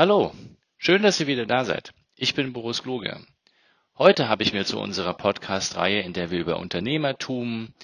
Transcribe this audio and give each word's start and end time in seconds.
Hallo, 0.00 0.34
schön, 0.78 1.02
dass 1.02 1.20
ihr 1.20 1.26
wieder 1.26 1.44
da 1.44 1.66
seid. 1.66 1.92
Ich 2.16 2.32
bin 2.32 2.54
Boris 2.54 2.82
Kloge. 2.82 3.22
Heute 3.98 4.30
habe 4.30 4.42
ich 4.42 4.54
mir 4.54 4.64
zu 4.64 4.80
unserer 4.80 5.12
Podcast-Reihe, 5.12 6.00
in 6.00 6.14
der 6.14 6.30
wir 6.30 6.38
über 6.38 6.58
Unternehmertum, 6.58 7.74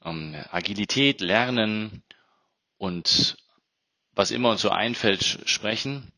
um, 0.00 0.34
Agilität, 0.50 1.20
Lernen 1.20 2.02
und 2.78 3.36
was 4.12 4.30
immer 4.30 4.48
uns 4.48 4.62
so 4.62 4.70
einfällt, 4.70 5.40
sprechen, 5.44 6.10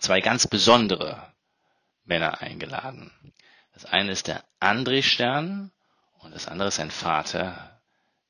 zwei 0.00 0.22
ganz 0.22 0.46
besondere 0.46 1.34
Männer 2.04 2.40
eingeladen. 2.40 3.10
Das 3.74 3.84
eine 3.84 4.12
ist 4.12 4.26
der 4.26 4.42
André 4.58 5.02
Stern 5.02 5.70
und 6.20 6.34
das 6.34 6.48
andere 6.48 6.68
ist 6.68 6.76
sein 6.76 6.90
Vater, 6.90 7.82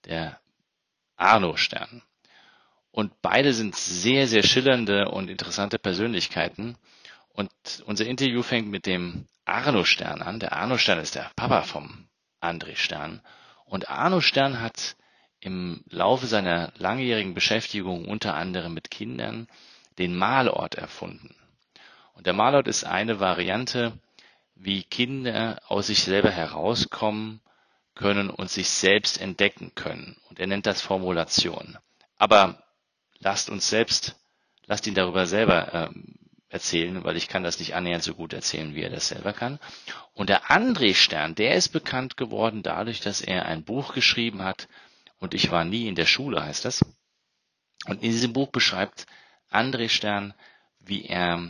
der 0.06 0.40
Arno 1.14 1.56
Stern. 1.56 2.02
Und 2.96 3.20
beide 3.20 3.52
sind 3.52 3.76
sehr, 3.76 4.26
sehr 4.26 4.42
schillernde 4.42 5.10
und 5.10 5.28
interessante 5.28 5.78
Persönlichkeiten. 5.78 6.78
Und 7.28 7.50
unser 7.84 8.06
Interview 8.06 8.40
fängt 8.40 8.68
mit 8.68 8.86
dem 8.86 9.26
Arno 9.44 9.84
Stern 9.84 10.22
an. 10.22 10.40
Der 10.40 10.54
Arno 10.54 10.78
Stern 10.78 11.00
ist 11.00 11.14
der 11.14 11.30
Papa 11.36 11.60
vom 11.60 12.08
André 12.40 12.74
Stern. 12.74 13.20
Und 13.66 13.90
Arno 13.90 14.22
Stern 14.22 14.62
hat 14.62 14.96
im 15.40 15.84
Laufe 15.90 16.26
seiner 16.26 16.72
langjährigen 16.78 17.34
Beschäftigung 17.34 18.06
unter 18.06 18.34
anderem 18.34 18.72
mit 18.72 18.90
Kindern 18.90 19.46
den 19.98 20.16
Malort 20.16 20.76
erfunden. 20.76 21.36
Und 22.14 22.26
der 22.26 22.32
Malort 22.32 22.66
ist 22.66 22.84
eine 22.84 23.20
Variante, 23.20 23.92
wie 24.54 24.84
Kinder 24.84 25.60
aus 25.68 25.88
sich 25.88 26.02
selber 26.02 26.30
herauskommen 26.30 27.42
können 27.94 28.30
und 28.30 28.48
sich 28.48 28.70
selbst 28.70 29.20
entdecken 29.20 29.72
können. 29.74 30.16
Und 30.30 30.40
er 30.40 30.46
nennt 30.46 30.64
das 30.64 30.80
Formulation. 30.80 31.76
Aber 32.16 32.62
lasst 33.18 33.50
uns 33.50 33.68
selbst, 33.68 34.16
lasst 34.66 34.86
ihn 34.86 34.94
darüber 34.94 35.26
selber 35.26 35.72
ähm, 35.72 36.14
erzählen, 36.48 37.04
weil 37.04 37.16
ich 37.16 37.28
kann 37.28 37.42
das 37.42 37.58
nicht 37.58 37.74
annähernd 37.74 38.02
so 38.02 38.14
gut 38.14 38.32
erzählen, 38.32 38.74
wie 38.74 38.82
er 38.82 38.90
das 38.90 39.08
selber 39.08 39.32
kann. 39.32 39.58
Und 40.14 40.28
der 40.28 40.44
André 40.46 40.94
Stern, 40.94 41.34
der 41.34 41.54
ist 41.54 41.68
bekannt 41.68 42.16
geworden 42.16 42.62
dadurch, 42.62 43.00
dass 43.00 43.20
er 43.20 43.46
ein 43.46 43.64
Buch 43.64 43.94
geschrieben 43.94 44.42
hat, 44.42 44.68
und 45.18 45.34
ich 45.34 45.50
war 45.50 45.64
nie 45.64 45.88
in 45.88 45.94
der 45.94 46.06
Schule, 46.06 46.42
heißt 46.42 46.64
das. 46.64 46.84
Und 47.86 48.02
in 48.02 48.10
diesem 48.10 48.32
Buch 48.32 48.48
beschreibt 48.48 49.06
André 49.50 49.88
Stern, 49.88 50.34
wie 50.78 51.04
er 51.06 51.48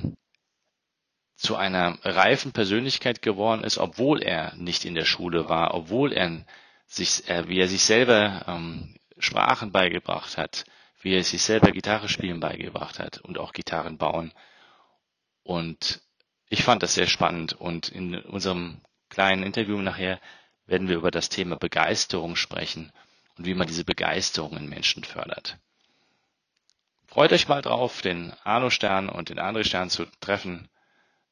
zu 1.36 1.56
einer 1.56 1.98
reifen 2.02 2.52
Persönlichkeit 2.52 3.20
geworden 3.22 3.64
ist, 3.64 3.78
obwohl 3.78 4.22
er 4.22 4.54
nicht 4.56 4.84
in 4.84 4.94
der 4.94 5.04
Schule 5.04 5.48
war, 5.48 5.74
obwohl 5.74 6.12
er 6.12 6.44
sich, 6.86 7.28
äh, 7.28 7.48
wie 7.48 7.58
er 7.60 7.68
sich 7.68 7.82
selber 7.82 8.44
ähm, 8.46 8.96
Sprachen 9.18 9.72
beigebracht 9.72 10.38
hat, 10.38 10.64
wie 11.00 11.14
er 11.14 11.24
sich 11.24 11.42
selber 11.42 11.72
Gitarre 11.72 12.08
spielen 12.08 12.40
beigebracht 12.40 12.98
hat 12.98 13.18
und 13.18 13.38
auch 13.38 13.52
Gitarren 13.52 13.98
bauen. 13.98 14.32
Und 15.42 16.00
ich 16.48 16.62
fand 16.62 16.82
das 16.82 16.94
sehr 16.94 17.06
spannend 17.06 17.52
und 17.52 17.88
in 17.88 18.14
unserem 18.16 18.80
kleinen 19.08 19.42
Interview 19.42 19.80
nachher 19.80 20.20
werden 20.66 20.88
wir 20.88 20.96
über 20.96 21.10
das 21.10 21.28
Thema 21.28 21.56
Begeisterung 21.56 22.36
sprechen 22.36 22.92
und 23.36 23.46
wie 23.46 23.54
man 23.54 23.66
diese 23.66 23.84
Begeisterung 23.84 24.56
in 24.56 24.68
Menschen 24.68 25.04
fördert. 25.04 25.58
Freut 27.06 27.32
euch 27.32 27.48
mal 27.48 27.62
drauf, 27.62 28.02
den 28.02 28.32
Arno 28.44 28.70
Stern 28.70 29.08
und 29.08 29.28
den 29.28 29.38
André 29.38 29.64
Stern 29.64 29.90
zu 29.90 30.06
treffen. 30.20 30.68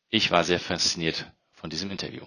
Ich 0.08 0.30
war 0.30 0.44
sehr 0.44 0.60
fasziniert 0.60 1.30
von 1.52 1.68
diesem 1.68 1.90
Interview. 1.90 2.24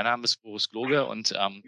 Mein 0.00 0.06
Name 0.06 0.24
ist 0.24 0.40
Boris 0.40 0.70
Gloge 0.70 1.04
und 1.04 1.34
ähm, 1.38 1.62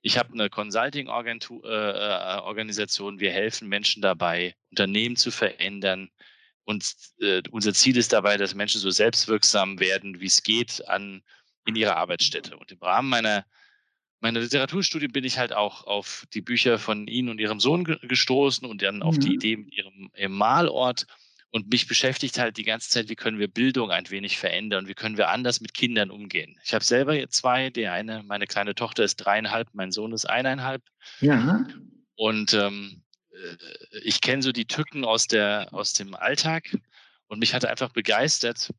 ich 0.00 0.16
habe 0.16 0.32
eine 0.32 0.48
Consulting-Organisation. 0.48 3.16
Äh, 3.16 3.20
Wir 3.20 3.30
helfen 3.30 3.68
Menschen 3.68 4.00
dabei, 4.00 4.56
Unternehmen 4.70 5.16
zu 5.16 5.30
verändern. 5.30 6.08
Und 6.64 6.94
äh, 7.20 7.42
unser 7.50 7.74
Ziel 7.74 7.98
ist 7.98 8.14
dabei, 8.14 8.38
dass 8.38 8.54
Menschen 8.54 8.80
so 8.80 8.88
selbstwirksam 8.88 9.80
werden, 9.80 10.18
wie 10.18 10.24
es 10.24 10.42
geht, 10.42 10.82
an, 10.88 11.22
in 11.66 11.76
ihrer 11.76 11.98
Arbeitsstätte. 11.98 12.56
Und 12.56 12.72
im 12.72 12.78
Rahmen 12.78 13.10
meiner, 13.10 13.44
meiner 14.20 14.40
Literaturstudie 14.40 15.08
bin 15.08 15.24
ich 15.24 15.36
halt 15.36 15.52
auch 15.52 15.86
auf 15.86 16.24
die 16.32 16.40
Bücher 16.40 16.78
von 16.78 17.06
Ihnen 17.06 17.28
und 17.28 17.38
Ihrem 17.38 17.60
Sohn 17.60 17.84
gestoßen 17.84 18.66
und 18.66 18.80
dann 18.80 19.02
auf 19.02 19.16
mhm. 19.16 19.20
die 19.20 19.34
Idee 19.34 19.58
mit 19.58 19.74
Ihrem, 19.74 20.10
Ihrem 20.16 20.38
Malort. 20.38 21.06
Und 21.54 21.70
mich 21.70 21.86
beschäftigt 21.86 22.36
halt 22.40 22.56
die 22.56 22.64
ganze 22.64 22.90
Zeit, 22.90 23.08
wie 23.08 23.14
können 23.14 23.38
wir 23.38 23.46
Bildung 23.46 23.92
ein 23.92 24.10
wenig 24.10 24.38
verändern, 24.38 24.88
wie 24.88 24.94
können 24.94 25.16
wir 25.16 25.28
anders 25.28 25.60
mit 25.60 25.72
Kindern 25.72 26.10
umgehen. 26.10 26.58
Ich 26.64 26.74
habe 26.74 26.84
selber 26.84 27.14
jetzt 27.14 27.36
zwei, 27.36 27.70
die 27.70 27.86
eine, 27.86 28.24
meine 28.24 28.48
kleine 28.48 28.74
Tochter 28.74 29.04
ist 29.04 29.18
dreieinhalb, 29.18 29.68
mein 29.72 29.92
Sohn 29.92 30.12
ist 30.12 30.24
eineinhalb. 30.28 30.82
Ja. 31.20 31.64
Und 32.16 32.54
ähm, 32.54 33.04
äh, 33.30 33.98
ich 34.02 34.20
kenne 34.20 34.42
so 34.42 34.50
die 34.50 34.64
Tücken 34.64 35.04
aus, 35.04 35.28
der, 35.28 35.68
aus 35.70 35.92
dem 35.92 36.16
Alltag 36.16 36.76
und 37.28 37.38
mich 37.38 37.54
hat 37.54 37.64
einfach 37.64 37.90
begeistert, 37.90 38.74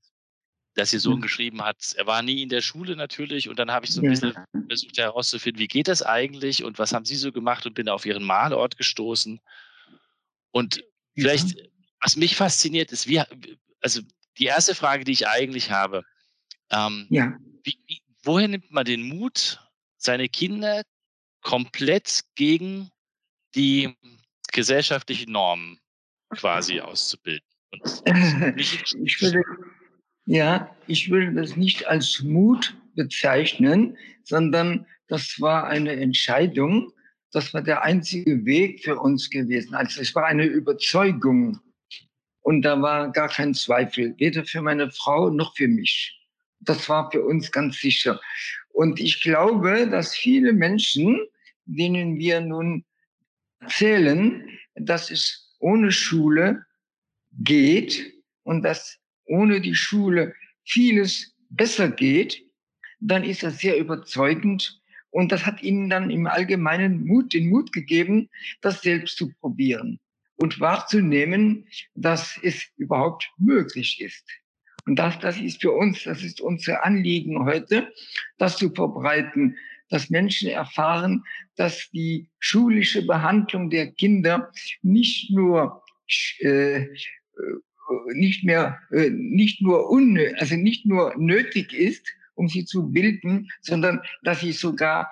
dass 0.74 0.92
ihr 0.92 1.00
Sohn 1.00 1.22
geschrieben 1.22 1.62
hat, 1.62 1.94
er 1.96 2.08
war 2.08 2.24
nie 2.24 2.42
in 2.42 2.50
der 2.50 2.60
Schule 2.60 2.98
natürlich 2.98 3.48
und 3.48 3.58
dann 3.58 3.72
habe 3.72 3.86
ich 3.86 3.94
so 3.94 4.02
ein 4.02 4.10
bisschen 4.10 4.34
versucht 4.68 4.98
herauszufinden, 4.98 5.62
wie 5.62 5.70
geht 5.70 5.88
das 5.88 6.02
eigentlich 6.04 6.66
und 6.66 6.78
was 6.78 6.92
haben 6.92 7.06
Sie 7.06 7.16
so 7.16 7.32
gemacht 7.32 7.66
und 7.66 7.74
bin 7.74 7.88
auf 7.88 8.06
Ihren 8.06 8.26
Malort 8.26 8.76
gestoßen. 8.76 9.40
Und 10.52 10.84
vielleicht 11.14 11.56
was 12.06 12.16
mich 12.16 12.36
fasziniert 12.36 12.92
ist, 12.92 13.08
wie, 13.08 13.20
also 13.82 14.02
die 14.38 14.46
erste 14.46 14.76
Frage, 14.76 15.04
die 15.04 15.12
ich 15.12 15.28
eigentlich 15.28 15.72
habe, 15.72 16.04
ähm, 16.70 17.08
ja. 17.10 17.36
wie, 17.64 17.80
wie, 17.88 18.02
woher 18.24 18.48
nimmt 18.48 18.70
man 18.72 18.86
den 18.86 19.08
Mut, 19.08 19.60
seine 19.98 20.30
Kinder 20.30 20.84
komplett 21.42 22.22
gegen 22.36 22.92
die 23.56 23.96
gesellschaftlichen 24.52 25.32
Normen 25.32 25.80
quasi 26.30 26.80
auszubilden? 26.82 27.48
ich 28.06 29.22
würde, 29.22 29.42
ja, 30.26 30.76
ich 30.86 31.10
würde 31.10 31.34
das 31.34 31.56
nicht 31.56 31.88
als 31.88 32.22
Mut 32.22 32.78
bezeichnen, 32.94 33.98
sondern 34.24 34.86
das 35.08 35.42
war 35.42 35.66
eine 35.66 35.94
Entscheidung. 35.94 36.94
Das 37.32 37.54
war 37.54 37.64
der 37.64 37.82
einzige 37.82 38.46
Weg 38.46 38.84
für 38.84 39.00
uns 39.00 39.30
gewesen. 39.30 39.74
Also 39.74 40.02
es 40.02 40.14
war 40.14 40.26
eine 40.26 40.46
Überzeugung. 40.46 41.60
Und 42.46 42.62
da 42.62 42.80
war 42.80 43.12
gar 43.12 43.28
kein 43.28 43.56
Zweifel, 43.56 44.14
weder 44.20 44.46
für 44.46 44.62
meine 44.62 44.92
Frau 44.92 45.32
noch 45.32 45.56
für 45.56 45.68
mich. 45.68 46.16
Das 46.60 46.88
war 46.88 47.10
für 47.10 47.24
uns 47.24 47.52
ganz 47.52 47.80
sicher. 47.80 48.22
Und 48.72 49.00
ich 49.00 49.22
glaube, 49.22 49.88
dass 49.90 50.16
viele 50.16 50.54
Menschen, 50.54 51.20
denen 51.66 52.20
wir 52.20 52.42
nun 52.42 52.86
erzählen, 53.62 54.48
dass 54.76 55.10
es 55.10 55.56
ohne 55.58 55.92
Schule 55.92 56.64
geht 57.32 58.14
und 58.44 58.62
dass 58.62 59.00
ohne 59.26 59.60
die 59.60 59.74
Schule 59.74 60.36
vieles 60.66 61.36
besser 61.50 61.90
geht, 61.90 62.44
dann 63.00 63.24
ist 63.24 63.42
das 63.42 63.58
sehr 63.58 63.80
überzeugend. 63.80 64.80
Und 65.10 65.32
das 65.32 65.48
hat 65.48 65.64
ihnen 65.64 65.90
dann 65.90 66.12
im 66.12 66.28
Allgemeinen 66.28 67.08
Mut, 67.08 67.34
den 67.34 67.50
Mut 67.50 67.72
gegeben, 67.72 68.30
das 68.62 68.84
selbst 68.84 69.18
zu 69.18 69.34
probieren 69.42 70.00
und 70.38 70.60
wahrzunehmen, 70.60 71.68
dass 71.96 72.40
es 72.42 72.68
überhaupt 72.78 73.32
möglich 73.38 74.02
ist. 74.02 74.26
Und 74.86 74.98
das, 74.98 75.18
das 75.20 75.40
ist 75.40 75.62
für 75.62 75.72
uns, 75.72 76.04
das 76.04 76.24
ist 76.24 76.42
unser 76.42 76.86
Anliegen 76.86 77.44
heute, 77.46 77.92
das 78.38 78.58
zu 78.58 78.70
verbreiten, 78.70 79.58
dass 79.90 80.10
Menschen 80.10 80.50
erfahren, 80.50 81.24
dass 81.56 81.90
die 81.92 82.28
schulische 82.40 83.06
Behandlung 83.06 83.70
der 83.70 83.92
Kinder 83.92 84.52
nicht 84.82 85.32
nur 85.32 85.84
äh, 86.40 86.82
äh 86.82 86.88
nicht 88.14 88.44
mehr 88.44 88.80
äh, 88.92 89.12
nicht 89.12 89.62
nur 89.62 89.90
unnö 89.92 90.34
also 90.40 90.56
nicht 90.56 90.88
nur 90.88 91.14
nötig 91.18 91.72
ist, 91.72 92.08
um 92.34 92.48
sie 92.48 92.66
zu 92.66 92.92
bilden, 92.92 93.50
sondern 93.62 94.02
dass 94.24 94.40
sie 94.42 94.52
sogar, 94.52 95.12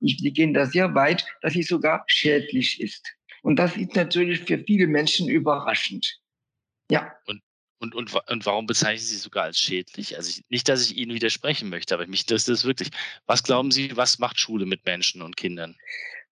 ich, 0.00 0.16
gehen 0.34 0.54
da 0.54 0.66
sehr 0.66 0.94
weit, 0.94 1.26
dass 1.42 1.52
sie 1.52 1.62
sogar 1.62 2.04
schädlich 2.06 2.80
ist. 2.80 3.17
Und 3.42 3.56
das 3.56 3.76
ist 3.76 3.94
natürlich 3.94 4.40
für 4.40 4.58
viele 4.58 4.86
Menschen 4.86 5.28
überraschend. 5.28 6.20
Ja. 6.90 7.12
Und, 7.26 7.42
und, 7.80 7.94
und, 7.94 8.14
und 8.28 8.46
warum 8.46 8.66
bezeichnen 8.66 9.06
Sie 9.06 9.16
sogar 9.16 9.44
als 9.44 9.58
schädlich? 9.58 10.16
Also 10.16 10.30
ich, 10.30 10.44
nicht, 10.48 10.68
dass 10.68 10.90
ich 10.90 10.96
Ihnen 10.96 11.14
widersprechen 11.14 11.68
möchte, 11.68 11.94
aber 11.94 12.06
mich 12.06 12.26
das 12.26 12.48
ist 12.48 12.64
wirklich. 12.64 12.90
Was 13.26 13.42
glauben 13.42 13.70
Sie, 13.70 13.96
was 13.96 14.18
macht 14.18 14.38
Schule 14.38 14.66
mit 14.66 14.84
Menschen 14.84 15.22
und 15.22 15.36
Kindern? 15.36 15.76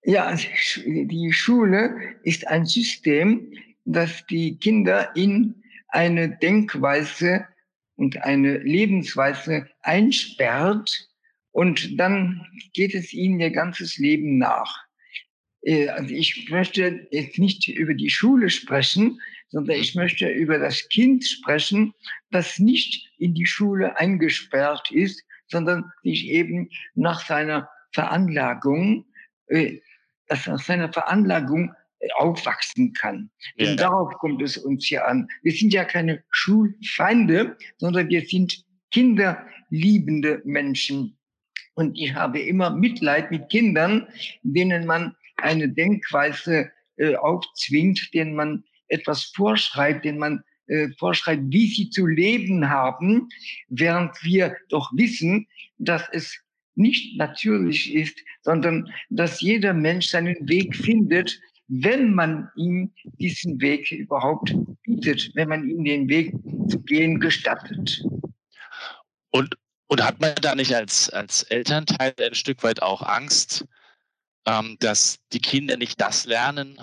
Ja, 0.03 0.25
also 0.25 0.47
die 0.85 1.33
Schule 1.33 2.17
ist 2.23 2.47
ein 2.47 2.65
System, 2.65 3.53
das 3.85 4.25
die 4.27 4.57
Kinder 4.59 5.15
in 5.17 5.63
eine 5.89 6.37
Denkweise 6.37 7.47
und 7.97 8.23
eine 8.23 8.59
Lebensweise 8.59 9.69
einsperrt 9.83 11.09
und 11.53 11.99
dann 11.99 12.47
geht 12.75 12.95
es 12.95 13.13
ihnen 13.13 13.41
ihr 13.41 13.51
ganzes 13.51 13.97
Leben 13.97 14.39
nach. 14.39 14.86
Äh, 15.67 15.89
also 15.89 16.15
ich 16.15 16.49
möchte 16.49 17.07
jetzt 17.11 17.39
nicht 17.39 17.69
über 17.69 17.93
die 17.93 18.11
Schule 18.11 18.49
sprechen, 18.49 19.21
sondern 19.49 19.77
ich 19.79 19.95
möchte 19.95 20.29
über 20.29 20.59
das 20.59 20.89
Kind 20.89 21.25
sprechen, 21.25 21.93
das 22.31 22.59
nicht 22.59 23.11
in 23.19 23.35
die 23.35 23.47
Schule 23.47 23.99
eingesperrt 23.99 24.91
ist, 24.91 25.23
sondern 25.49 25.93
sich 26.03 26.29
eben 26.29 26.71
nach 26.95 27.25
seiner 27.25 27.69
Veranlagung, 27.93 29.07
äh, 29.49 29.79
dass 30.29 30.49
aus 30.49 30.67
seiner 30.67 30.93
Veranlagung 30.93 31.73
äh, 31.99 32.09
aufwachsen 32.17 32.93
kann. 32.93 33.31
Ja. 33.57 33.71
Und 33.71 33.81
darauf 33.81 34.13
kommt 34.15 34.43
es 34.43 34.57
uns 34.57 34.87
hier 34.87 35.07
an. 35.07 35.29
Wir 35.43 35.53
sind 35.53 35.73
ja 35.73 35.85
keine 35.85 36.25
Schulfeinde, 36.31 37.57
sondern 37.79 38.09
wir 38.09 38.25
sind 38.25 38.65
kinderliebende 38.91 40.43
Menschen. 40.45 41.17
Und 41.75 41.99
ich 41.99 42.15
habe 42.15 42.41
immer 42.41 42.71
Mitleid 42.71 43.31
mit 43.31 43.49
Kindern, 43.51 44.09
denen 44.43 44.87
man 44.87 45.15
eine 45.37 45.69
Denkweise 45.69 46.71
äh, 46.97 47.17
aufzwingt, 47.17 48.13
denen 48.15 48.35
man 48.35 48.65
etwas 48.89 49.25
vorschreibt, 49.25 50.05
denen 50.05 50.19
man 50.19 50.45
äh, 50.69 50.89
vorschreibt, 50.99 51.45
wie 51.49 51.69
sie 51.69 51.91
zu 51.91 52.07
leben 52.07 52.69
haben, 52.69 53.29
während 53.69 54.13
wir 54.23 54.57
doch 54.69 54.91
wissen, 54.95 55.47
dass 55.79 56.03
es 56.13 56.41
nicht 56.75 57.17
natürlich 57.17 57.95
ist, 57.95 58.19
sondern 58.43 58.93
dass 59.11 59.41
jeder 59.41 59.73
Mensch 59.73 60.09
seinen 60.09 60.37
Weg 60.49 60.77
findet, 60.77 61.41
wenn 61.69 62.15
man 62.15 62.49
ihm 62.57 62.93
diesen 63.19 63.61
Weg 63.61 63.91
überhaupt 63.91 64.55
bietet, 64.83 65.31
wenn 65.35 65.49
man 65.49 65.69
ihm 65.69 65.85
den 65.85 66.09
Weg 66.09 66.33
zu 66.69 66.81
gehen 66.81 67.19
gestattet. 67.19 68.05
Und, 69.31 69.57
und 69.89 70.05
hat 70.05 70.21
man 70.21 70.35
da 70.41 70.55
nicht 70.55 70.75
als, 70.75 71.11
als 71.11 71.43
Elternteil 71.45 72.15
ein 72.21 72.35
Stück 72.35 72.63
weit 72.63 72.83
auch 72.83 73.03
Angst, 73.03 73.67
ähm, 74.47 74.77
dass 74.81 75.19
die 75.33 75.41
Kinder 75.41 75.77
nicht 75.77 76.01
das 76.01 76.27
lernen, 76.27 76.79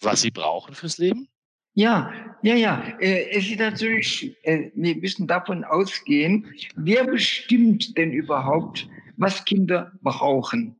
was 0.00 0.22
sie 0.22 0.30
brauchen 0.30 0.74
fürs 0.74 0.98
Leben? 0.98 1.28
Ja, 1.74 2.12
ja, 2.42 2.54
ja. 2.54 2.82
Äh, 3.00 3.30
es 3.30 3.50
ist 3.50 3.58
natürlich, 3.58 4.36
äh, 4.42 4.70
wir 4.74 4.96
müssen 4.96 5.26
davon 5.26 5.64
ausgehen, 5.64 6.46
wer 6.76 7.04
bestimmt 7.04 7.96
denn 7.98 8.12
überhaupt, 8.12 8.88
was 9.16 9.44
Kinder 9.44 9.92
brauchen? 10.02 10.76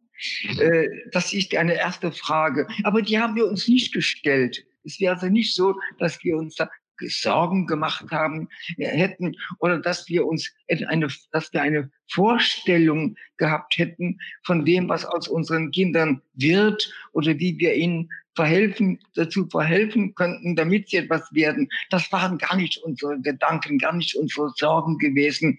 Äh, 0.61 0.89
das 1.11 1.33
ist 1.33 1.55
eine 1.57 1.75
erste 1.75 2.13
Frage. 2.13 2.69
Aber 2.85 3.03
die 3.03 3.19
haben 3.19 3.35
wir 3.35 3.47
uns 3.47 3.67
nicht 3.67 3.93
gestellt. 3.93 4.65
Es 4.85 5.01
wäre 5.01 5.15
also 5.15 5.27
nicht 5.27 5.55
so, 5.55 5.75
dass 5.99 6.23
wir 6.23 6.37
uns 6.37 6.55
da 6.55 6.71
Sorgen 7.01 7.67
gemacht 7.67 8.07
haben 8.11 8.49
äh, 8.77 8.87
hätten 8.87 9.37
oder 9.59 9.79
dass 9.79 10.09
wir 10.09 10.27
uns 10.27 10.53
eine, 10.89 11.09
dass 11.33 11.53
wir 11.53 11.63
eine 11.63 11.91
Vorstellung 12.11 13.17
gehabt 13.37 13.77
hätten 13.79 14.19
von 14.45 14.65
dem, 14.65 14.89
was 14.89 15.05
aus 15.05 15.29
unseren 15.29 15.71
Kindern 15.71 16.23
wird 16.35 16.93
oder 17.13 17.39
wie 17.39 17.59
wir 17.59 17.75
ihnen 17.75 18.11
verhelfen, 18.35 18.99
dazu 19.15 19.47
verhelfen 19.47 20.15
könnten, 20.15 20.57
damit 20.57 20.89
sie 20.89 20.99
etwas 20.99 21.33
werden. 21.33 21.69
Das 21.91 22.11
waren 22.13 22.39
gar 22.39 22.57
nicht 22.57 22.79
unsere 22.79 23.21
Gedanken, 23.21 23.79
gar 23.79 23.95
nicht 23.95 24.15
unsere 24.17 24.51
Sorgen 24.57 24.99
gewesen. 24.99 25.59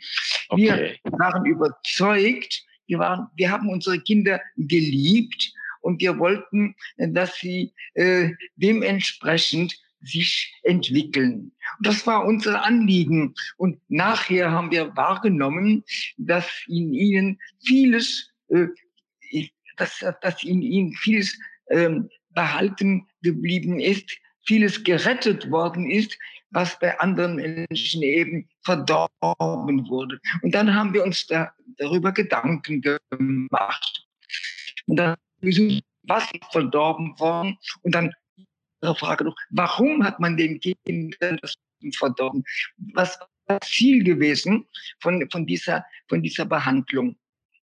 Okay. 0.49 0.99
Wir 1.03 1.11
waren 1.13 1.45
überzeugt, 1.45 2.65
wir 2.87 2.99
waren, 2.99 3.27
wir 3.35 3.49
haben 3.51 3.69
unsere 3.69 3.99
Kinder 3.99 4.41
geliebt 4.57 5.53
und 5.81 6.01
wir 6.01 6.17
wollten, 6.19 6.75
dass 6.97 7.35
sie 7.35 7.73
äh, 7.93 8.31
dementsprechend 8.55 9.79
sich 10.05 10.53
entwickeln. 10.63 11.51
Und 11.77 11.87
das 11.87 12.05
war 12.07 12.25
unser 12.25 12.63
Anliegen. 12.63 13.33
Und 13.57 13.79
nachher 13.89 14.51
haben 14.51 14.71
wir 14.71 14.95
wahrgenommen, 14.95 15.83
dass 16.17 16.47
in 16.67 16.93
ihnen 16.93 17.39
vieles, 17.65 18.31
äh, 18.49 18.67
dass, 19.77 20.03
dass 20.21 20.43
in 20.43 20.61
ihnen 20.61 20.93
vieles 20.93 21.37
ähm, 21.69 22.09
behalten 22.33 23.07
geblieben 23.21 23.79
ist, 23.79 24.09
vieles 24.45 24.83
gerettet 24.83 25.49
worden 25.49 25.89
ist, 25.89 26.17
was 26.51 26.79
bei 26.79 26.97
anderen 26.99 27.35
Menschen 27.35 28.03
eben 28.03 28.47
verdorben 28.63 29.89
wurde. 29.89 30.19
Und 30.41 30.53
dann 30.53 30.73
haben 30.73 30.93
wir 30.93 31.03
uns 31.03 31.25
da, 31.27 31.51
darüber 31.77 32.11
Gedanken 32.11 32.81
gemacht. 32.81 34.07
Und 34.85 34.97
dann 34.97 35.15
was 36.07 36.31
ist 36.31 36.51
verdorben 36.51 37.19
worden? 37.19 37.57
Und 37.81 37.95
dann 37.95 38.13
Frage 38.93 39.23
noch, 39.23 39.35
warum 39.49 40.03
hat 40.03 40.19
man 40.19 40.37
den 40.37 40.59
Kindern 40.59 41.39
das 41.41 41.55
verdorben? 41.97 42.43
Was 42.93 43.19
war 43.19 43.59
das 43.59 43.69
Ziel 43.69 44.03
gewesen 44.03 44.67
von, 44.99 45.27
von, 45.31 45.45
dieser, 45.47 45.85
von 46.07 46.21
dieser 46.21 46.45
Behandlung? 46.45 47.17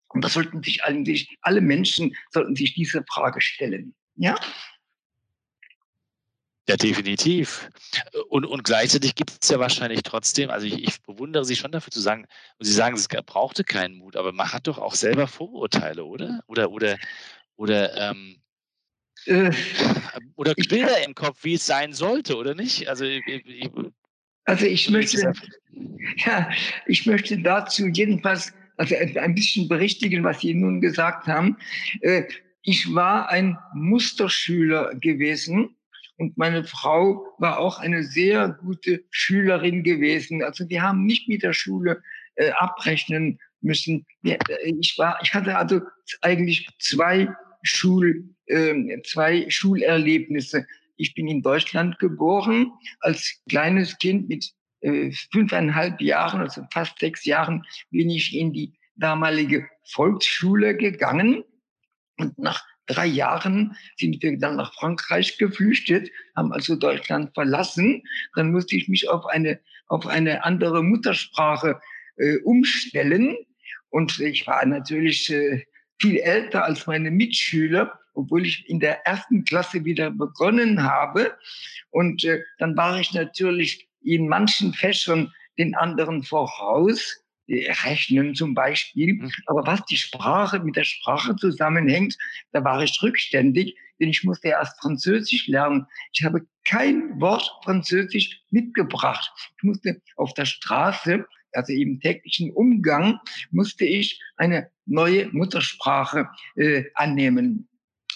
Und 0.09 0.25
da 0.25 0.29
sollten 0.29 0.63
sich 0.63 0.85
eigentlich, 0.85 1.29
alle 1.43 1.61
Menschen 1.61 2.15
sollten 2.31 2.57
sich 2.57 2.75
diese 2.75 3.05
Frage 3.09 3.41
stellen. 3.41 3.95
Ja? 4.17 4.37
Ja, 6.69 6.77
definitiv. 6.77 7.69
Und, 8.29 8.47
und 8.47 8.63
gleichzeitig 8.63 9.17
gibt 9.17 9.33
es 9.43 9.49
ja 9.49 9.59
wahrscheinlich 9.59 10.03
trotzdem, 10.05 10.49
also 10.49 10.67
ich, 10.67 10.83
ich, 10.85 11.03
bewundere 11.03 11.45
Sie 11.45 11.57
schon 11.57 11.73
dafür 11.73 11.91
zu 11.91 12.01
sagen, 12.01 12.27
und 12.59 12.65
Sie 12.65 12.73
sagen, 12.73 12.95
es 12.95 13.09
brauchte 13.09 13.65
keinen 13.65 13.97
Mut, 13.97 14.17
aber 14.17 14.33
man 14.33 14.53
hat 14.53 14.69
doch 14.69 14.79
auch 14.79 14.95
selber 14.95 15.27
Vorurteile, 15.27 16.05
oder? 16.05 16.41
Oder, 16.47 16.71
oder, 16.71 16.99
oder, 17.57 18.11
ähm, 18.11 18.37
äh, 18.37 18.42
oder 20.37 20.55
Bilder 20.55 21.01
ich, 21.01 21.07
im 21.07 21.15
Kopf, 21.15 21.39
wie 21.43 21.55
es 21.55 21.67
sein 21.67 21.93
sollte, 21.93 22.37
oder 22.37 22.55
nicht? 22.55 22.89
Also, 22.89 23.05
ich, 23.05 23.23
ich, 23.27 23.71
also 24.45 24.67
ich 24.67 24.91
möchte, 24.91 25.33
ja, 26.17 26.51
ich 26.87 27.07
möchte 27.07 27.39
dazu 27.39 27.87
jedenfalls 27.87 28.53
also 28.77 28.97
ein 28.97 29.35
bisschen 29.35 29.69
berichtigen, 29.69 30.25
was 30.25 30.41
Sie 30.41 30.55
nun 30.55 30.81
gesagt 30.81 31.27
haben. 31.27 31.57
Äh, 32.01 32.25
ich 32.63 32.95
war 32.95 33.29
ein 33.29 33.59
Musterschüler 33.75 34.95
gewesen 34.95 35.77
und 36.17 36.37
meine 36.39 36.65
Frau 36.65 37.27
war 37.39 37.59
auch 37.59 37.79
eine 37.79 38.05
sehr 38.05 38.49
gute 38.49 39.05
Schülerin 39.11 39.83
gewesen. 39.83 40.43
Also 40.43 40.69
wir 40.69 40.83
haben 40.83 41.05
nicht 41.05 41.29
mit 41.29 41.43
der 41.43 41.53
Schule 41.53 42.03
äh, 42.37 42.51
abrechnen 42.53 43.39
müssen. 43.61 44.07
Äh, 44.25 44.39
ich 44.81 44.97
war, 44.99 45.19
ich 45.23 45.35
hatte 45.35 45.57
also 45.57 45.81
eigentlich 46.21 46.69
zwei 46.79 47.29
Schul, 47.63 48.29
äh, 48.47 48.75
zwei 49.03 49.49
Schulerlebnisse. 49.49 50.67
Ich 50.97 51.15
bin 51.15 51.29
in 51.29 51.43
Deutschland 51.43 51.99
geboren. 51.99 52.73
Als 53.01 53.41
kleines 53.49 53.99
Kind 53.99 54.29
mit 54.29 54.53
äh, 54.81 55.13
fünfeinhalb 55.33 56.01
Jahren, 56.01 56.41
also 56.41 56.63
fast 56.73 56.99
sechs 56.99 57.25
Jahren, 57.25 57.65
bin 57.91 58.11
ich 58.11 58.37
in 58.37 58.53
die 58.53 58.73
damalige 58.97 59.67
Volksschule 59.85 60.77
gegangen. 60.77 61.45
Und 62.19 62.39
nach 62.39 62.65
drei 62.87 63.07
Jahren 63.07 63.77
sind 63.97 64.23
wir 64.23 64.39
dann 64.39 64.57
nach 64.57 64.75
Frankreich 64.75 65.39
geflüchtet, 65.39 66.11
haben 66.37 66.53
also 66.53 66.77
Deutschland 66.77 67.33
verlassen. 67.35 68.03
Dann 68.35 68.53
musste 68.53 68.77
ich 68.77 68.89
mich 68.89 69.09
auf 69.09 69.27
eine, 69.27 69.61
auf 69.87 70.07
eine 70.07 70.45
andere 70.45 70.83
Muttersprache 70.83 71.81
äh, 72.17 72.39
umstellen. 72.39 73.37
Und 73.89 74.19
ich 74.21 74.47
war 74.47 74.65
natürlich 74.67 75.31
äh, 75.31 75.65
viel 76.03 76.19
älter 76.19 76.65
als 76.65 76.87
meine 76.87 77.11
Mitschüler, 77.11 77.99
obwohl 78.15 78.45
ich 78.45 78.69
in 78.69 78.81
der 78.81 79.07
ersten 79.07 79.45
Klasse 79.45 79.85
wieder 79.85 80.11
begonnen 80.11 80.83
habe. 80.83 81.33
Und 81.91 82.25
äh, 82.25 82.43
dann 82.59 82.77
war 82.77 83.01
ich 83.01 83.15
natürlich 83.15 83.89
in 84.03 84.29
manchen 84.29 84.75
Fächern 84.75 85.33
den 85.59 85.75
anderen 85.75 86.23
voraus. 86.23 87.19
Rechnen 87.49 88.35
zum 88.35 88.55
Beispiel. 88.55 89.15
Mhm. 89.15 89.31
Aber 89.47 89.67
was 89.67 89.85
die 89.87 89.97
Sprache 89.97 90.61
mit 90.61 90.77
der 90.77 90.85
Sprache 90.85 91.37
zusammenhängt, 91.37 92.17
da 92.53 92.65
war 92.65 92.83
ich 92.83 93.03
rückständig, 93.03 93.77
denn 94.01 94.09
ich 94.09 94.25
musste 94.25 94.49
erst 94.49 94.81
Französisch 94.81 95.49
lernen. 95.49 95.87
Ich 96.13 96.25
habe 96.25 96.47
kein 96.65 97.21
Wort 97.21 97.51
Französisch 97.65 98.41
mitgebracht. 98.51 99.31
Ich 99.59 99.63
musste 99.65 100.01
auf 100.17 100.33
der 100.35 100.47
Straße, 100.47 101.27
also 101.53 101.73
im 101.73 102.01
täglichen 102.01 102.53
Umgang, 102.53 103.19
musste 103.51 103.85
ich 103.85 104.21
eine 104.37 104.71
neue 104.87 105.29
Muttersprache 105.29 106.29
äh, 106.57 106.85
annehmen. 106.95 107.69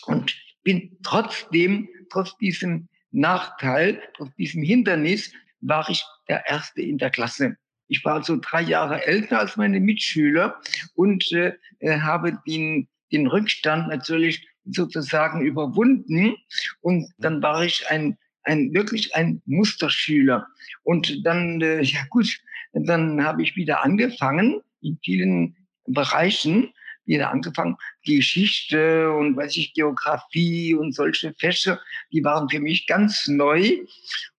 Und 0.07 0.37
bin 0.63 0.97
trotzdem, 1.03 1.89
trotz 2.11 2.37
diesem 2.39 2.89
Nachteil, 3.13 4.03
trotz 4.17 4.35
diesem 4.37 4.63
Hindernis, 4.63 5.33
war 5.61 5.89
ich 5.89 6.05
der 6.29 6.47
Erste 6.49 6.83
in 6.83 6.99
der 6.99 7.11
Klasse. 7.11 7.57
Ich 7.89 8.05
war 8.05 8.15
also 8.15 8.37
drei 8.37 8.63
Jahre 8.63 9.07
älter 9.07 9.39
als 9.39 9.57
meine 9.57 9.81
Mitschüler 9.81 10.61
und 10.95 11.31
äh, 11.33 11.53
äh, 11.79 12.01
habe 12.01 12.39
den, 12.47 12.89
den 13.13 13.27
Rückstand 13.27 13.89
natürlich 13.89 14.47
sozusagen 14.65 15.41
überwunden. 15.43 16.37
Und 16.81 17.09
dann 17.19 17.43
war 17.43 17.65
ich 17.65 17.89
ein, 17.89 18.19
ein 18.47 18.73
wirklich 18.73 19.15
ein 19.15 19.43
Musterschüler. 19.47 20.47
Und 20.83 21.25
dann, 21.25 21.61
äh, 21.61 21.83
ja 21.83 22.01
gut, 22.11 22.41
dann 22.73 23.25
habe 23.25 23.43
ich 23.43 23.57
wieder 23.57 23.83
angefangen 23.83 24.61
in 24.81 24.99
vielen 25.03 25.57
Bereichen 25.87 26.73
wieder 27.07 27.31
angefangen. 27.31 27.77
Geschichte 28.05 29.13
und 29.13 29.37
weiß 29.37 29.57
ich, 29.57 29.75
Geografie 29.75 30.75
und 30.75 30.93
solche 30.93 31.33
Fächer, 31.35 31.81
die 32.13 32.23
waren 32.25 32.49
für 32.49 32.61
mich 32.61 32.87
ganz 32.87 33.27
neu. 33.29 33.79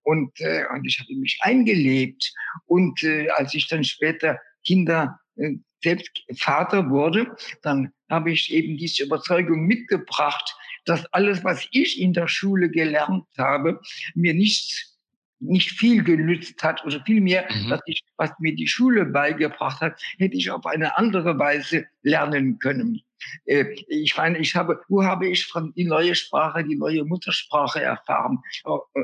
Und, 0.03 0.39
äh, 0.39 0.65
und 0.73 0.85
ich 0.85 0.99
habe 0.99 1.13
mich 1.15 1.39
eingelebt. 1.41 2.33
Und 2.65 3.03
äh, 3.03 3.29
als 3.29 3.53
ich 3.53 3.67
dann 3.67 3.83
später 3.83 4.39
Kinder 4.65 5.19
äh, 5.35 5.53
selbst 5.83 6.23
Vater 6.37 6.89
wurde, 6.89 7.35
dann 7.61 7.93
habe 8.09 8.31
ich 8.31 8.53
eben 8.53 8.77
diese 8.77 9.03
Überzeugung 9.03 9.65
mitgebracht, 9.65 10.55
dass 10.87 11.05
alles, 11.13 11.43
was 11.43 11.67
ich 11.71 12.01
in 12.01 12.13
der 12.13 12.27
Schule 12.27 12.69
gelernt 12.69 13.25
habe, 13.37 13.79
mir 14.15 14.33
nichts 14.33 14.97
nicht 15.39 15.71
viel 15.71 16.03
genützt 16.03 16.63
hat 16.63 16.83
oder 16.83 16.99
vielmehr, 17.05 17.47
mhm. 17.51 17.69
dass 17.69 17.81
ich, 17.85 18.03
was 18.17 18.31
mir 18.39 18.55
die 18.55 18.67
Schule 18.67 19.05
beigebracht 19.05 19.81
hat, 19.81 20.01
hätte 20.17 20.35
ich 20.35 20.49
auf 20.49 20.65
eine 20.65 20.97
andere 20.97 21.37
Weise 21.37 21.85
lernen 22.01 22.57
können. 22.57 23.01
Äh, 23.45 23.65
ich 23.87 24.17
meine, 24.17 24.37
ich 24.39 24.55
habe, 24.55 24.81
wo 24.87 25.03
habe 25.03 25.27
ich 25.27 25.45
von 25.45 25.73
die 25.73 25.85
neue 25.85 26.15
Sprache, 26.15 26.63
die 26.63 26.75
neue 26.75 27.03
Muttersprache 27.03 27.81
erfahren, 27.81 28.39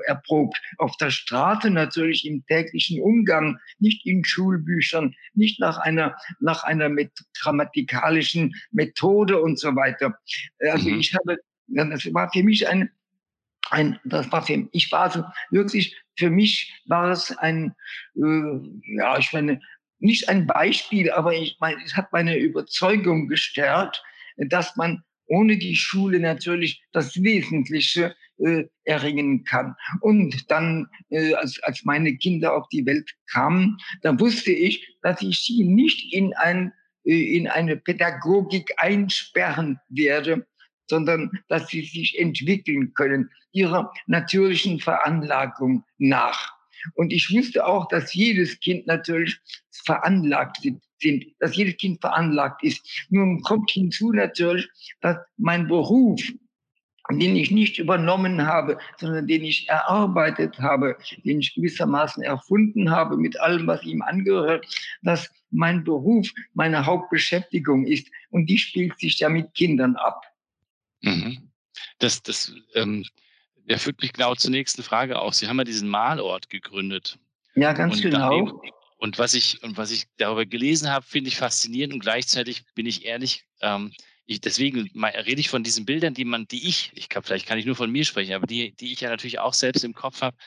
erprobt? 0.06 0.60
Auf 0.78 0.96
der 0.98 1.12
Straße 1.12 1.70
natürlich 1.70 2.26
im 2.26 2.46
täglichen 2.46 3.02
Umgang, 3.02 3.60
nicht 3.80 4.06
in 4.06 4.24
Schulbüchern, 4.24 5.16
nicht 5.34 5.60
nach 5.60 5.78
einer, 5.78 6.16
nach 6.40 6.64
einer 6.64 6.90
mit 6.90 7.12
grammatikalischen 7.40 8.56
Methode 8.72 9.42
und 9.42 9.60
so 9.60 9.76
weiter. 9.76 10.18
Also 10.60 10.90
mhm. 10.90 11.00
ich 11.00 11.14
habe, 11.14 11.38
das 11.76 12.14
war 12.14 12.30
für 12.32 12.44
mich 12.44 12.68
ein, 12.68 12.90
ein, 13.70 14.00
das 14.04 14.32
war 14.32 14.46
für, 14.46 14.68
ich 14.72 14.92
war 14.92 15.10
so 15.10 15.24
wirklich, 15.52 15.96
für 16.18 16.30
mich 16.30 16.82
war 16.88 17.12
es 17.12 17.36
ein, 17.38 17.76
äh, 18.16 18.98
ja, 18.98 19.18
ich 19.18 19.32
meine, 19.34 19.60
nicht 20.00 20.28
ein 20.30 20.46
Beispiel, 20.46 21.12
aber 21.12 21.34
ich 21.34 21.58
meine, 21.60 21.82
es 21.84 21.96
hat 21.96 22.12
meine 22.12 22.38
Überzeugung 22.38 23.28
gestärkt, 23.28 24.04
dass 24.38 24.76
man 24.76 25.04
ohne 25.28 25.58
die 25.58 25.76
Schule 25.76 26.20
natürlich 26.20 26.84
das 26.92 27.22
Wesentliche 27.24 28.16
äh, 28.38 28.66
erringen 28.84 29.44
kann. 29.46 29.76
Und 30.02 30.52
dann, 30.52 30.88
äh, 31.10 31.34
als, 31.34 31.62
als 31.64 31.86
meine 31.86 32.16
Kinder 32.18 32.54
auf 32.54 32.68
die 32.70 32.86
Welt 32.86 33.10
kamen, 33.32 33.78
da 34.02 34.20
wusste 34.20 34.52
ich, 34.52 34.98
dass 35.02 35.22
ich 35.22 35.40
sie 35.40 35.64
nicht 35.64 36.14
in, 36.14 36.34
ein, 36.34 36.74
äh, 37.06 37.38
in 37.38 37.48
eine 37.48 37.78
Pädagogik 37.78 38.74
einsperren 38.78 39.80
werde, 39.88 40.46
sondern 40.88 41.32
dass 41.48 41.68
sie 41.68 41.82
sich 41.82 42.20
entwickeln 42.20 42.94
können, 42.94 43.30
ihrer 43.52 43.92
natürlichen 44.08 44.80
Veranlagung 44.80 45.84
nach. 45.98 46.54
Und 46.96 47.14
ich 47.14 47.32
wusste 47.32 47.66
auch, 47.66 47.88
dass 47.88 48.14
jedes 48.14 48.60
Kind 48.60 48.88
natürlich 48.88 49.40
veranlagt 49.86 50.58
sind, 51.00 51.26
dass 51.40 51.56
jedes 51.56 51.78
Kind 51.78 52.02
veranlagt 52.02 52.64
ist. 52.64 52.86
Nun 53.10 53.42
kommt 53.42 53.72
hinzu 53.72 54.12
natürlich, 54.12 54.70
dass 55.02 55.18
mein 55.38 55.68
Beruf, 55.68 56.22
den 57.12 57.36
ich 57.36 57.52
nicht 57.52 57.80
übernommen 57.80 58.46
habe, 58.46 58.78
sondern 58.98 59.28
den 59.28 59.44
ich 59.44 59.68
erarbeitet 59.68 60.58
habe, 60.60 60.98
den 61.26 61.40
ich 61.40 61.54
gewissermaßen 61.54 62.24
erfunden 62.24 62.92
habe 62.92 63.18
mit 63.18 63.40
allem, 63.40 63.68
was 63.68 63.84
ihm 63.84 64.02
angehört, 64.02 64.66
dass 65.02 65.30
mein 65.52 65.84
Beruf 65.84 66.30
meine 66.54 66.86
Hauptbeschäftigung 66.86 67.86
ist. 67.86 68.08
Und 68.30 68.50
die 68.50 68.58
spielt 68.58 68.98
sich 69.00 69.20
ja 69.20 69.30
mit 69.30 69.54
Kindern 69.54 69.96
ab. 69.98 70.24
Mhm. 71.04 71.52
Das, 72.00 72.24
das 72.24 72.54
ähm, 72.74 73.06
der 73.70 73.80
führt 73.80 74.02
mich 74.02 74.14
genau 74.14 74.36
zur 74.36 74.52
nächsten 74.52 74.84
Frage 74.84 75.20
auch. 75.20 75.34
Sie 75.34 75.48
haben 75.48 75.58
ja 75.58 75.64
diesen 75.64 75.90
Malort 75.90 76.50
gegründet. 76.50 77.18
Ja, 77.56 77.74
ganz 77.74 77.96
und 77.96 78.02
genau. 78.02 78.30
Daneben, 78.30 78.60
und 78.98 79.20
was 79.20 79.34
ich, 79.34 79.62
und 79.64 79.78
was 79.78 79.92
ich 79.92 80.06
darüber 80.18 80.46
gelesen 80.46 80.90
habe, 80.90 81.06
finde 81.06 81.28
ich 81.28 81.38
faszinierend 81.38 81.94
und 81.94 82.00
gleichzeitig 82.00 82.64
bin 82.74 82.86
ich 82.86 83.06
ehrlich, 83.06 83.46
ähm, 83.62 83.94
ich, 84.26 84.40
deswegen 84.40 84.90
rede 85.04 85.42
ich 85.42 85.50
von 85.50 85.64
diesen 85.64 85.86
Bildern, 85.86 86.14
die 86.14 86.24
man, 86.24 86.48
die 86.48 86.68
ich, 86.68 86.92
ich 86.94 87.10
kann, 87.10 87.24
vielleicht 87.24 87.46
kann 87.46 87.58
ich 87.58 87.66
nur 87.66 87.76
von 87.76 87.92
mir 87.92 88.06
sprechen, 88.06 88.34
aber 88.34 88.48
die, 88.48 88.74
die 88.76 88.94
ich 88.94 89.02
ja 89.02 89.10
natürlich 89.10 89.40
auch 89.40 89.54
selbst 89.54 89.84
im 89.84 89.94
Kopf 89.94 90.22
habe. 90.22 90.38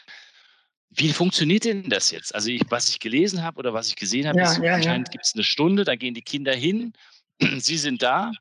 Wie 0.89 1.13
funktioniert 1.13 1.65
denn 1.65 1.91
das 1.91 2.11
jetzt? 2.11 2.35
Also 2.35 2.49
ich, 2.49 2.63
was 2.71 2.89
ich 2.89 3.01
gelesen 3.01 3.43
habe 3.43 3.59
oder 3.59 3.75
was 3.75 3.89
ich 3.89 3.97
gesehen 3.97 4.27
habe, 4.27 4.39
ja, 4.39 4.51
ist, 4.51 4.63
ja, 4.63 4.75
anscheinend 4.75 5.09
ja. 5.09 5.13
gibt 5.13 5.27
es 5.27 5.35
eine 5.35 5.45
Stunde, 5.45 5.85
da 5.85 5.95
gehen 5.95 6.15
die 6.15 6.23
Kinder 6.23 6.55
hin, 6.55 6.95
sie 7.59 7.77
sind 7.77 8.03
da 8.03 8.33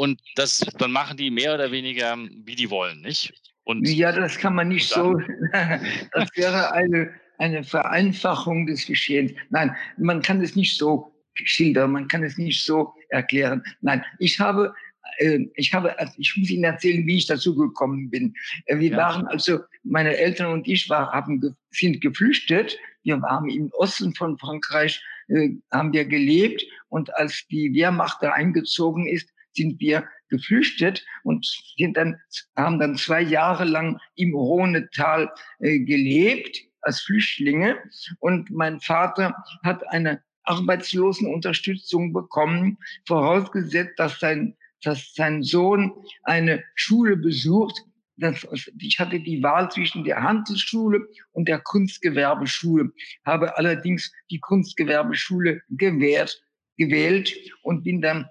und 0.00 0.18
das, 0.34 0.60
dann 0.78 0.92
machen 0.92 1.18
die 1.18 1.30
mehr 1.30 1.52
oder 1.52 1.70
weniger, 1.72 2.16
wie 2.46 2.54
die 2.54 2.70
wollen, 2.70 3.02
nicht? 3.02 3.34
Und 3.64 3.86
ja, 3.86 4.10
das 4.12 4.38
kann 4.38 4.54
man 4.54 4.68
nicht 4.68 4.88
so, 4.88 5.20
das 6.12 6.28
wäre 6.36 6.72
eine, 6.72 7.10
eine 7.36 7.62
Vereinfachung 7.62 8.66
des 8.66 8.86
Geschehens. 8.86 9.32
Nein, 9.50 9.76
man 9.98 10.22
kann 10.22 10.40
es 10.40 10.56
nicht 10.56 10.78
so 10.78 11.14
schildern, 11.34 11.92
man 11.92 12.08
kann 12.08 12.24
es 12.24 12.38
nicht 12.38 12.64
so 12.64 12.94
erklären. 13.10 13.62
Nein, 13.82 14.02
ich 14.18 14.40
habe, 14.40 14.72
äh, 15.18 15.40
ich 15.56 15.74
habe, 15.74 15.98
also 15.98 16.14
ich 16.16 16.34
muss 16.34 16.48
Ihnen 16.48 16.64
erzählen, 16.64 17.06
wie 17.06 17.18
ich 17.18 17.26
dazu 17.26 17.54
gekommen 17.54 18.08
bin. 18.08 18.32
Äh, 18.64 18.78
wir 18.78 18.92
ja. 18.92 18.96
waren 18.96 19.26
also, 19.26 19.58
meine 19.84 20.16
Eltern 20.16 20.50
und 20.50 20.66
ich 20.66 20.88
war, 20.88 21.12
haben, 21.12 21.54
sind 21.72 22.00
geflüchtet. 22.00 22.78
Wir 23.02 23.20
waren 23.20 23.50
im 23.50 23.70
Osten 23.72 24.14
von 24.14 24.38
Frankreich, 24.38 24.98
äh, 25.28 25.50
haben 25.70 25.92
wir 25.92 26.06
gelebt 26.06 26.64
und 26.88 27.14
als 27.16 27.46
die 27.48 27.74
Wehrmacht 27.74 28.22
da 28.22 28.30
eingezogen 28.30 29.06
ist, 29.06 29.28
sind 29.52 29.80
wir 29.80 30.04
geflüchtet 30.28 31.04
und 31.24 31.46
sind 31.76 31.96
dann, 31.96 32.18
haben 32.56 32.78
dann 32.78 32.96
zwei 32.96 33.20
Jahre 33.20 33.64
lang 33.64 33.98
im 34.14 34.34
Rhonetal 34.34 35.30
äh, 35.58 35.80
gelebt 35.80 36.58
als 36.82 37.00
Flüchtlinge. 37.02 37.78
Und 38.18 38.50
mein 38.50 38.80
Vater 38.80 39.34
hat 39.62 39.86
eine 39.88 40.22
Arbeitslosenunterstützung 40.44 42.12
bekommen, 42.12 42.78
vorausgesetzt, 43.06 43.98
dass 43.98 44.18
sein, 44.18 44.56
dass 44.82 45.12
sein 45.14 45.42
Sohn 45.42 45.92
eine 46.22 46.64
Schule 46.74 47.16
besucht. 47.16 47.78
Das, 48.16 48.46
ich 48.78 48.98
hatte 48.98 49.20
die 49.20 49.42
Wahl 49.42 49.70
zwischen 49.70 50.04
der 50.04 50.22
Handelsschule 50.22 51.06
und 51.32 51.48
der 51.48 51.60
Kunstgewerbeschule, 51.60 52.90
habe 53.24 53.56
allerdings 53.56 54.12
die 54.30 54.40
Kunstgewerbeschule 54.40 55.62
gewährt, 55.70 56.42
gewählt 56.76 57.34
und 57.62 57.82
bin 57.82 58.02
dann 58.02 58.28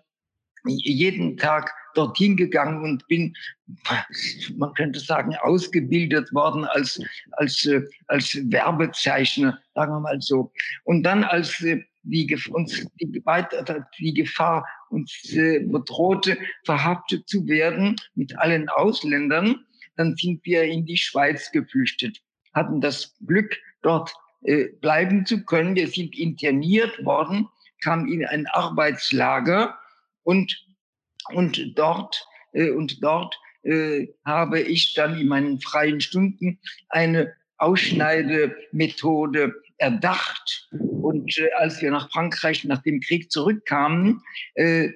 jeden 0.65 1.37
Tag 1.37 1.73
dorthin 1.95 2.37
gegangen 2.37 2.83
und 2.83 3.07
bin, 3.07 3.35
man 4.57 4.73
könnte 4.73 4.99
sagen, 4.99 5.35
ausgebildet 5.41 6.33
worden 6.33 6.65
als, 6.65 6.99
als, 7.33 7.65
äh, 7.65 7.81
als 8.07 8.35
Werbezeichner, 8.49 9.59
sagen 9.75 9.93
wir 9.93 9.99
mal 9.99 10.21
so. 10.21 10.51
Und 10.83 11.03
dann, 11.03 11.23
als 11.23 11.61
äh, 11.61 11.83
die, 12.03 12.37
uns 12.51 12.87
die, 12.99 13.23
die 13.99 14.13
Gefahr 14.13 14.65
uns 14.89 15.33
äh, 15.33 15.59
bedrohte, 15.59 16.37
verhaftet 16.63 17.27
zu 17.27 17.47
werden 17.47 17.95
mit 18.15 18.37
allen 18.39 18.69
Ausländern, 18.69 19.65
dann 19.97 20.15
sind 20.15 20.43
wir 20.45 20.63
in 20.63 20.85
die 20.85 20.97
Schweiz 20.97 21.51
geflüchtet, 21.51 22.21
hatten 22.53 22.79
das 22.79 23.15
Glück, 23.25 23.57
dort 23.81 24.13
bleiben 24.79 25.25
zu 25.25 25.43
können. 25.43 25.75
Wir 25.75 25.89
sind 25.89 26.17
interniert 26.17 27.03
worden, 27.03 27.49
kamen 27.83 28.07
in 28.07 28.25
ein 28.25 28.47
Arbeitslager 28.47 29.77
und 30.29 30.69
und 31.33 31.73
dort, 31.75 32.27
äh, 32.53 32.71
und 32.71 33.03
dort 33.03 33.35
äh, 33.63 34.07
habe 34.25 34.61
ich 34.61 34.93
dann 34.93 35.19
in 35.19 35.27
meinen 35.27 35.59
freien 35.61 36.01
Stunden 36.01 36.59
eine 36.89 37.33
Ausschneidemethode 37.57 39.53
erdacht. 39.77 40.69
Und 40.71 41.37
äh, 41.37 41.49
als 41.57 41.81
wir 41.81 41.91
nach 41.91 42.11
Frankreich 42.11 42.63
nach 42.63 42.81
dem 42.83 42.99
Krieg 43.01 43.31
zurückkamen, 43.31 44.21
äh, 44.55 44.89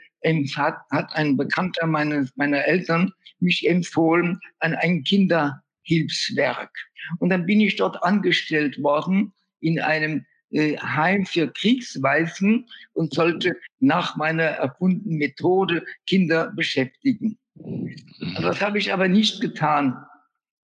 hat, 0.55 0.77
hat 0.91 1.13
ein 1.13 1.35
Bekannter 1.35 1.85
meines, 1.85 2.35
meiner 2.37 2.65
Eltern 2.65 3.11
mich 3.39 3.67
empfohlen 3.67 4.39
an 4.59 4.75
ein 4.75 5.03
Kinderhilfswerk. 5.03 6.71
Und 7.19 7.29
dann 7.29 7.45
bin 7.45 7.59
ich 7.59 7.75
dort 7.75 8.01
angestellt 8.01 8.81
worden 8.81 9.33
in 9.59 9.79
einem 9.79 10.25
äh, 10.53 10.77
Heim 10.77 11.25
für 11.25 11.51
Kriegsweisen 11.51 12.67
und 12.93 13.13
sollte 13.13 13.55
nach 13.79 14.15
meiner 14.15 14.43
erfundenen 14.43 15.17
Methode 15.17 15.83
Kinder 16.07 16.51
beschäftigen. 16.55 17.38
Das 18.41 18.62
habe 18.62 18.77
ich 18.77 18.93
aber 18.93 19.07
nicht 19.07 19.41
getan. 19.41 20.05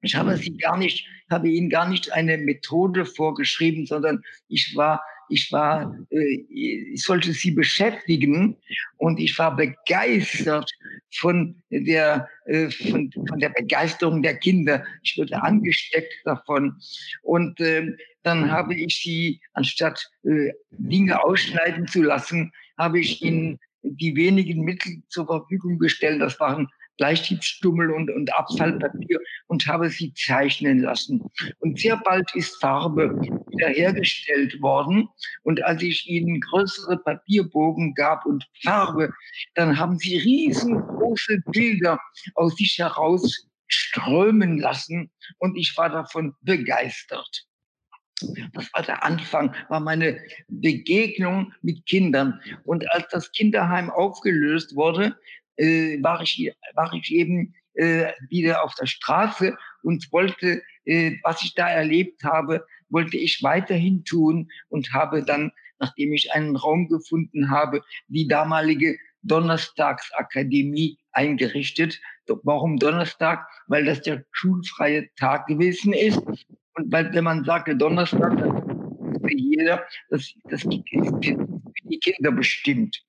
Ich 0.01 0.15
habe 0.15 0.37
sie 0.37 0.55
gar 0.57 0.77
nicht, 0.77 1.07
habe 1.29 1.49
ihnen 1.49 1.69
gar 1.69 1.89
nicht 1.89 2.13
eine 2.13 2.37
Methode 2.37 3.05
vorgeschrieben, 3.05 3.85
sondern 3.85 4.23
ich 4.47 4.75
war 4.75 5.01
ich 5.29 5.51
war, 5.51 5.95
äh, 6.09 6.45
ich 6.49 7.03
sollte 7.03 7.33
sie 7.33 7.51
beschäftigen 7.51 8.57
und 8.97 9.19
ich 9.19 9.37
war 9.37 9.55
begeistert 9.55 10.71
von 11.15 11.61
der, 11.69 12.27
äh, 12.45 12.69
von, 12.69 13.11
von 13.11 13.39
der 13.39 13.49
Begeisterung 13.49 14.21
der 14.21 14.37
Kinder. 14.37 14.83
Ich 15.03 15.17
wurde 15.17 15.41
angesteckt 15.41 16.13
davon. 16.25 16.75
Und 17.23 17.59
äh, 17.59 17.95
dann 18.23 18.51
habe 18.51 18.75
ich 18.75 19.01
sie, 19.01 19.41
anstatt 19.53 20.09
äh, 20.23 20.51
Dinge 20.71 21.23
ausschneiden 21.23 21.87
zu 21.87 22.03
lassen, 22.03 22.51
habe 22.77 22.99
ich 22.99 23.21
ihnen 23.21 23.59
die 23.81 24.15
wenigen 24.15 24.63
Mittel 24.63 25.01
zur 25.07 25.25
Verfügung 25.25 25.79
gestellt. 25.79 26.21
Das 26.21 26.39
waren 26.39 26.67
Bleistiftstummel 26.99 27.89
und, 27.91 28.11
und 28.11 28.31
Abfallpapier 28.37 29.19
und 29.47 29.65
habe 29.65 29.89
sie 29.89 30.13
zeichnen 30.13 30.79
lassen. 30.79 31.23
Und 31.59 31.79
sehr 31.79 31.97
bald 31.97 32.29
ist 32.35 32.61
Farbe 32.61 33.19
wiederhergestellt 33.47 34.61
worden. 34.61 35.09
Und 35.43 35.63
als 35.63 35.81
ich 35.81 36.07
ihnen 36.07 36.39
größere 36.41 36.97
Papierbogen 36.97 37.95
gab 37.95 38.25
und 38.25 38.45
Farbe, 38.61 39.11
dann 39.55 39.79
haben 39.79 39.97
sie 39.97 40.17
riesengroße 40.17 41.41
Bilder 41.47 41.99
aus 42.35 42.55
sich 42.55 42.77
heraus 42.77 43.47
strömen 43.67 44.59
lassen 44.59 45.11
und 45.37 45.55
ich 45.55 45.77
war 45.77 45.89
davon 45.89 46.35
begeistert. 46.41 47.45
Das 48.53 48.73
war 48.73 48.83
der 48.83 49.03
Anfang, 49.03 49.55
war 49.69 49.79
meine 49.79 50.19
Begegnung 50.49 51.53
mit 51.61 51.85
Kindern. 51.85 52.41
Und 52.65 52.89
als 52.91 53.07
das 53.11 53.31
Kinderheim 53.31 53.89
aufgelöst 53.89 54.75
wurde, 54.75 55.15
äh, 55.59 56.01
war, 56.01 56.21
ich, 56.21 56.51
war 56.73 56.91
ich 56.93 57.11
eben 57.11 57.53
äh, 57.73 58.11
wieder 58.29 58.63
auf 58.63 58.73
der 58.75 58.87
Straße 58.87 59.55
und 59.83 60.11
wollte, 60.11 60.61
äh, 60.85 61.17
was 61.23 61.43
ich 61.43 61.53
da 61.53 61.69
erlebt 61.69 62.23
habe, 62.23 62.65
wollte 62.89 63.17
ich 63.17 63.43
weiterhin 63.43 64.03
tun 64.03 64.49
und 64.69 64.93
habe 64.93 65.23
dann, 65.23 65.51
nachdem 65.79 66.13
ich 66.13 66.31
einen 66.33 66.55
Raum 66.55 66.87
gefunden 66.87 67.51
habe, 67.51 67.83
die 68.07 68.27
damalige 68.27 68.97
Donnerstagsakademie 69.21 70.97
eingerichtet. 71.11 71.99
Warum 72.43 72.77
Donnerstag? 72.77 73.47
Weil 73.67 73.85
das 73.85 74.01
der 74.01 74.23
schulfreie 74.31 75.09
Tag 75.15 75.47
gewesen 75.47 75.93
ist. 75.93 76.19
Und 76.75 76.91
weil, 76.91 77.13
wenn 77.13 77.23
man 77.23 77.43
sagte 77.43 77.75
Donnerstag, 77.75 78.37
dann 78.37 79.19
für 79.21 79.35
jeder, 79.35 79.85
das, 80.09 80.33
das 80.45 80.63
ist 80.63 80.71
für 80.71 81.87
die 81.89 81.99
Kinder 81.99 82.31
bestimmt. 82.31 83.03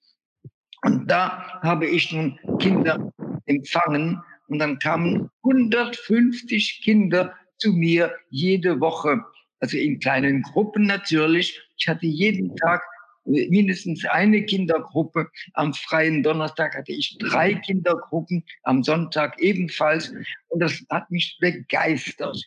Und 0.82 1.10
da 1.10 1.60
habe 1.62 1.86
ich 1.86 2.12
nun 2.12 2.38
Kinder 2.58 3.12
empfangen 3.46 4.22
und 4.48 4.58
dann 4.58 4.78
kamen 4.78 5.30
150 5.44 6.80
Kinder 6.82 7.34
zu 7.58 7.72
mir 7.72 8.14
jede 8.30 8.80
Woche, 8.80 9.22
also 9.60 9.76
in 9.76 10.00
kleinen 10.00 10.42
Gruppen 10.42 10.86
natürlich. 10.86 11.60
Ich 11.76 11.88
hatte 11.88 12.06
jeden 12.06 12.56
Tag 12.56 12.82
mindestens 13.24 14.04
eine 14.06 14.44
Kindergruppe. 14.44 15.28
Am 15.54 15.74
freien 15.74 16.22
Donnerstag 16.22 16.76
hatte 16.76 16.92
ich 16.92 17.16
drei 17.18 17.54
Kindergruppen, 17.54 18.44
am 18.62 18.82
Sonntag 18.82 19.40
ebenfalls. 19.40 20.12
Und 20.48 20.60
das 20.60 20.84
hat 20.90 21.10
mich 21.10 21.36
begeistert. 21.40 22.42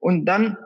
Und 0.00 0.26
dann 0.26 0.56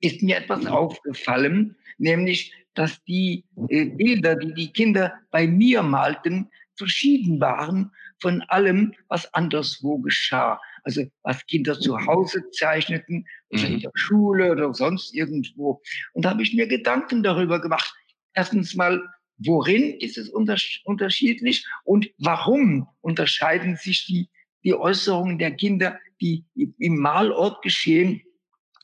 ist 0.00 0.22
mir 0.22 0.36
etwas 0.36 0.66
aufgefallen, 0.66 1.76
nämlich, 1.98 2.52
dass 2.76 3.02
die 3.04 3.44
äh, 3.68 3.86
Bilder, 3.86 4.36
die 4.36 4.54
die 4.54 4.72
Kinder 4.72 5.14
bei 5.30 5.46
mir 5.46 5.82
malten, 5.82 6.50
verschieden 6.76 7.40
waren 7.40 7.90
von 8.20 8.42
allem, 8.42 8.94
was 9.08 9.32
anderswo 9.34 9.98
geschah. 9.98 10.60
Also 10.84 11.04
was 11.22 11.44
Kinder 11.46 11.78
zu 11.78 11.98
Hause 12.06 12.48
zeichneten, 12.52 13.26
oder 13.50 13.66
in 13.66 13.74
mhm. 13.74 13.80
der 13.80 13.90
Schule 13.94 14.52
oder 14.52 14.72
sonst 14.72 15.14
irgendwo. 15.14 15.82
Und 16.12 16.24
da 16.24 16.30
habe 16.30 16.42
ich 16.42 16.54
mir 16.54 16.66
Gedanken 16.66 17.22
darüber 17.22 17.60
gemacht. 17.60 17.92
Erstens 18.34 18.74
mal, 18.74 19.02
worin 19.38 19.98
ist 19.98 20.16
es 20.16 20.28
unterschiedlich 20.28 21.66
und 21.84 22.08
warum 22.18 22.88
unterscheiden 23.00 23.76
sich 23.76 24.06
die, 24.06 24.28
die 24.64 24.74
Äußerungen 24.74 25.38
der 25.38 25.52
Kinder, 25.52 25.98
die 26.20 26.44
im 26.54 26.98
Malort 26.98 27.62
geschehen, 27.62 28.22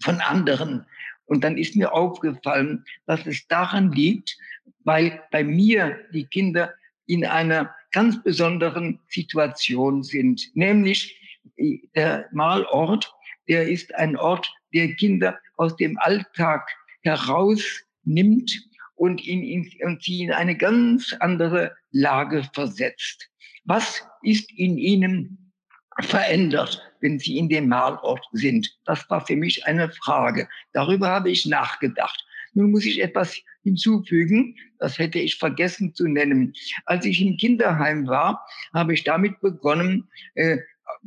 von 0.02 0.20
anderen? 0.20 0.84
Und 1.26 1.44
dann 1.44 1.56
ist 1.56 1.76
mir 1.76 1.92
aufgefallen, 1.92 2.84
dass 3.06 3.26
es 3.26 3.46
daran 3.48 3.92
liegt, 3.92 4.36
weil 4.84 5.22
bei 5.30 5.44
mir 5.44 5.98
die 6.12 6.26
Kinder 6.26 6.72
in 7.06 7.24
einer 7.24 7.74
ganz 7.92 8.22
besonderen 8.22 9.00
Situation 9.08 10.02
sind. 10.02 10.50
Nämlich 10.54 11.18
der 11.94 12.26
Malort, 12.32 13.12
der 13.48 13.68
ist 13.68 13.94
ein 13.94 14.16
Ort, 14.16 14.52
der 14.72 14.94
Kinder 14.94 15.38
aus 15.56 15.76
dem 15.76 15.98
Alltag 15.98 16.68
herausnimmt 17.02 18.52
und, 18.94 19.24
ihn, 19.24 19.70
und 19.82 20.02
sie 20.02 20.22
in 20.22 20.32
eine 20.32 20.56
ganz 20.56 21.14
andere 21.20 21.74
Lage 21.90 22.48
versetzt. 22.52 23.28
Was 23.64 24.06
ist 24.22 24.50
in 24.52 24.78
ihnen 24.78 25.41
verändert, 26.00 26.82
wenn 27.00 27.18
sie 27.18 27.38
in 27.38 27.48
dem 27.48 27.68
Malort 27.68 28.24
sind? 28.32 28.78
Das 28.84 29.08
war 29.10 29.24
für 29.26 29.36
mich 29.36 29.66
eine 29.66 29.90
Frage. 29.90 30.48
Darüber 30.72 31.08
habe 31.08 31.30
ich 31.30 31.46
nachgedacht. 31.46 32.24
Nun 32.54 32.70
muss 32.70 32.84
ich 32.84 33.02
etwas 33.02 33.36
hinzufügen, 33.62 34.56
das 34.78 34.98
hätte 34.98 35.18
ich 35.18 35.36
vergessen 35.36 35.94
zu 35.94 36.06
nennen. 36.08 36.52
Als 36.84 37.04
ich 37.06 37.20
im 37.22 37.36
Kinderheim 37.36 38.06
war, 38.06 38.44
habe 38.74 38.94
ich 38.94 39.04
damit 39.04 39.40
begonnen, 39.40 40.08
äh, 40.34 40.58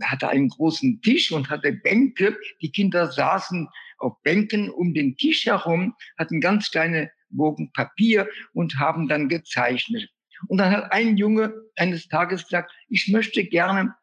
hatte 0.01 0.29
einen 0.29 0.49
großen 0.49 1.01
Tisch 1.01 1.31
und 1.31 1.49
hatte 1.49 1.73
Bänke. 1.73 2.37
Die 2.61 2.71
Kinder 2.71 3.11
saßen 3.11 3.67
auf 3.99 4.21
Bänken 4.23 4.69
um 4.69 4.93
den 4.93 5.15
Tisch 5.17 5.45
herum, 5.45 5.95
hatten 6.17 6.41
ganz 6.41 6.71
kleine 6.71 7.11
Bogen 7.29 7.71
Papier 7.73 8.27
und 8.53 8.79
haben 8.79 9.07
dann 9.07 9.29
gezeichnet. 9.29 10.09
Und 10.47 10.57
dann 10.57 10.71
hat 10.71 10.91
ein 10.91 11.17
Junge 11.17 11.53
eines 11.75 12.07
Tages 12.07 12.43
gesagt, 12.43 12.71
ich 12.89 13.07
möchte 13.09 13.43
gerne 13.43 13.93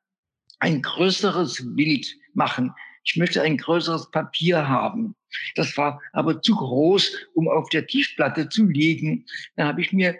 ein 0.62 0.81
größeres 0.81 1.75
Bild 1.75 2.16
machen. 2.35 2.72
Ich 3.03 3.16
möchte 3.16 3.42
ein 3.42 3.57
größeres 3.57 4.12
Papier 4.12 4.68
haben. 4.68 5.16
Das 5.57 5.77
war 5.77 6.01
aber 6.12 6.40
zu 6.40 6.55
groß, 6.55 7.16
um 7.35 7.48
auf 7.48 7.68
der 7.70 7.88
Tischplatte 7.88 8.48
zu 8.48 8.66
liegen. 8.66 9.27
Dann 9.57 9.66
habe 9.66 9.81
ich 9.81 9.92
mir, 9.92 10.16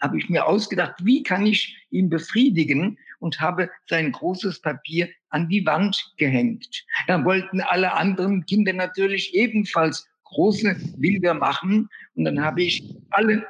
habe 0.00 0.18
ich 0.18 0.28
mir 0.28 0.46
ausgedacht, 0.46 0.96
wie 1.02 1.22
kann 1.22 1.46
ich 1.46 1.74
ihn 1.90 2.10
befriedigen 2.10 2.98
und 3.18 3.40
habe 3.40 3.70
sein 3.88 4.12
großes 4.12 4.60
Papier 4.60 5.08
an 5.30 5.48
die 5.48 5.64
Wand 5.64 6.12
gehängt. 6.18 6.84
Dann 7.06 7.24
wollten 7.24 7.62
alle 7.62 7.94
anderen 7.94 8.44
Kinder 8.44 8.74
natürlich 8.74 9.34
ebenfalls 9.34 10.06
große 10.24 10.76
Bilder 10.98 11.32
machen 11.32 11.88
und 12.14 12.24
dann 12.24 12.42
habe 12.44 12.62
ich 12.62 12.84
alle 13.10 13.46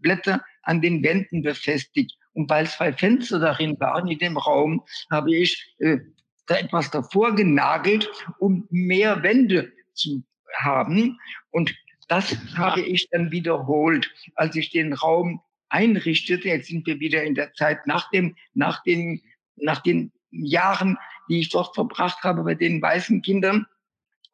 Blätter 0.00 0.44
an 0.62 0.80
den 0.80 1.02
Wänden 1.02 1.42
befestigt. 1.42 2.16
Und 2.40 2.48
weil 2.48 2.66
zwei 2.66 2.90
Fenster 2.94 3.38
darin 3.38 3.78
waren 3.80 4.08
in 4.08 4.18
dem 4.18 4.38
Raum, 4.38 4.82
habe 5.10 5.36
ich 5.36 5.74
äh, 5.78 5.98
da 6.46 6.56
etwas 6.56 6.90
davor 6.90 7.34
genagelt, 7.34 8.08
um 8.38 8.66
mehr 8.70 9.22
Wände 9.22 9.70
zu 9.92 10.24
haben. 10.56 11.18
Und 11.50 11.74
das 12.08 12.34
habe 12.56 12.80
ich 12.80 13.10
dann 13.10 13.30
wiederholt, 13.30 14.10
als 14.36 14.56
ich 14.56 14.70
den 14.70 14.94
Raum 14.94 15.42
einrichtete. 15.68 16.48
Jetzt 16.48 16.68
sind 16.68 16.86
wir 16.86 16.98
wieder 16.98 17.22
in 17.24 17.34
der 17.34 17.52
Zeit 17.52 17.86
nach 17.86 18.10
dem, 18.10 18.34
nach 18.54 18.82
den, 18.84 19.20
nach 19.56 19.82
den 19.82 20.10
Jahren, 20.30 20.96
die 21.28 21.40
ich 21.40 21.50
dort 21.50 21.74
verbracht 21.74 22.24
habe 22.24 22.42
bei 22.42 22.54
den 22.54 22.80
weißen 22.80 23.20
Kindern. 23.20 23.66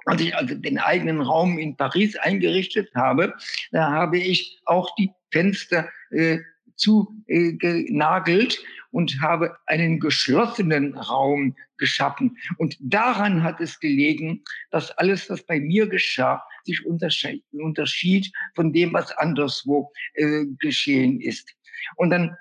Als 0.05 0.23
ich 0.23 0.37
also 0.37 0.55
den 0.55 0.79
eigenen 0.79 1.21
Raum 1.23 1.59
in 1.59 1.77
Paris 1.77 2.16
eingerichtet 2.16 2.88
habe, 2.95 3.35
da 3.73 3.90
habe 3.90 4.19
ich 4.19 4.61
auch 4.64 4.95
die 4.95 5.11
Fenster 5.33 5.88
äh, 6.12 6.38
zugenagelt 6.77 8.62
und 8.91 9.21
habe 9.21 9.57
einen 9.67 10.01
geschlossenen 10.01 10.97
Raum 10.97 11.57
geschaffen. 11.79 12.37
Und 12.59 12.77
daran 12.81 13.43
hat 13.43 13.61
es 13.61 13.81
gelegen, 13.81 14.43
dass 14.71 14.91
alles, 14.93 15.29
was 15.29 15.43
bei 15.43 15.61
mir 15.61 15.87
geschah, 15.87 16.43
sich 16.65 16.85
unterschied 16.87 18.33
von 18.55 18.73
dem, 18.73 18.93
was 18.93 19.11
anderswo 19.19 19.93
äh, 20.15 20.45
geschehen 20.59 21.21
ist. 21.21 21.55
Und 21.97 22.11
dann 22.11 22.37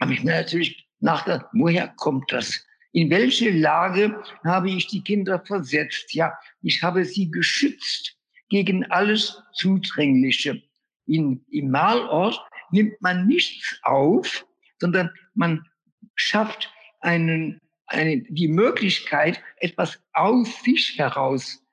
habe 0.00 0.14
ich 0.14 0.24
mir 0.24 0.32
natürlich 0.32 0.88
nachgedacht, 1.00 1.46
woher 1.52 1.88
kommt 1.88 2.32
das? 2.32 2.64
In 2.92 3.10
welche 3.10 3.50
Lage 3.50 4.20
habe 4.44 4.70
ich 4.70 4.88
die 4.88 5.02
Kinder 5.02 5.38
versetzt? 5.44 6.12
Ja, 6.12 6.32
ich 6.62 6.82
habe 6.82 7.04
sie 7.04 7.30
geschützt 7.30 8.16
gegen 8.48 8.84
alles 8.86 9.40
Zudringliche. 9.54 10.60
In, 11.06 11.44
Im 11.50 11.70
Malort 11.70 12.40
nimmt 12.72 13.00
man 13.00 13.26
nichts 13.26 13.78
auf, 13.82 14.46
sondern 14.78 15.10
man 15.34 15.66
schafft 16.14 16.72
einen, 17.00 17.60
eine, 17.86 18.22
die 18.22 18.48
Möglichkeit, 18.48 19.42
etwas 19.56 20.00
aus 20.12 20.62
sich 20.62 20.98
heraus 20.98 21.64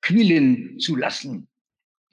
quillen 0.00 0.78
zu 0.78 0.96
lassen. 0.96 1.48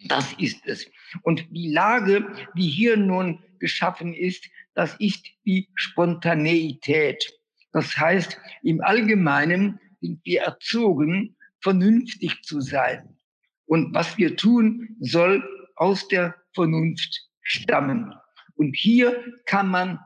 Das 0.06 0.34
ist 0.34 0.66
es. 0.66 0.90
Und 1.24 1.46
die 1.52 1.72
Lage, 1.72 2.26
die 2.56 2.70
hier 2.70 2.96
nun 2.96 3.44
geschaffen 3.60 4.14
ist, 4.14 4.46
das 4.74 4.96
ist 5.00 5.26
die 5.46 5.70
Spontaneität. 5.76 7.34
Das 7.74 7.98
heißt, 7.98 8.40
im 8.64 8.82
Allgemeinen 8.82 9.80
sind 10.00 10.22
wir 10.24 10.42
erzogen, 10.42 11.36
vernünftig 11.62 12.42
zu 12.44 12.62
sein. 12.62 13.18
Und 13.66 13.94
was 13.94 14.18
wir 14.18 14.38
tun, 14.38 14.96
soll 15.02 15.44
aus 15.76 16.08
der 16.08 16.36
Vernunft 16.54 17.29
stammen. 17.50 18.14
Und 18.56 18.76
hier 18.76 19.24
kann 19.46 19.68
man 19.68 20.00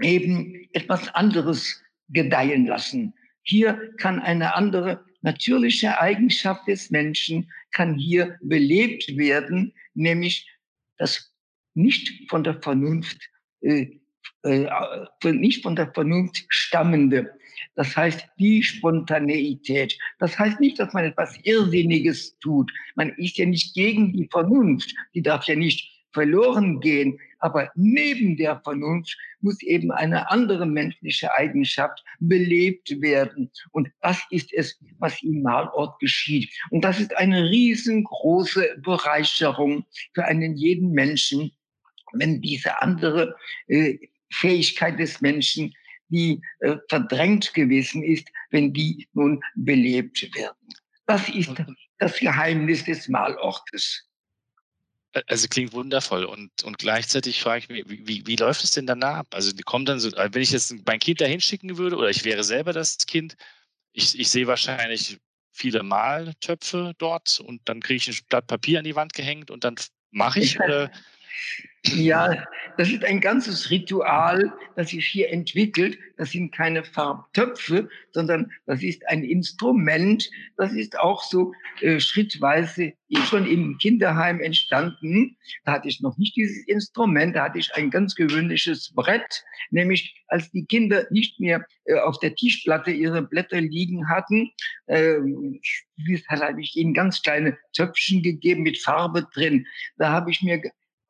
eben 0.00 0.68
etwas 0.72 1.12
anderes 1.14 1.82
gedeihen 2.08 2.66
lassen. 2.66 3.14
Hier 3.42 3.92
kann 3.98 4.20
eine 4.20 4.54
andere 4.54 5.04
natürliche 5.20 6.00
Eigenschaft 6.00 6.66
des 6.68 6.90
Menschen 6.90 7.50
kann 7.72 7.96
hier 7.96 8.38
belebt 8.40 9.16
werden, 9.16 9.74
nämlich 9.94 10.48
das 10.96 11.32
nicht 11.74 12.30
von 12.30 12.44
der 12.44 12.60
Vernunft, 12.62 13.18
äh, 13.60 13.98
äh, 14.42 14.66
nicht 15.24 15.62
von 15.62 15.76
der 15.76 15.92
Vernunft 15.92 16.44
stammende. 16.48 17.32
Das 17.74 17.96
heißt, 17.96 18.26
die 18.38 18.62
Spontaneität. 18.62 19.98
Das 20.18 20.38
heißt 20.38 20.60
nicht, 20.60 20.78
dass 20.78 20.92
man 20.94 21.04
etwas 21.04 21.38
Irrsinniges 21.42 22.38
tut. 22.38 22.72
Man 22.94 23.10
ist 23.16 23.36
ja 23.36 23.46
nicht 23.46 23.74
gegen 23.74 24.12
die 24.12 24.28
Vernunft. 24.30 24.94
Die 25.14 25.22
darf 25.22 25.44
ja 25.46 25.56
nicht 25.56 25.97
verloren 26.12 26.80
gehen. 26.80 27.18
Aber 27.40 27.70
neben 27.74 28.36
der 28.36 28.60
Vernunft 28.60 29.16
muss 29.40 29.62
eben 29.62 29.92
eine 29.92 30.30
andere 30.30 30.66
menschliche 30.66 31.32
Eigenschaft 31.34 32.04
belebt 32.18 33.00
werden. 33.00 33.50
Und 33.70 33.88
das 34.00 34.20
ist 34.30 34.52
es, 34.52 34.78
was 34.98 35.22
im 35.22 35.42
Malort 35.42 35.98
geschieht. 36.00 36.52
Und 36.70 36.82
das 36.82 36.98
ist 36.98 37.16
eine 37.16 37.48
riesengroße 37.48 38.78
Bereicherung 38.82 39.84
für 40.14 40.24
einen 40.24 40.56
jeden 40.56 40.90
Menschen, 40.90 41.52
wenn 42.12 42.40
diese 42.40 42.80
andere 42.82 43.36
äh, 43.68 43.98
Fähigkeit 44.30 44.98
des 44.98 45.20
Menschen, 45.20 45.72
die 46.08 46.40
äh, 46.60 46.76
verdrängt 46.88 47.52
gewesen 47.54 48.02
ist, 48.02 48.28
wenn 48.50 48.72
die 48.72 49.06
nun 49.12 49.40
belebt 49.56 50.34
werden. 50.34 50.56
Das 51.06 51.28
ist 51.28 51.50
das 51.98 52.18
Geheimnis 52.18 52.84
des 52.84 53.08
Malortes. 53.08 54.07
Also 55.26 55.48
klingt 55.48 55.72
wundervoll 55.72 56.24
und, 56.24 56.50
und 56.64 56.78
gleichzeitig 56.78 57.40
frage 57.40 57.58
ich 57.60 57.68
mich, 57.68 57.84
wie, 57.86 58.26
wie 58.26 58.36
läuft 58.36 58.64
es 58.64 58.70
denn 58.70 58.86
danach 58.86 59.18
ab? 59.18 59.26
Also 59.32 59.52
die 59.52 59.62
kommen 59.62 59.84
dann 59.84 60.00
so, 60.00 60.10
wenn 60.12 60.42
ich 60.42 60.52
jetzt 60.52 60.74
mein 60.86 60.98
Kind 60.98 61.20
da 61.20 61.26
hinschicken 61.26 61.78
würde 61.78 61.96
oder 61.96 62.10
ich 62.10 62.24
wäre 62.24 62.44
selber 62.44 62.72
das 62.72 62.98
Kind, 62.98 63.36
ich, 63.92 64.18
ich 64.18 64.28
sehe 64.30 64.46
wahrscheinlich 64.46 65.18
viele 65.52 65.82
Maltöpfe 65.82 66.94
dort 66.98 67.40
und 67.40 67.60
dann 67.68 67.80
kriege 67.80 67.96
ich 67.96 68.08
ein 68.08 68.26
Blatt 68.28 68.46
Papier 68.46 68.78
an 68.78 68.84
die 68.84 68.96
Wand 68.96 69.12
gehängt 69.12 69.50
und 69.50 69.64
dann 69.64 69.74
mache 70.10 70.40
ich 70.40 70.60
oder 70.60 70.90
ja, 71.94 72.44
das 72.76 72.90
ist 72.90 73.04
ein 73.04 73.20
ganzes 73.20 73.70
Ritual, 73.70 74.52
das 74.76 74.90
sich 74.90 75.06
hier 75.06 75.30
entwickelt. 75.30 75.98
Das 76.16 76.32
sind 76.32 76.52
keine 76.52 76.84
Farbtöpfe, 76.84 77.88
sondern 78.12 78.52
das 78.66 78.82
ist 78.82 79.06
ein 79.08 79.22
Instrument. 79.22 80.28
Das 80.56 80.72
ist 80.72 80.98
auch 80.98 81.22
so 81.22 81.52
äh, 81.80 82.00
schrittweise 82.00 82.92
schon 83.24 83.46
im 83.46 83.78
Kinderheim 83.78 84.40
entstanden. 84.40 85.36
Da 85.64 85.72
hatte 85.72 85.88
ich 85.88 86.00
noch 86.00 86.18
nicht 86.18 86.36
dieses 86.36 86.66
Instrument, 86.66 87.36
da 87.36 87.44
hatte 87.44 87.58
ich 87.58 87.74
ein 87.74 87.90
ganz 87.90 88.14
gewöhnliches 88.14 88.92
Brett, 88.94 89.44
nämlich 89.70 90.22
als 90.28 90.50
die 90.50 90.66
Kinder 90.66 91.06
nicht 91.10 91.40
mehr 91.40 91.64
äh, 91.84 91.98
auf 92.00 92.18
der 92.18 92.34
Tischplatte 92.34 92.90
ihre 92.90 93.22
Blätter 93.22 93.60
liegen 93.60 94.08
hatten, 94.08 94.50
äh, 94.86 95.14
habe 96.28 96.60
ich 96.60 96.76
ihnen 96.76 96.94
ganz 96.94 97.22
kleine 97.22 97.56
Töpfchen 97.72 98.22
gegeben 98.22 98.62
mit 98.62 98.78
Farbe 98.78 99.26
drin. 99.32 99.66
Da 99.96 100.10
habe 100.10 100.30
ich 100.30 100.42
mir 100.42 100.60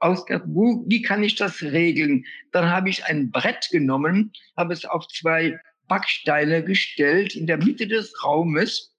ausgedacht, 0.01 0.45
wo, 0.47 0.85
wie 0.87 1.03
kann 1.03 1.23
ich 1.23 1.35
das 1.35 1.63
regeln? 1.63 2.25
Dann 2.53 2.71
habe 2.71 2.89
ich 2.89 3.05
ein 3.05 3.31
Brett 3.31 3.69
genommen, 3.71 4.33
habe 4.57 4.73
es 4.73 4.85
auf 4.85 5.07
zwei 5.09 5.59
Backsteine 5.89 6.63
gestellt 6.63 7.35
in 7.35 7.47
der 7.47 7.59
Mitte 7.59 7.87
des 7.87 8.23
Raumes, 8.23 8.95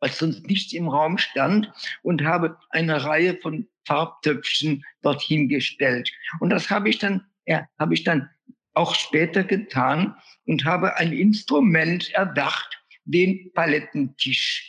weil 0.00 0.10
sonst 0.10 0.46
nichts 0.46 0.72
im 0.72 0.88
Raum 0.88 1.18
stand, 1.18 1.72
und 2.02 2.24
habe 2.24 2.58
eine 2.70 3.04
Reihe 3.04 3.36
von 3.36 3.68
Farbtöpfchen 3.86 4.84
dorthin 5.02 5.48
gestellt. 5.48 6.10
Und 6.40 6.50
das 6.50 6.70
habe 6.70 6.88
ich 6.88 6.98
dann, 6.98 7.24
ja, 7.46 7.66
habe 7.78 7.94
ich 7.94 8.04
dann 8.04 8.28
auch 8.74 8.94
später 8.94 9.44
getan 9.44 10.14
und 10.46 10.64
habe 10.64 10.96
ein 10.96 11.12
Instrument 11.12 12.10
erdacht, 12.12 12.78
den 13.04 13.52
Palettentisch. 13.52 14.68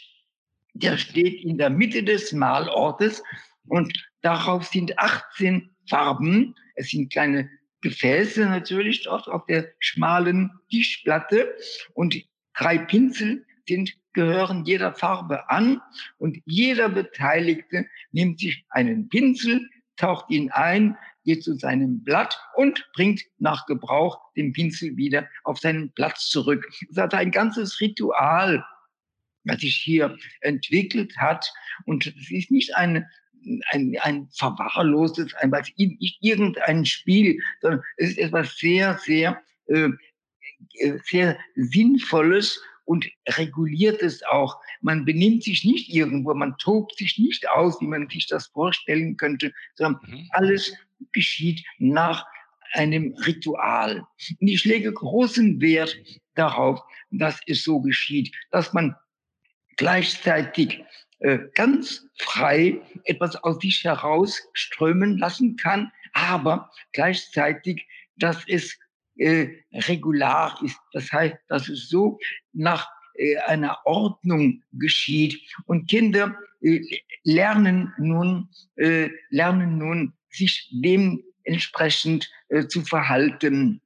Der 0.74 0.98
steht 0.98 1.44
in 1.44 1.58
der 1.58 1.70
Mitte 1.70 2.04
des 2.04 2.32
Malortes 2.32 3.24
und 3.68 3.94
darauf 4.24 4.66
sind 4.66 4.98
18 4.98 5.70
Farben. 5.88 6.56
Es 6.76 6.90
sind 6.90 7.12
kleine 7.12 7.50
Gefäße 7.82 8.46
natürlich 8.46 9.04
dort 9.04 9.28
auf 9.28 9.46
der 9.46 9.68
schmalen 9.80 10.50
Tischplatte 10.70 11.54
und 11.94 12.16
drei 12.56 12.78
Pinsel 12.80 13.46
sind, 13.68 13.94
gehören 14.14 14.66
jeder 14.66 14.94
Farbe 14.94 15.50
an 15.50 15.82
und 16.18 16.38
jeder 16.46 16.90
Beteiligte 16.90 17.86
nimmt 18.12 18.40
sich 18.40 18.66
einen 18.70 19.10
Pinsel, 19.10 19.70
taucht 19.98 20.30
ihn 20.30 20.50
ein, 20.52 20.98
geht 21.26 21.44
zu 21.44 21.56
seinem 21.56 22.04
Blatt 22.04 22.40
und 22.56 22.88
bringt 22.94 23.22
nach 23.40 23.66
Gebrauch 23.66 24.20
den 24.36 24.54
Pinsel 24.54 24.96
wieder 24.98 25.28
auf 25.44 25.60
seinen 25.60 25.92
Platz 25.94 26.30
zurück. 26.30 26.66
Es 26.90 26.98
hat 26.98 27.14
ein 27.14 27.32
ganzes 27.32 27.80
Ritual, 27.82 28.64
das 29.46 29.62
sich 29.62 29.76
hier 29.76 30.18
entwickelt 30.42 31.18
hat. 31.18 31.52
Und 31.86 32.08
es 32.08 32.32
ist 32.32 32.52
nicht 32.52 32.76
eine 32.76 33.10
ein, 33.72 33.96
ein 34.02 34.28
verwahrlostes, 34.32 35.34
ein, 35.36 35.52
was, 35.52 35.70
irgendein 35.78 36.86
Spiel, 36.86 37.40
sondern 37.62 37.82
es 37.98 38.12
ist 38.12 38.18
etwas 38.18 38.58
sehr, 38.58 38.98
sehr, 39.04 39.42
äh, 39.68 39.90
äh, 40.80 40.98
sehr 41.06 41.38
Sinnvolles 41.56 42.60
und 42.86 43.06
reguliertes 43.28 44.24
auch. 44.24 44.60
Man 44.82 45.06
benimmt 45.06 45.44
sich 45.44 45.64
nicht 45.64 45.90
irgendwo, 45.90 46.34
man 46.34 46.58
tobt 46.58 46.98
sich 46.98 47.18
nicht 47.18 47.50
aus, 47.50 47.80
wie 47.82 47.88
man 47.88 48.10
sich 48.10 48.28
das 48.28 48.48
vorstellen 48.48 49.18
könnte, 49.18 49.54
sondern 49.76 50.02
mhm. 50.06 50.28
alles 50.32 50.74
geschieht 51.12 51.64
nach 51.78 52.26
einem 52.74 53.16
Ritual. 53.26 54.06
Und 54.40 54.48
ich 54.48 54.66
lege 54.66 54.92
großen 54.92 55.62
Wert 55.62 55.96
darauf, 56.36 56.82
dass 57.12 57.40
es 57.46 57.64
so 57.64 57.80
geschieht, 57.82 58.36
dass 58.52 58.74
man 58.74 58.96
gleichzeitig 59.78 60.84
ganz 61.54 62.06
frei 62.18 62.82
etwas 63.06 63.36
aus 63.38 63.60
sich 63.60 63.84
heraus 63.86 64.42
strömen 64.52 65.18
lassen 65.18 65.56
kann, 65.56 65.92
aber 66.14 66.70
gleichzeitig, 66.92 67.88
dass 68.18 68.44
es 68.48 68.78
äh, 69.18 69.48
regular 69.72 70.60
ist. 70.64 70.80
Das 70.92 71.12
heißt, 71.12 71.36
dass 71.48 71.70
es 71.70 71.90
so 71.90 72.20
nach 72.52 72.88
äh, 73.16 73.38
einer 73.38 73.78
Ordnung 73.86 74.64
geschieht. 74.74 75.40
Und 75.66 75.88
Kinder 75.88 76.36
äh, 76.62 76.82
lernen 77.24 77.94
nun, 77.98 78.50
äh, 78.76 79.10
lernen 79.30 79.78
nun, 79.78 80.14
sich 80.30 80.70
dementsprechend 80.72 82.32
äh, 82.50 82.68
zu 82.68 82.82
verhalten. 82.82 83.82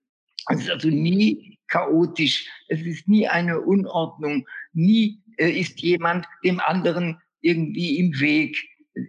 Es 0.50 0.62
ist 0.62 0.69
also 0.69 0.89
nie 0.89 1.60
chaotisch. 1.67 2.47
Es 2.69 2.82
ist 2.82 3.08
nie 3.08 3.28
eine 3.28 3.60
Unordnung. 3.60 4.47
Nie 4.71 5.21
äh, 5.38 5.50
ist 5.50 5.82
jemand 5.82 6.26
dem 6.43 6.62
anderen 6.62 7.21
irgendwie 7.48 7.98
im 8.00 8.20
Weg 8.20 8.58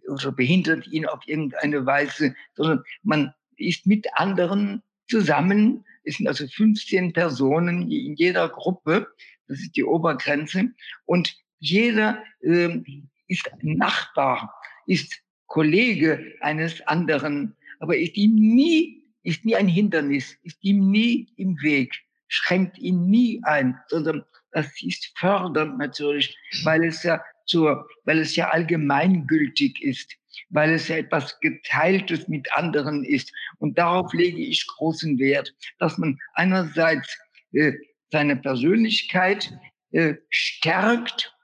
oder 0.08 0.32
behindert 0.32 0.86
ihn 0.88 1.06
auf 1.06 1.20
irgendeine 1.26 1.84
Weise, 1.86 2.34
sondern 2.54 2.82
man 3.02 3.32
ist 3.56 3.86
mit 3.86 4.06
anderen 4.14 4.82
zusammen. 5.08 5.84
Es 6.04 6.16
sind 6.16 6.28
also 6.28 6.46
15 6.46 7.12
Personen 7.12 7.90
in 7.90 8.14
jeder 8.14 8.48
Gruppe. 8.48 9.08
Das 9.48 9.60
ist 9.60 9.76
die 9.76 9.84
Obergrenze. 9.84 10.70
Und 11.06 11.36
jeder 11.58 12.22
äh, 12.42 12.80
ist 13.26 13.50
Nachbar, 13.62 14.54
ist 14.86 15.20
Kollege 15.46 16.34
eines 16.40 16.86
anderen, 16.86 17.56
aber 17.80 17.96
ist 17.96 18.16
ihm 18.16 18.34
nie, 18.34 19.02
ist 19.22 19.44
nie 19.44 19.56
ein 19.56 19.68
Hindernis, 19.68 20.36
ist 20.42 20.58
ihm 20.62 20.90
nie 20.90 21.28
im 21.36 21.60
Weg, 21.62 21.94
schränkt 22.28 22.78
ihn 22.78 23.08
nie 23.08 23.40
ein, 23.44 23.78
sondern 23.88 24.24
das 24.52 24.66
ist 24.82 25.12
fördernd 25.18 25.78
natürlich, 25.78 26.36
weil 26.64 26.84
es 26.84 27.02
ja 27.02 27.22
zur, 27.48 27.88
weil 28.04 28.18
es 28.18 28.36
ja 28.36 28.50
allgemeingültig 28.50 29.82
ist, 29.82 30.14
weil 30.50 30.74
es 30.74 30.88
ja 30.88 30.96
etwas 30.96 31.38
Geteiltes 31.40 32.28
mit 32.28 32.52
anderen 32.52 33.04
ist. 33.04 33.32
Und 33.58 33.76
darauf 33.78 34.12
lege 34.12 34.40
ich 34.40 34.66
großen 34.66 35.18
Wert, 35.18 35.52
dass 35.78 35.98
man 35.98 36.18
einerseits 36.34 37.18
äh, 37.52 37.72
seine 38.10 38.36
Persönlichkeit 38.36 39.52
äh, 39.92 40.14
stärkt, 40.30 41.34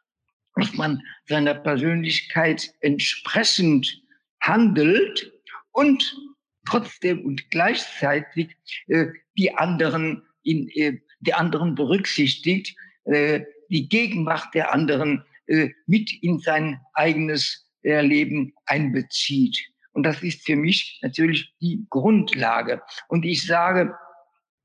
dass 0.54 0.72
man 0.74 1.02
seiner 1.26 1.54
Persönlichkeit 1.54 2.72
entsprechend 2.80 4.02
handelt 4.40 5.32
und 5.72 6.16
trotzdem 6.66 7.24
und 7.24 7.50
gleichzeitig 7.50 8.56
äh, 8.86 9.06
die 9.36 9.54
anderen 9.54 10.22
in 10.42 10.68
äh, 10.68 11.00
die 11.20 11.34
anderen 11.34 11.74
berücksichtigt, 11.74 12.76
äh, 13.04 13.44
die 13.70 13.88
Gegenwart 13.88 14.54
der 14.54 14.72
anderen 14.72 15.24
mit 15.86 16.10
in 16.22 16.38
sein 16.38 16.80
eigenes 16.94 17.64
äh, 17.82 18.00
Leben 18.00 18.54
einbezieht. 18.66 19.58
Und 19.92 20.04
das 20.04 20.22
ist 20.22 20.44
für 20.44 20.56
mich 20.56 20.98
natürlich 21.02 21.52
die 21.60 21.86
Grundlage. 21.90 22.82
Und 23.08 23.24
ich 23.24 23.46
sage, 23.46 23.94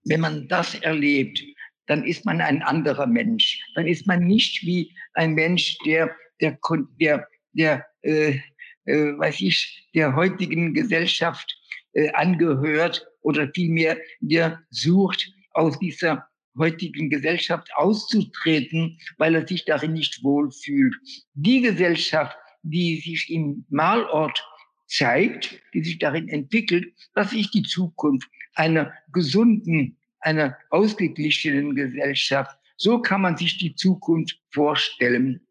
wenn 0.05 0.21
man 0.21 0.47
das 0.47 0.75
erlebt, 0.75 1.43
dann 1.87 2.03
ist 2.05 2.25
man 2.25 2.39
ein 2.41 2.61
anderer 2.63 3.07
Mensch. 3.07 3.61
Dann 3.75 3.87
ist 3.87 4.07
man 4.07 4.25
nicht 4.25 4.63
wie 4.63 4.95
ein 5.13 5.33
Mensch, 5.33 5.77
der, 5.85 6.15
der, 6.39 6.57
der, 6.99 7.27
der 7.53 7.85
äh, 8.01 8.39
äh, 8.85 9.17
weiß 9.17 9.41
ich, 9.41 9.89
der 9.93 10.15
heutigen 10.15 10.73
Gesellschaft 10.73 11.55
äh, 11.93 12.11
angehört 12.13 13.05
oder 13.21 13.49
vielmehr 13.53 13.97
der 14.19 14.61
sucht, 14.69 15.31
aus 15.51 15.77
dieser 15.79 16.28
heutigen 16.57 17.09
Gesellschaft 17.09 17.69
auszutreten, 17.75 18.99
weil 19.17 19.35
er 19.35 19.47
sich 19.47 19.65
darin 19.65 19.93
nicht 19.93 20.23
wohlfühlt. 20.23 20.95
Die 21.33 21.61
Gesellschaft, 21.61 22.37
die 22.63 22.99
sich 22.99 23.29
im 23.29 23.65
Malort 23.69 24.43
zeigt, 24.87 25.61
die 25.73 25.83
sich 25.83 25.99
darin 25.99 26.27
entwickelt, 26.29 26.93
das 27.13 27.31
ist 27.33 27.53
die 27.53 27.63
Zukunft 27.63 28.29
einer 28.55 28.91
gesunden, 29.13 29.97
einer 30.19 30.57
ausgeglichenen 30.69 31.75
Gesellschaft. 31.75 32.57
So 32.77 33.01
kann 33.01 33.21
man 33.21 33.37
sich 33.37 33.57
die 33.57 33.75
Zukunft 33.75 34.39
vorstellen. 34.51 35.41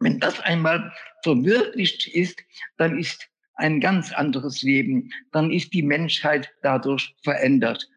Wenn 0.00 0.18
das 0.18 0.40
einmal 0.40 0.92
verwirklicht 1.22 2.08
ist, 2.08 2.42
dann 2.78 2.98
ist 2.98 3.28
ein 3.54 3.80
ganz 3.80 4.12
anderes 4.12 4.62
Leben. 4.62 5.10
Dann 5.32 5.50
ist 5.50 5.72
die 5.72 5.82
Menschheit 5.82 6.50
dadurch 6.62 7.14
verändert. 7.22 7.88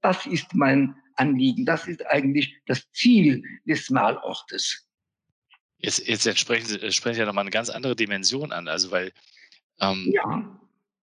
Das 0.00 0.26
ist 0.26 0.54
mein 0.54 0.96
Anliegen. 1.16 1.64
Das 1.64 1.86
ist 1.86 2.04
eigentlich 2.06 2.56
das 2.66 2.90
Ziel 2.92 3.42
des 3.66 3.90
Malortes. 3.90 4.88
Jetzt, 5.78 6.06
jetzt, 6.06 6.24
jetzt 6.24 6.40
sprechen 6.40 6.66
Sie, 6.66 6.92
sprechen 6.92 7.14
Sie 7.14 7.20
ja 7.20 7.26
nochmal 7.26 7.42
eine 7.42 7.50
ganz 7.50 7.70
andere 7.70 7.96
Dimension 7.96 8.52
an. 8.52 8.68
Also, 8.68 8.90
weil. 8.90 9.12
Ähm, 9.80 10.10
ja, 10.12 10.60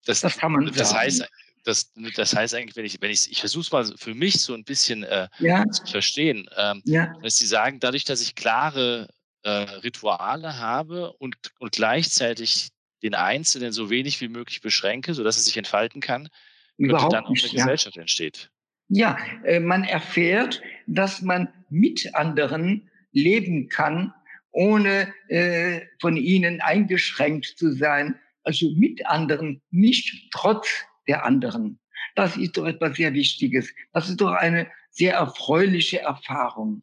das, 0.05 0.21
das 0.21 0.37
kann 0.37 0.51
man 0.51 0.65
das 0.65 0.89
sagen. 0.89 0.99
Heißt, 0.99 1.29
das, 1.63 1.93
das 2.15 2.35
heißt 2.35 2.55
eigentlich, 2.55 2.75
wenn 2.75 2.85
ich, 2.85 3.01
wenn 3.01 3.11
ich, 3.11 3.31
ich 3.31 3.39
versuche 3.39 3.61
es 3.61 3.71
mal 3.71 3.97
für 3.97 4.13
mich 4.13 4.41
so 4.41 4.53
ein 4.53 4.63
bisschen 4.63 5.03
äh, 5.03 5.29
ja. 5.39 5.65
zu 5.69 5.85
verstehen, 5.85 6.49
ähm, 6.57 6.81
ja. 6.85 7.13
dass 7.21 7.37
Sie 7.37 7.45
sagen, 7.45 7.79
dadurch, 7.79 8.03
dass 8.03 8.21
ich 8.21 8.35
klare 8.35 9.07
äh, 9.43 9.49
Rituale 9.49 10.57
habe 10.57 11.13
und, 11.13 11.35
und 11.59 11.71
gleichzeitig 11.71 12.69
den 13.01 13.15
Einzelnen 13.15 13.71
so 13.71 13.89
wenig 13.89 14.19
wie 14.21 14.27
möglich 14.29 14.61
beschränke, 14.61 15.13
sodass 15.13 15.37
es 15.37 15.45
sich 15.45 15.57
entfalten 15.57 16.01
kann, 16.01 16.29
Überhaupt 16.77 17.13
dann 17.13 17.25
auch 17.25 17.29
nicht, 17.29 17.45
eine 17.45 17.53
ja. 17.53 17.63
Gesellschaft 17.63 17.97
entsteht. 17.97 18.49
Ja, 18.95 19.17
äh, 19.43 19.60
man 19.60 19.86
erfährt, 19.86 20.62
dass 20.86 21.23
man 21.23 21.51
mit 21.71 22.13
anderen 22.13 22.91
leben 23.12 23.67
kann, 23.67 24.13
ohne 24.51 25.12
äh, 25.29 25.82
von 25.99 26.15
ihnen 26.15 26.62
eingeschränkt 26.62 27.45
zu 27.58 27.71
sein. 27.71 28.19
Also 28.43 28.69
mit 28.75 29.03
anderen, 29.08 29.63
nicht 29.71 30.29
trotz 30.32 30.86
der 31.08 31.25
anderen. 31.25 31.79
Das 32.13 32.38
ist 32.38 32.56
doch 32.56 32.67
etwas 32.67 32.97
sehr 32.97 33.15
Wichtiges. 33.15 33.73
Das 33.93 34.10
ist 34.10 34.21
doch 34.21 34.34
eine 34.34 34.67
sehr 34.91 35.15
erfreuliche 35.15 36.01
Erfahrung. 36.01 36.82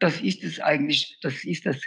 Das 0.00 0.20
ist 0.20 0.42
es 0.42 0.58
eigentlich, 0.58 1.16
das 1.22 1.44
ist 1.44 1.64
das 1.64 1.80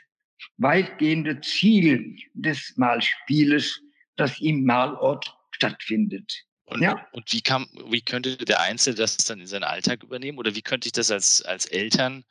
weitgehende 0.56 1.42
Ziel 1.42 2.16
des 2.34 2.78
Malspieles, 2.78 3.82
das 4.16 4.40
im 4.40 4.64
Malort 4.64 5.38
stattfindet. 5.52 6.46
Und, 6.70 6.82
ja. 6.82 7.08
und 7.14 7.32
wie, 7.32 7.42
kann, 7.42 7.68
wie 7.90 8.02
könnte 8.02 8.38
der 8.38 8.62
Einzelne 8.62 8.96
das 8.96 9.18
dann 9.18 9.40
in 9.40 9.48
seinen 9.48 9.64
Alltag 9.64 10.04
übernehmen? 10.04 10.38
Oder 10.38 10.54
wie 10.54 10.62
könnte 10.62 10.88
ich 10.88 10.92
das 10.92 11.10
als, 11.10 11.42
als 11.42 11.66
Eltern 11.66 12.24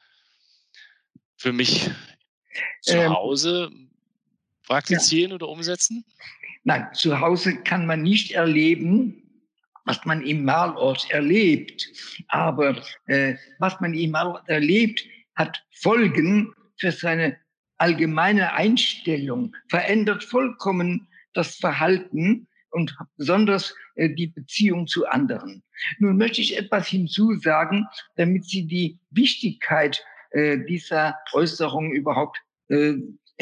für 1.36 1.52
mich 1.52 1.90
zu 2.82 2.96
ähm, 2.96 3.12
Hause 3.12 3.70
praktizieren 4.64 5.30
ja. 5.30 5.34
oder 5.36 5.48
umsetzen? 5.48 6.04
Nein, 6.62 6.86
zu 6.92 7.18
Hause 7.18 7.56
kann 7.62 7.86
man 7.86 8.02
nicht 8.02 8.32
erleben, 8.32 9.22
was 9.84 10.04
man 10.04 10.24
im 10.24 10.44
Malort 10.44 11.10
erlebt. 11.10 11.88
Aber 12.28 12.80
äh, 13.06 13.34
was 13.58 13.80
man 13.80 13.94
im 13.94 14.12
Malort 14.12 14.48
erlebt, 14.48 15.04
hat 15.34 15.64
Folgen 15.72 16.54
für 16.76 16.92
seine 16.92 17.36
allgemeine 17.78 18.52
Einstellung, 18.52 19.54
verändert 19.68 20.24
vollkommen 20.24 21.08
das 21.32 21.56
Verhalten 21.56 22.47
und 22.70 22.96
besonders 23.16 23.74
äh, 23.94 24.10
die 24.10 24.28
Beziehung 24.28 24.86
zu 24.86 25.06
anderen. 25.06 25.62
Nun 25.98 26.16
möchte 26.16 26.40
ich 26.40 26.56
etwas 26.56 26.88
hinzusagen, 26.88 27.86
damit 28.16 28.44
Sie 28.44 28.66
die 28.66 28.98
Wichtigkeit 29.10 30.04
äh, 30.30 30.58
dieser 30.66 31.16
Äußerung 31.32 31.92
überhaupt 31.92 32.38
äh, 32.68 32.94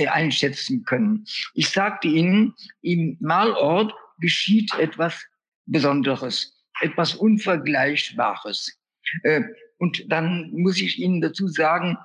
einschätzen 0.07 0.85
können. 0.85 1.25
Ich 1.55 1.71
sagte 1.71 2.09
Ihnen, 2.09 2.55
im 2.83 3.17
Malort 3.21 3.95
geschieht 4.21 4.73
etwas 4.79 5.25
Besonderes, 5.65 6.65
etwas 6.81 7.15
Unvergleichbares. 7.15 8.79
Und 9.79 10.05
dann 10.13 10.51
muss 10.53 10.79
ich 10.83 10.99
Ihnen 10.99 11.23
dazu 11.23 11.49
sagen, 11.49 11.97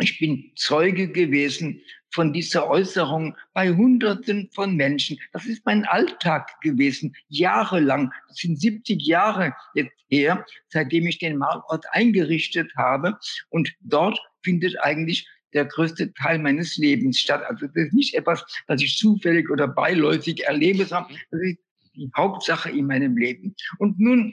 ich 0.00 0.18
bin 0.18 0.52
Zeuge 0.56 1.08
gewesen 1.08 1.80
von 2.12 2.32
dieser 2.32 2.68
Äußerung 2.68 3.36
bei 3.52 3.70
Hunderten 3.70 4.50
von 4.52 4.74
Menschen. 4.74 5.18
Das 5.32 5.46
ist 5.46 5.64
mein 5.64 5.84
Alltag 5.84 6.60
gewesen, 6.60 7.14
jahrelang. 7.28 8.12
Das 8.28 8.38
sind 8.38 8.60
70 8.60 9.00
Jahre 9.06 9.54
jetzt 9.74 9.92
her, 10.08 10.44
seitdem 10.68 11.06
ich 11.06 11.18
den 11.18 11.38
Malort 11.38 11.84
eingerichtet 11.92 12.72
habe. 12.76 13.16
Und 13.48 13.72
dort 13.80 14.18
findet 14.42 14.80
eigentlich 14.80 15.28
der 15.52 15.64
größte 15.66 16.12
Teil 16.14 16.38
meines 16.38 16.76
Lebens 16.76 17.18
statt. 17.20 17.42
Also 17.48 17.66
das 17.66 17.86
ist 17.86 17.92
nicht 17.92 18.14
etwas, 18.14 18.44
das 18.66 18.82
ich 18.82 18.96
zufällig 18.96 19.50
oder 19.50 19.68
beiläufig 19.68 20.44
erlebe, 20.44 20.84
sondern 20.84 21.16
das 21.30 21.40
ist 21.42 21.58
die 21.94 22.10
Hauptsache 22.16 22.70
in 22.70 22.86
meinem 22.86 23.16
Leben. 23.16 23.54
Und 23.78 23.98
nun 23.98 24.32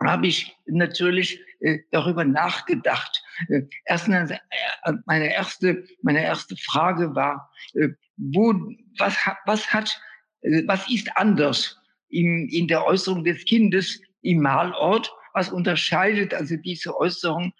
habe 0.00 0.26
ich 0.26 0.56
natürlich 0.66 1.40
äh, 1.60 1.80
darüber 1.90 2.24
nachgedacht. 2.24 3.22
Äh, 3.48 3.62
erstens, 3.84 4.30
äh, 4.30 4.38
meine 5.06 5.32
erste, 5.32 5.84
meine 6.02 6.22
erste 6.22 6.56
Frage 6.56 7.14
war, 7.14 7.50
wo, 8.16 8.52
was, 8.98 9.16
was 9.46 9.72
hat, 9.72 10.00
was 10.66 10.88
ist 10.90 11.16
anders 11.16 11.78
in, 12.08 12.48
in 12.48 12.68
der 12.68 12.84
Äußerung 12.84 13.24
des 13.24 13.44
Kindes 13.44 14.00
im 14.22 14.40
Malort? 14.40 15.12
Was 15.34 15.50
unterscheidet 15.50 16.34
also 16.34 16.56
diese 16.56 16.96
Äußerung 16.96 17.52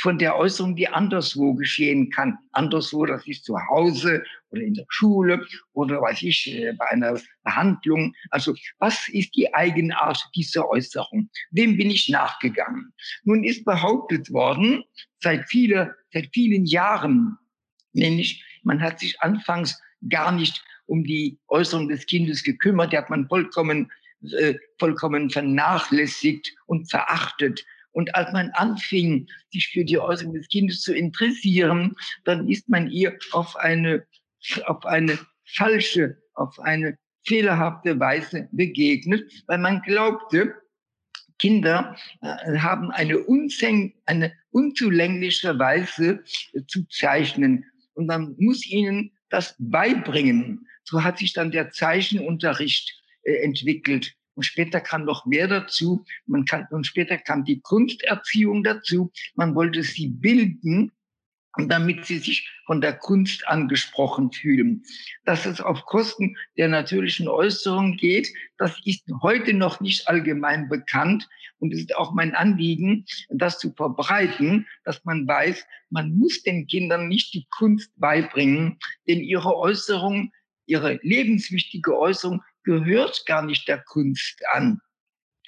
von 0.00 0.18
der 0.18 0.36
Äußerung, 0.36 0.76
die 0.76 0.88
anderswo 0.88 1.54
geschehen 1.54 2.10
kann. 2.10 2.38
Anderswo, 2.52 3.04
das 3.04 3.26
ist 3.26 3.44
zu 3.44 3.56
Hause 3.68 4.22
oder 4.50 4.62
in 4.62 4.74
der 4.74 4.86
Schule 4.88 5.44
oder 5.72 6.00
weiß 6.00 6.22
ich, 6.22 6.46
äh, 6.54 6.72
bei 6.72 6.86
einer 6.88 7.20
Behandlung. 7.42 8.14
Also 8.30 8.54
was 8.78 9.08
ist 9.08 9.34
die 9.34 9.52
Eigenart 9.52 10.24
dieser 10.34 10.68
Äußerung? 10.68 11.28
Dem 11.50 11.76
bin 11.76 11.90
ich 11.90 12.08
nachgegangen. 12.08 12.92
Nun 13.24 13.44
ist 13.44 13.64
behauptet 13.64 14.32
worden, 14.32 14.84
seit, 15.20 15.46
viele, 15.48 15.96
seit 16.12 16.28
vielen 16.32 16.64
Jahren, 16.64 17.36
nämlich 17.92 18.44
man 18.62 18.80
hat 18.80 19.00
sich 19.00 19.20
anfangs 19.20 19.80
gar 20.08 20.30
nicht 20.30 20.64
um 20.86 21.04
die 21.04 21.38
Äußerung 21.48 21.88
des 21.88 22.06
Kindes 22.06 22.42
gekümmert, 22.42 22.92
die 22.92 22.98
hat 22.98 23.10
man 23.10 23.28
vollkommen, 23.28 23.90
äh, 24.22 24.54
vollkommen 24.78 25.28
vernachlässigt 25.28 26.54
und 26.66 26.88
verachtet. 26.88 27.64
Und 27.98 28.14
als 28.14 28.32
man 28.32 28.50
anfing, 28.50 29.26
sich 29.50 29.70
für 29.70 29.84
die 29.84 29.98
Äußerung 29.98 30.32
des 30.32 30.46
Kindes 30.46 30.82
zu 30.82 30.94
interessieren, 30.94 31.96
dann 32.22 32.48
ist 32.48 32.68
man 32.68 32.88
ihr 32.88 33.18
auf 33.32 33.56
eine, 33.56 34.06
auf 34.66 34.86
eine 34.86 35.18
falsche, 35.44 36.16
auf 36.34 36.60
eine 36.60 36.96
fehlerhafte 37.26 37.98
Weise 37.98 38.48
begegnet, 38.52 39.28
weil 39.48 39.58
man 39.58 39.82
glaubte, 39.82 40.54
Kinder 41.40 41.96
äh, 42.22 42.58
haben 42.58 42.92
eine, 42.92 43.18
unzäng, 43.18 43.94
eine 44.06 44.32
unzulängliche 44.50 45.58
Weise 45.58 46.22
zu 46.68 46.86
zeichnen. 46.90 47.64
Und 47.94 48.06
man 48.06 48.36
muss 48.38 48.64
ihnen 48.64 49.10
das 49.28 49.56
beibringen. 49.58 50.68
So 50.84 51.02
hat 51.02 51.18
sich 51.18 51.32
dann 51.32 51.50
der 51.50 51.72
Zeichenunterricht 51.72 53.02
äh, 53.24 53.42
entwickelt. 53.42 54.14
Und 54.38 54.44
später 54.44 54.80
kam 54.80 55.04
noch 55.04 55.26
mehr 55.26 55.48
dazu. 55.48 56.04
Man 56.26 56.44
kann, 56.44 56.68
und 56.70 56.86
später 56.86 57.18
kam 57.18 57.44
die 57.44 57.58
Kunsterziehung 57.58 58.62
dazu. 58.62 59.10
Man 59.34 59.56
wollte 59.56 59.82
sie 59.82 60.06
bilden, 60.06 60.92
damit 61.66 62.06
sie 62.06 62.18
sich 62.18 62.48
von 62.64 62.80
der 62.80 62.92
Kunst 62.92 63.48
angesprochen 63.48 64.30
fühlen. 64.30 64.84
Dass 65.24 65.44
es 65.44 65.60
auf 65.60 65.84
Kosten 65.86 66.36
der 66.56 66.68
natürlichen 66.68 67.26
Äußerung 67.26 67.96
geht, 67.96 68.32
das 68.58 68.80
ist 68.84 69.02
heute 69.22 69.54
noch 69.54 69.80
nicht 69.80 70.06
allgemein 70.06 70.68
bekannt. 70.68 71.28
Und 71.58 71.74
es 71.74 71.80
ist 71.80 71.96
auch 71.96 72.14
mein 72.14 72.36
Anliegen, 72.36 73.06
das 73.30 73.58
zu 73.58 73.72
verbreiten, 73.72 74.68
dass 74.84 75.04
man 75.04 75.26
weiß, 75.26 75.66
man 75.90 76.16
muss 76.16 76.44
den 76.44 76.68
Kindern 76.68 77.08
nicht 77.08 77.34
die 77.34 77.48
Kunst 77.58 77.90
beibringen, 77.96 78.78
denn 79.08 79.18
ihre 79.18 79.56
Äußerung, 79.56 80.30
ihre 80.66 81.00
lebenswichtige 81.02 81.98
Äußerung 81.98 82.40
gehört 82.68 83.24
gar 83.24 83.42
nicht 83.42 83.66
der 83.66 83.78
Kunst 83.78 84.42
an. 84.52 84.78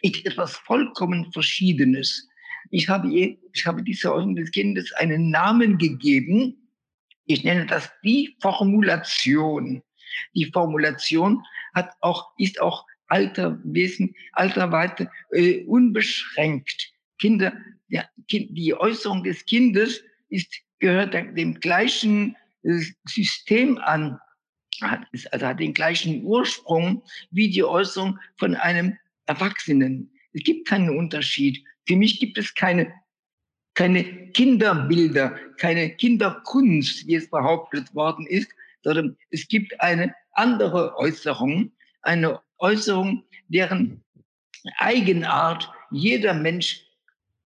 Ist 0.01 0.25
etwas 0.25 0.57
vollkommen 0.57 1.31
Verschiedenes. 1.33 2.27
Ich 2.71 2.89
habe, 2.89 3.15
ich 3.15 3.67
habe 3.67 3.83
dieser 3.83 4.15
Äußerung 4.15 4.37
des 4.37 4.51
Kindes 4.51 4.91
einen 4.95 5.29
Namen 5.29 5.77
gegeben. 5.77 6.57
Ich 7.27 7.45
nenne 7.45 7.67
das 7.67 7.91
die 8.03 8.35
Formulation. 8.41 9.83
Die 10.35 10.47
Formulation 10.51 11.45
hat 11.75 11.91
auch, 12.01 12.31
ist 12.39 12.59
auch 12.59 12.87
alter 13.09 13.61
Wesen, 13.65 14.15
alter 14.33 14.73
Weite, 14.73 15.11
äh, 15.33 15.63
unbeschränkt. 15.65 16.91
Kinder, 17.19 17.53
ja, 17.89 18.09
die 18.31 18.75
Äußerung 18.75 19.25
des 19.25 19.45
Kindes 19.45 20.03
ist, 20.31 20.51
gehört 20.79 21.13
dem 21.13 21.61
gleichen 21.61 22.35
äh, 22.63 22.81
System 23.05 23.77
an, 23.77 24.19
hat, 24.81 25.07
ist, 25.13 25.33
also 25.33 25.47
hat 25.47 25.61
den 25.61 25.75
gleichen 25.75 26.25
Ursprung 26.25 27.03
wie 27.31 27.51
die 27.51 27.65
Äußerung 27.65 28.19
von 28.37 28.55
einem 28.55 28.97
Erwachsenen. 29.27 30.11
Es 30.33 30.43
gibt 30.45 30.69
keinen 30.69 30.97
Unterschied. 30.97 31.65
Für 31.87 31.97
mich 31.97 32.21
gibt 32.21 32.39
es 32.39 32.55
keine, 32.55 32.93
keine 33.75 34.31
Kinderbilder, 34.33 35.37
keine 35.57 35.91
Kinderkunst, 35.97 37.07
wie 37.07 37.15
es 37.17 37.29
behauptet 37.31 37.95
worden 37.95 38.27
ist, 38.27 38.51
sondern 38.83 39.17
es 39.31 39.47
gibt 39.49 39.79
eine 39.81 40.15
andere 40.33 40.97
Äußerung, 40.97 41.73
eine 42.03 42.41
Äußerung, 42.59 43.25
deren 43.49 44.03
Eigenart 44.77 45.71
jeder 45.91 46.35
Mensch 46.35 46.85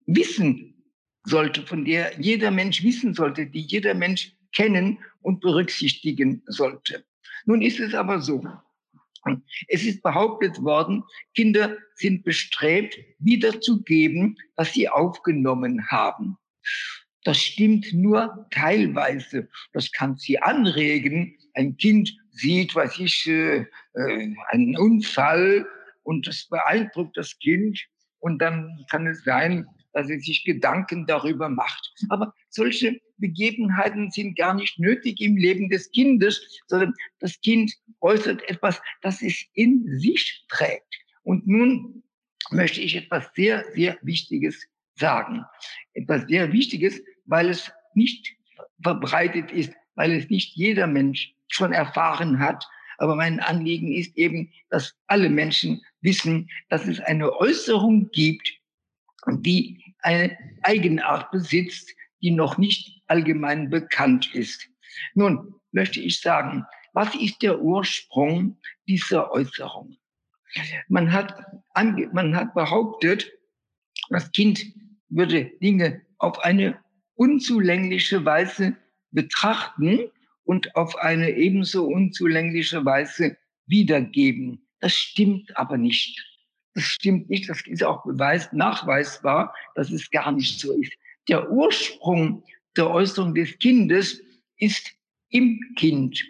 wissen 0.07 0.75
sollte, 1.25 1.62
von 1.62 1.85
der 1.85 2.20
jeder 2.20 2.51
Mensch 2.51 2.83
wissen 2.83 3.14
sollte, 3.14 3.47
die 3.47 3.61
jeder 3.61 3.94
Mensch 3.94 4.37
kennen 4.53 4.99
und 5.23 5.40
berücksichtigen 5.40 6.42
sollte. 6.47 7.05
Nun 7.46 7.62
ist 7.62 7.80
es 7.80 7.94
aber 7.94 8.20
so, 8.20 8.42
es 9.68 9.84
ist 9.84 10.02
behauptet 10.02 10.62
worden, 10.62 11.02
Kinder 11.34 11.76
sind 11.94 12.24
bestrebt, 12.24 12.98
wiederzugeben, 13.18 14.37
was 14.56 14.72
sie 14.72 14.88
aufgenommen 14.88 15.88
haben. 15.88 16.37
Das 17.24 17.38
stimmt 17.38 17.92
nur 17.94 18.46
teilweise. 18.50 19.48
Das 19.72 19.90
kann 19.92 20.16
sie 20.16 20.38
anregen. 20.38 21.38
Ein 21.54 21.76
Kind 21.78 22.14
sieht, 22.32 22.74
was 22.74 22.98
ich, 22.98 23.26
äh, 23.26 23.64
äh, 23.94 24.34
einen 24.48 24.76
Unfall 24.76 25.66
und 26.02 26.26
das 26.26 26.46
beeindruckt 26.48 27.16
das 27.16 27.38
Kind. 27.38 27.80
Und 28.18 28.40
dann 28.40 28.84
kann 28.90 29.06
es 29.06 29.24
sein, 29.24 29.66
dass 29.94 30.11
es 30.11 30.24
sich 30.24 30.44
Gedanken 30.44 31.07
darüber 31.07 31.48
macht. 31.48 31.94
Aber 32.11 32.35
solche 32.50 33.00
Begebenheiten 33.16 34.11
sind 34.11 34.37
gar 34.37 34.54
nicht 34.54 34.78
nötig 34.78 35.20
im 35.20 35.37
Leben 35.37 35.70
des 35.70 35.90
Kindes, 35.92 36.61
sondern 36.66 36.92
das 37.20 37.40
Kind 37.40 37.72
äußert 38.00 38.46
etwas, 38.48 38.83
das 39.00 39.22
es 39.22 39.44
in 39.54 39.98
sich 39.98 40.44
trägt. 40.48 40.94
Und 41.22 41.46
nun 41.46 42.02
möchte 42.50 42.80
ich 42.80 42.96
etwas 42.96 43.30
sehr, 43.35 43.64
sehr 43.72 43.96
Wichtiges 44.02 44.66
sagen. 44.96 45.44
Etwas 45.94 46.26
sehr 46.26 46.52
Wichtiges, 46.52 47.00
weil 47.24 47.48
es 47.48 47.72
nicht 47.94 48.37
verbreitet 48.83 49.50
ist, 49.52 49.72
weil 49.94 50.12
es 50.12 50.28
nicht 50.28 50.57
jeder 50.57 50.87
Mensch 50.87 51.35
schon 51.48 51.72
erfahren 51.72 52.38
hat. 52.40 52.66
Aber 52.98 53.16
mein 53.16 53.40
Anliegen 53.40 53.92
ist 53.92 54.16
eben, 54.16 54.52
dass 54.70 54.94
alle 55.07 55.28
Menschen 55.28 55.83
wissen, 56.00 56.48
dass 56.68 56.87
es 56.87 57.00
eine 57.00 57.33
Äußerung 57.33 58.11
gibt, 58.11 58.48
die 59.30 59.94
eine 60.00 60.37
Eigenart 60.62 61.30
besitzt, 61.30 61.90
die 62.20 62.30
noch 62.30 62.58
nicht 62.58 63.02
allgemein 63.06 63.70
bekannt 63.70 64.34
ist. 64.34 64.68
Nun 65.14 65.54
möchte 65.72 66.00
ich 66.00 66.20
sagen, 66.20 66.64
was 66.92 67.14
ist 67.14 67.42
der 67.42 67.60
Ursprung 67.60 68.58
dieser 68.87 69.30
Äußerung? 69.32 69.96
Man 70.88 71.12
hat, 71.12 71.34
man 71.74 72.37
hat 72.37 72.54
behauptet, 72.54 73.30
das 74.10 74.30
Kind 74.32 74.64
würde 75.08 75.50
Dinge 75.60 76.02
auf 76.18 76.38
eine 76.44 76.78
unzulängliche 77.14 78.24
Weise 78.24 78.76
betrachten 79.10 80.10
und 80.44 80.74
auf 80.76 80.96
eine 80.96 81.30
ebenso 81.30 81.87
unzulängliche 81.87 82.84
Weise 82.84 83.37
wiedergeben. 83.66 84.66
Das 84.80 84.94
stimmt 84.94 85.56
aber 85.56 85.78
nicht. 85.78 86.34
Das 86.74 86.84
stimmt 86.84 87.30
nicht. 87.30 87.48
Das 87.48 87.62
ist 87.66 87.84
auch 87.84 88.04
beweis, 88.04 88.52
nachweisbar, 88.52 89.54
dass 89.74 89.90
es 89.90 90.10
gar 90.10 90.32
nicht 90.32 90.60
so 90.60 90.72
ist. 90.72 90.92
Der 91.28 91.50
Ursprung 91.50 92.42
der 92.76 92.90
Äußerung 92.90 93.34
des 93.34 93.58
Kindes 93.58 94.20
ist 94.58 94.90
im 95.30 95.60
Kind. 95.76 96.24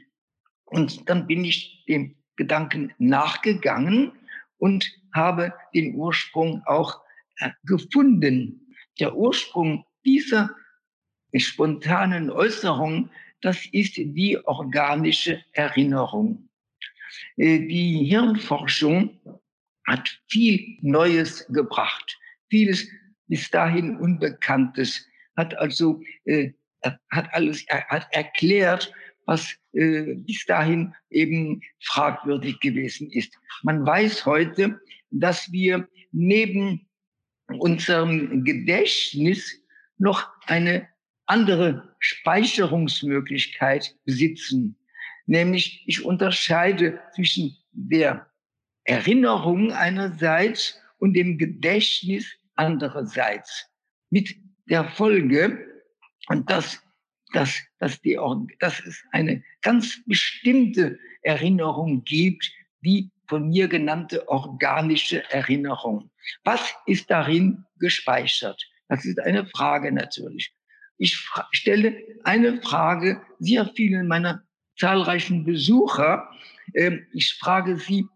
Und 0.67 1.09
dann 1.09 1.27
bin 1.27 1.45
ich 1.45 1.85
dem 1.89 2.15
Gedanken 2.37 2.93
nachgegangen 2.99 4.13
und 4.59 4.87
habe 5.15 5.53
den 5.75 5.95
Ursprung 5.95 6.63
auch 6.67 7.01
äh, 7.39 7.51
gefunden. 7.65 8.75
Der 8.99 9.17
Ursprung 9.17 9.85
dieser 10.05 10.51
spontanen 11.35 12.31
Äußerung, 12.31 13.11
das 13.41 13.67
ist 13.73 13.97
die 13.97 14.39
organische 14.45 15.45
Erinnerung. 15.53 16.49
Äh, 17.37 17.61
die 17.67 18.05
Hirnforschung 18.05 19.21
hat 19.87 20.21
viel 20.29 20.79
Neues 20.83 21.47
gebracht, 21.49 22.19
vieles 22.49 22.87
bis 23.27 23.51
dahin 23.51 23.97
Unbekanntes, 23.97 25.07
hat 25.37 25.57
also 25.59 26.01
äh, 26.25 26.53
hat 27.11 27.29
alles 27.33 27.65
er, 27.69 27.87
hat 27.89 28.07
erklärt, 28.13 28.93
was 29.27 29.57
äh, 29.73 30.15
bis 30.17 30.45
dahin 30.47 30.95
eben 31.11 31.63
fragwürdig 31.81 32.61
gewesen 32.61 33.11
ist. 33.11 33.35
Man 33.63 33.87
weiß 33.87 34.27
heute, 34.27 34.81
dass 35.11 35.51
wir 35.51 35.89
neben 36.13 36.87
unserem 37.59 38.45
Gedächtnis 38.45 39.63
noch 39.99 40.29
eine 40.47 40.89
andere 41.27 41.97
Speicherungsmöglichkeit 42.01 43.97
besitzen. 44.05 44.77
Nämlich 45.27 45.85
ich 45.87 46.05
unterscheide 46.05 47.01
zwischen 47.15 47.57
der 47.73 48.27
Erinnerung 48.85 49.73
einerseits 49.73 50.79
und 50.99 51.15
dem 51.15 51.39
Gedächtnis 51.39 52.27
andererseits. 52.55 53.67
Mit 54.11 54.35
der 54.67 54.85
Folge, 54.85 55.67
und 56.29 56.49
das, 56.51 56.83
das, 57.33 57.59
dass, 57.79 58.01
die, 58.03 58.19
dass 58.61 58.81
es 58.81 59.03
eine 59.13 59.43
ganz 59.63 60.03
bestimmte 60.07 60.99
Erinnerung 61.23 62.05
gibt, 62.05 62.51
die 62.83 63.11
von 63.27 63.49
mir 63.49 63.69
genannte 63.69 64.29
organische 64.29 65.29
Erinnerung. 65.31 66.11
Was 66.45 66.75
ist 66.87 67.11
darin 67.11 67.65
gespeichert? 67.79 68.63
Das 68.89 69.05
ist 69.05 69.19
eine 69.21 69.47
Frage 69.47 69.93
natürlich. 69.93 70.53
Ich 70.99 71.29
stelle 71.53 71.97
eine 72.23 72.61
Frage 72.63 73.21
sehr 73.39 73.67
vielen 73.75 74.07
meiner 74.07 74.45
zahlreichen 74.79 75.45
Besucher. 75.45 76.31
Ähm, 76.75 77.07
ich 77.13 77.35
frage 77.35 77.77
sie, 77.77 78.07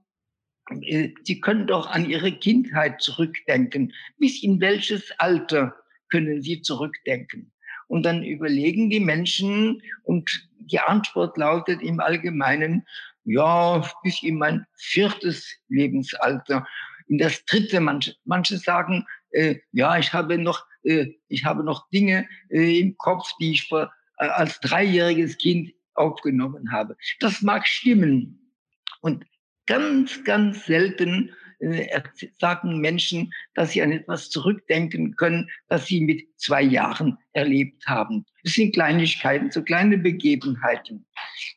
Sie 1.23 1.41
können 1.41 1.67
doch 1.67 1.87
an 1.87 2.09
Ihre 2.09 2.33
Kindheit 2.33 3.01
zurückdenken. 3.01 3.93
Bis 4.19 4.43
in 4.43 4.61
welches 4.61 5.11
Alter 5.19 5.75
können 6.11 6.43
Sie 6.43 6.61
zurückdenken? 6.63 7.53
Und 7.87 8.03
dann 8.05 8.23
überlegen 8.23 8.91
die 8.91 9.01
Menschen 9.01 9.83
und 10.03 10.49
die 10.59 10.79
Antwort 10.79 11.39
lautet 11.39 11.81
im 11.83 12.01
Allgemeinen, 12.01 12.87
ja, 13.25 13.83
bis 14.03 14.23
in 14.23 14.37
mein 14.37 14.67
viertes 14.75 15.57
Lebensalter. 15.69 16.67
In 17.09 17.19
das 17.19 17.45
dritte, 17.47 17.81
manche, 17.81 18.15
manche 18.25 18.59
sagen, 18.59 19.07
äh, 19.31 19.57
ja, 19.73 19.99
ich 19.99 20.13
habe 20.13 20.39
noch, 20.39 20.67
äh, 20.83 21.07
ich 21.29 21.45
habe 21.45 21.65
noch 21.65 21.89
Dinge 21.91 22.29
äh, 22.51 22.81
im 22.81 22.97
Kopf, 22.99 23.31
die 23.41 23.53
ich 23.53 23.69
vor, 23.69 23.93
äh, 24.19 24.27
als 24.27 24.61
dreijähriges 24.61 25.39
Kind 25.39 25.73
aufgenommen 25.95 26.73
habe. 26.73 26.97
Das 27.21 27.43
mag 27.43 27.67
stimmen. 27.67 28.53
Und 29.01 29.25
ganz, 29.69 30.25
ganz 30.25 30.67
selten 30.67 31.31
äh, 31.61 32.01
sagen 32.41 32.81
Menschen, 32.81 33.33
dass 33.55 33.73
sie 33.73 33.83
an 33.83 33.93
etwas 33.93 34.31
zurückdenken 34.31 35.17
können, 35.17 35.49
das 35.69 35.87
sie 35.87 36.01
mit 36.01 36.27
zwei 36.37 36.63
Jahren 36.63 37.19
erlebt 37.33 37.87
haben. 37.87 38.25
Es 38.45 38.55
sind 38.55 38.73
Kleinigkeiten, 38.73 39.51
so 39.51 39.63
kleine 39.63 39.99
Begebenheiten. 39.99 41.05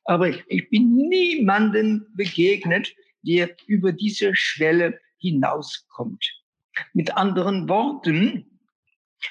Aber 0.05 0.29
ich 0.29 0.69
bin 0.69 0.95
niemanden 0.95 2.05
begegnet, 2.15 2.93
der 3.21 3.49
über 3.67 3.91
diese 3.91 4.35
Schwelle 4.35 4.99
hinauskommt. 5.19 6.25
Mit 6.93 7.15
anderen 7.15 7.69
Worten, 7.69 8.59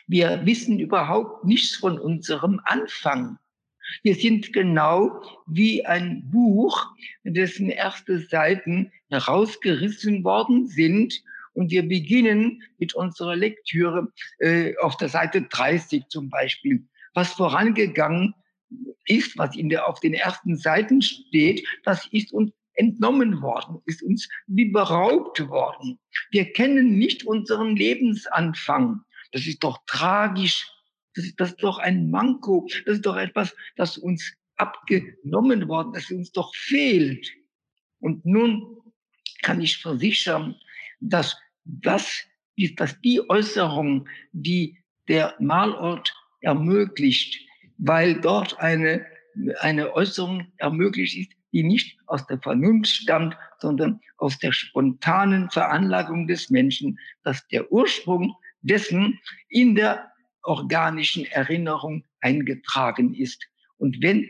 wir 0.06 0.46
wissen 0.46 0.78
überhaupt 0.78 1.44
nichts 1.44 1.76
von 1.76 1.98
unserem 1.98 2.60
Anfang. 2.64 3.38
Wir 4.02 4.14
sind 4.14 4.52
genau 4.52 5.22
wie 5.46 5.84
ein 5.84 6.28
Buch, 6.30 6.86
dessen 7.24 7.70
erste 7.70 8.20
Seiten 8.20 8.92
herausgerissen 9.10 10.24
worden 10.24 10.66
sind. 10.68 11.22
Und 11.52 11.70
wir 11.70 11.82
beginnen 11.82 12.62
mit 12.78 12.94
unserer 12.94 13.36
Lektüre 13.36 14.12
äh, 14.38 14.76
auf 14.78 14.96
der 14.96 15.08
Seite 15.08 15.42
30 15.42 16.04
zum 16.08 16.30
Beispiel. 16.30 16.86
Was 17.14 17.32
vorangegangen 17.32 18.34
ist, 19.06 19.36
was 19.36 19.56
in 19.56 19.68
der, 19.68 19.88
auf 19.88 20.00
den 20.00 20.14
ersten 20.14 20.56
Seiten 20.56 21.02
steht, 21.02 21.66
das 21.84 22.06
ist 22.12 22.32
uns 22.32 22.52
entnommen 22.74 23.42
worden, 23.42 23.82
ist 23.84 24.02
uns 24.02 24.28
wie 24.46 24.66
beraubt 24.66 25.46
worden. 25.48 25.98
Wir 26.30 26.52
kennen 26.52 26.98
nicht 26.98 27.24
unseren 27.24 27.76
Lebensanfang. 27.76 29.00
Das 29.32 29.46
ist 29.46 29.62
doch 29.62 29.78
tragisch 29.86 30.66
das 31.14 31.24
ist, 31.24 31.40
das 31.40 31.50
ist 31.50 31.62
doch 31.62 31.78
ein 31.78 32.10
Manko. 32.10 32.66
Das 32.86 32.96
ist 32.96 33.06
doch 33.06 33.16
etwas, 33.16 33.54
das 33.76 33.98
uns 33.98 34.32
abgenommen 34.56 35.68
worden, 35.68 35.92
das 35.94 36.10
uns 36.10 36.32
doch 36.32 36.54
fehlt. 36.54 37.26
Und 37.98 38.24
nun 38.24 38.78
kann 39.42 39.60
ich 39.60 39.78
versichern, 39.78 40.54
dass 41.00 41.36
das, 41.64 42.24
dass 42.76 43.00
die 43.00 43.28
Äußerung, 43.28 44.08
die 44.32 44.78
der 45.08 45.34
Malort 45.40 46.14
ermöglicht, 46.40 47.40
weil 47.78 48.20
dort 48.20 48.58
eine, 48.60 49.06
eine 49.60 49.94
Äußerung 49.94 50.52
ermöglicht 50.58 51.16
ist, 51.16 51.32
die 51.52 51.62
nicht 51.64 51.98
aus 52.06 52.26
der 52.26 52.38
Vernunft 52.38 52.90
stammt, 52.90 53.36
sondern 53.58 54.00
aus 54.18 54.38
der 54.38 54.52
spontanen 54.52 55.50
Veranlagung 55.50 56.28
des 56.28 56.50
Menschen, 56.50 56.98
dass 57.24 57.46
der 57.48 57.70
Ursprung 57.72 58.36
dessen 58.62 59.18
in 59.48 59.74
der 59.74 60.09
organischen 60.42 61.24
Erinnerung 61.26 62.04
eingetragen 62.20 63.14
ist. 63.14 63.46
Und 63.76 64.02
wenn 64.02 64.28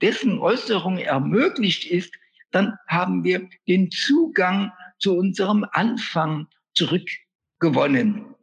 dessen 0.00 0.38
Äußerung 0.38 0.98
ermöglicht 0.98 1.84
ist, 1.84 2.14
dann 2.50 2.76
haben 2.88 3.24
wir 3.24 3.48
den 3.68 3.90
Zugang 3.90 4.72
zu 4.98 5.16
unserem 5.16 5.66
Anfang 5.72 6.46
zurückgewonnen. 6.74 8.34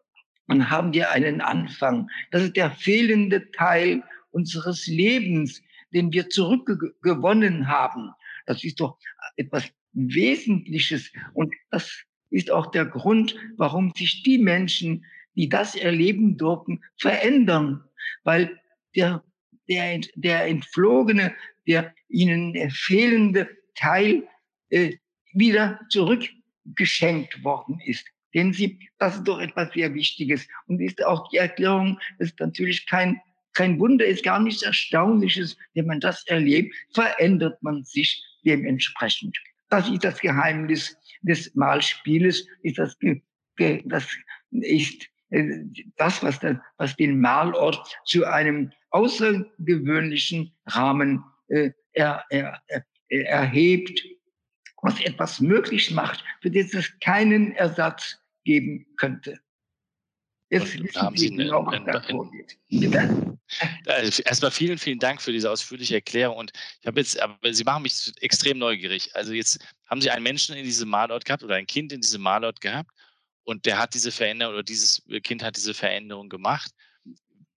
Dann 0.47 0.69
haben 0.69 0.93
wir 0.93 1.11
einen 1.11 1.41
Anfang. 1.41 2.09
Das 2.31 2.43
ist 2.43 2.55
der 2.55 2.71
fehlende 2.71 3.49
Teil 3.51 4.03
unseres 4.31 4.87
Lebens, 4.87 5.61
den 5.93 6.11
wir 6.11 6.29
zurückgewonnen 6.29 7.67
haben. 7.67 8.11
Das 8.45 8.63
ist 8.63 8.79
doch 8.79 8.97
etwas 9.37 9.71
Wesentliches. 9.93 11.11
Und 11.33 11.53
das 11.69 12.03
ist 12.29 12.51
auch 12.51 12.71
der 12.71 12.85
Grund, 12.85 13.35
warum 13.57 13.93
sich 13.95 14.23
die 14.23 14.39
Menschen, 14.39 15.05
die 15.35 15.49
das 15.49 15.75
erleben 15.75 16.37
durften, 16.37 16.81
verändern, 16.97 17.83
weil 18.23 18.59
der, 18.95 19.23
der, 19.67 20.01
der 20.15 20.45
entflogene, 20.45 21.33
der 21.67 21.93
ihnen 22.09 22.69
fehlende 22.71 23.49
Teil 23.75 24.27
äh, 24.69 24.95
wieder 25.33 25.79
zurückgeschenkt 25.89 27.43
worden 27.43 27.79
ist. 27.85 28.05
Denn 28.33 28.53
Sie, 28.53 28.79
das 28.97 29.17
ist 29.17 29.27
doch 29.27 29.39
etwas 29.39 29.71
sehr 29.73 29.93
Wichtiges. 29.93 30.47
Und 30.67 30.81
ist 30.81 31.03
auch 31.05 31.29
die 31.29 31.37
Erklärung, 31.37 31.99
ist 32.19 32.39
natürlich 32.39 32.87
kein, 32.87 33.19
kein 33.53 33.79
Wunder, 33.79 34.05
ist 34.05 34.23
gar 34.23 34.39
nichts 34.39 34.63
Erstaunliches. 34.63 35.55
Wenn 35.73 35.85
man 35.85 35.99
das 35.99 36.25
erlebt, 36.27 36.75
verändert 36.93 37.61
man 37.61 37.83
sich 37.83 38.23
dementsprechend. 38.43 39.37
Das 39.69 39.89
ist 39.89 40.03
das 40.03 40.19
Geheimnis 40.19 40.95
des 41.21 41.53
Malspieles, 41.55 42.47
ist 42.63 42.77
das, 42.77 42.97
das 43.85 44.07
ist 44.51 45.09
das, 45.97 46.21
was, 46.21 46.39
das, 46.39 46.57
was 46.77 46.95
den 46.95 47.19
Malort 47.19 47.79
zu 48.05 48.25
einem 48.25 48.71
außergewöhnlichen 48.91 50.53
Rahmen 50.67 51.23
äh, 51.47 51.71
er, 51.93 52.23
er, 52.29 52.61
er, 52.67 52.85
erhebt, 53.09 54.03
was 54.81 54.99
etwas 55.01 55.39
möglich 55.39 55.91
macht, 55.91 56.23
für 56.41 56.51
das 56.51 56.73
es 56.73 56.99
keinen 56.99 57.53
Ersatz 57.53 58.17
geben 58.43 58.85
könnte. 58.97 59.39
Jetzt 60.49 60.73
Sie 61.15 61.31
eine, 61.31 61.45
genau, 61.45 61.65
ein, 61.65 61.87
Erstmal 64.25 64.51
vielen, 64.51 64.77
vielen 64.77 64.99
Dank 64.99 65.21
für 65.21 65.31
diese 65.31 65.49
ausführliche 65.49 65.95
Erklärung. 65.95 66.37
Und 66.37 66.51
ich 66.81 66.87
habe 66.87 66.99
jetzt, 66.99 67.19
aber 67.19 67.53
Sie 67.53 67.63
machen 67.63 67.83
mich 67.83 68.11
extrem 68.21 68.59
neugierig. 68.59 69.15
Also 69.15 69.33
jetzt 69.33 69.65
haben 69.87 70.01
Sie 70.01 70.11
einen 70.11 70.21
Menschen 70.21 70.55
in 70.55 70.63
diesem 70.63 70.89
Malort 70.89 71.25
gehabt 71.25 71.43
oder 71.43 71.55
ein 71.55 71.65
Kind 71.65 71.91
in 71.91 72.01
diesem 72.01 72.21
Malort 72.21 72.61
gehabt 72.61 72.91
und 73.43 73.65
der 73.65 73.77
hat 73.77 73.93
diese 73.93 74.11
Veränderung 74.11 74.53
oder 74.53 74.63
dieses 74.63 75.03
Kind 75.23 75.43
hat 75.43 75.55
diese 75.55 75.73
Veränderung 75.73 76.29
gemacht. 76.29 76.71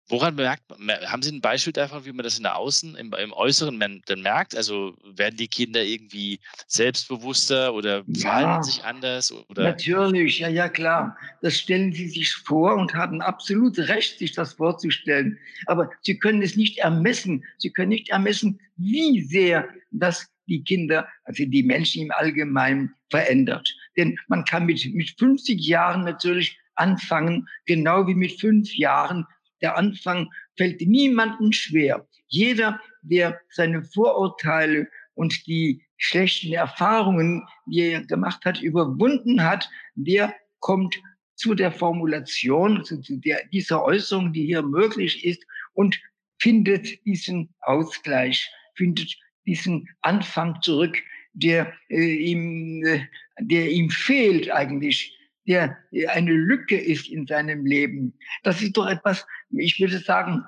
Woran 0.08 0.34
merkt 0.34 0.64
man, 0.68 1.00
haben 1.10 1.22
Sie 1.22 1.32
ein 1.32 1.40
Beispiel 1.40 1.72
davon, 1.72 2.04
wie 2.04 2.12
man 2.12 2.24
das 2.24 2.36
in 2.36 2.42
der 2.42 2.56
Außen, 2.56 2.94
im, 2.96 3.14
im 3.14 3.32
Äußeren 3.32 3.78
man, 3.78 4.02
dann 4.04 4.20
merkt? 4.20 4.54
Also 4.54 4.94
werden 5.02 5.38
die 5.38 5.48
Kinder 5.48 5.82
irgendwie 5.82 6.40
selbstbewusster 6.66 7.72
oder 7.72 8.04
verhalten 8.04 8.50
ja, 8.50 8.62
sich 8.62 8.84
anders? 8.84 9.32
Oder? 9.32 9.62
Natürlich, 9.62 10.40
ja, 10.40 10.48
ja, 10.48 10.68
klar. 10.68 11.16
Das 11.40 11.58
stellen 11.58 11.90
Sie 11.94 12.08
sich 12.08 12.34
vor 12.34 12.74
und 12.74 12.92
haben 12.92 13.22
absolut 13.22 13.78
recht, 13.78 14.18
sich 14.18 14.32
das 14.32 14.52
vorzustellen. 14.52 15.38
Aber 15.66 15.90
Sie 16.02 16.18
können 16.18 16.42
es 16.42 16.54
nicht 16.54 16.78
ermessen. 16.78 17.42
Sie 17.56 17.70
können 17.70 17.88
nicht 17.88 18.10
ermessen, 18.10 18.60
wie 18.76 19.22
sehr 19.22 19.66
das 19.90 20.28
die 20.48 20.62
Kinder, 20.62 21.08
also 21.24 21.46
die 21.46 21.62
Menschen 21.62 22.02
im 22.02 22.10
Allgemeinen 22.10 22.94
verändert. 23.08 23.74
Denn 23.96 24.18
man 24.28 24.44
kann 24.44 24.66
mit, 24.66 24.84
mit 24.94 25.14
50 25.18 25.60
Jahren 25.60 26.04
natürlich 26.04 26.58
anfangen, 26.74 27.48
genau 27.66 28.06
wie 28.06 28.14
mit 28.14 28.40
fünf 28.40 28.74
Jahren 28.74 29.26
der 29.62 29.76
Anfang 29.76 30.30
fällt 30.56 30.80
niemandem 30.80 31.52
schwer. 31.52 32.06
Jeder, 32.26 32.80
der 33.02 33.40
seine 33.50 33.82
Vorurteile 33.82 34.88
und 35.14 35.46
die 35.46 35.82
schlechten 35.96 36.52
Erfahrungen, 36.52 37.46
die 37.66 37.80
er 37.80 38.04
gemacht 38.04 38.44
hat, 38.44 38.60
überwunden 38.60 39.42
hat, 39.42 39.70
der 39.94 40.34
kommt 40.60 41.00
zu 41.34 41.54
der 41.54 41.72
Formulation, 41.72 42.84
zu 42.84 43.00
der, 43.08 43.46
dieser 43.52 43.82
Äußerung, 43.82 44.32
die 44.32 44.46
hier 44.46 44.62
möglich 44.62 45.24
ist 45.24 45.44
und 45.72 45.98
findet 46.38 47.04
diesen 47.04 47.54
Ausgleich, 47.60 48.50
findet 48.74 49.16
diesen 49.46 49.88
Anfang 50.02 50.60
zurück, 50.62 51.02
der 51.34 51.72
äh, 51.88 52.14
ihm, 52.14 52.84
äh, 52.84 53.00
der 53.38 53.70
ihm 53.70 53.90
fehlt 53.90 54.50
eigentlich 54.50 55.18
der 55.46 55.78
eine 56.08 56.32
Lücke 56.32 56.76
ist 56.76 57.08
in 57.08 57.26
seinem 57.26 57.66
Leben. 57.66 58.18
Das 58.42 58.62
ist 58.62 58.76
doch 58.76 58.86
etwas, 58.86 59.26
ich 59.50 59.78
würde 59.78 59.98
sagen, 59.98 60.44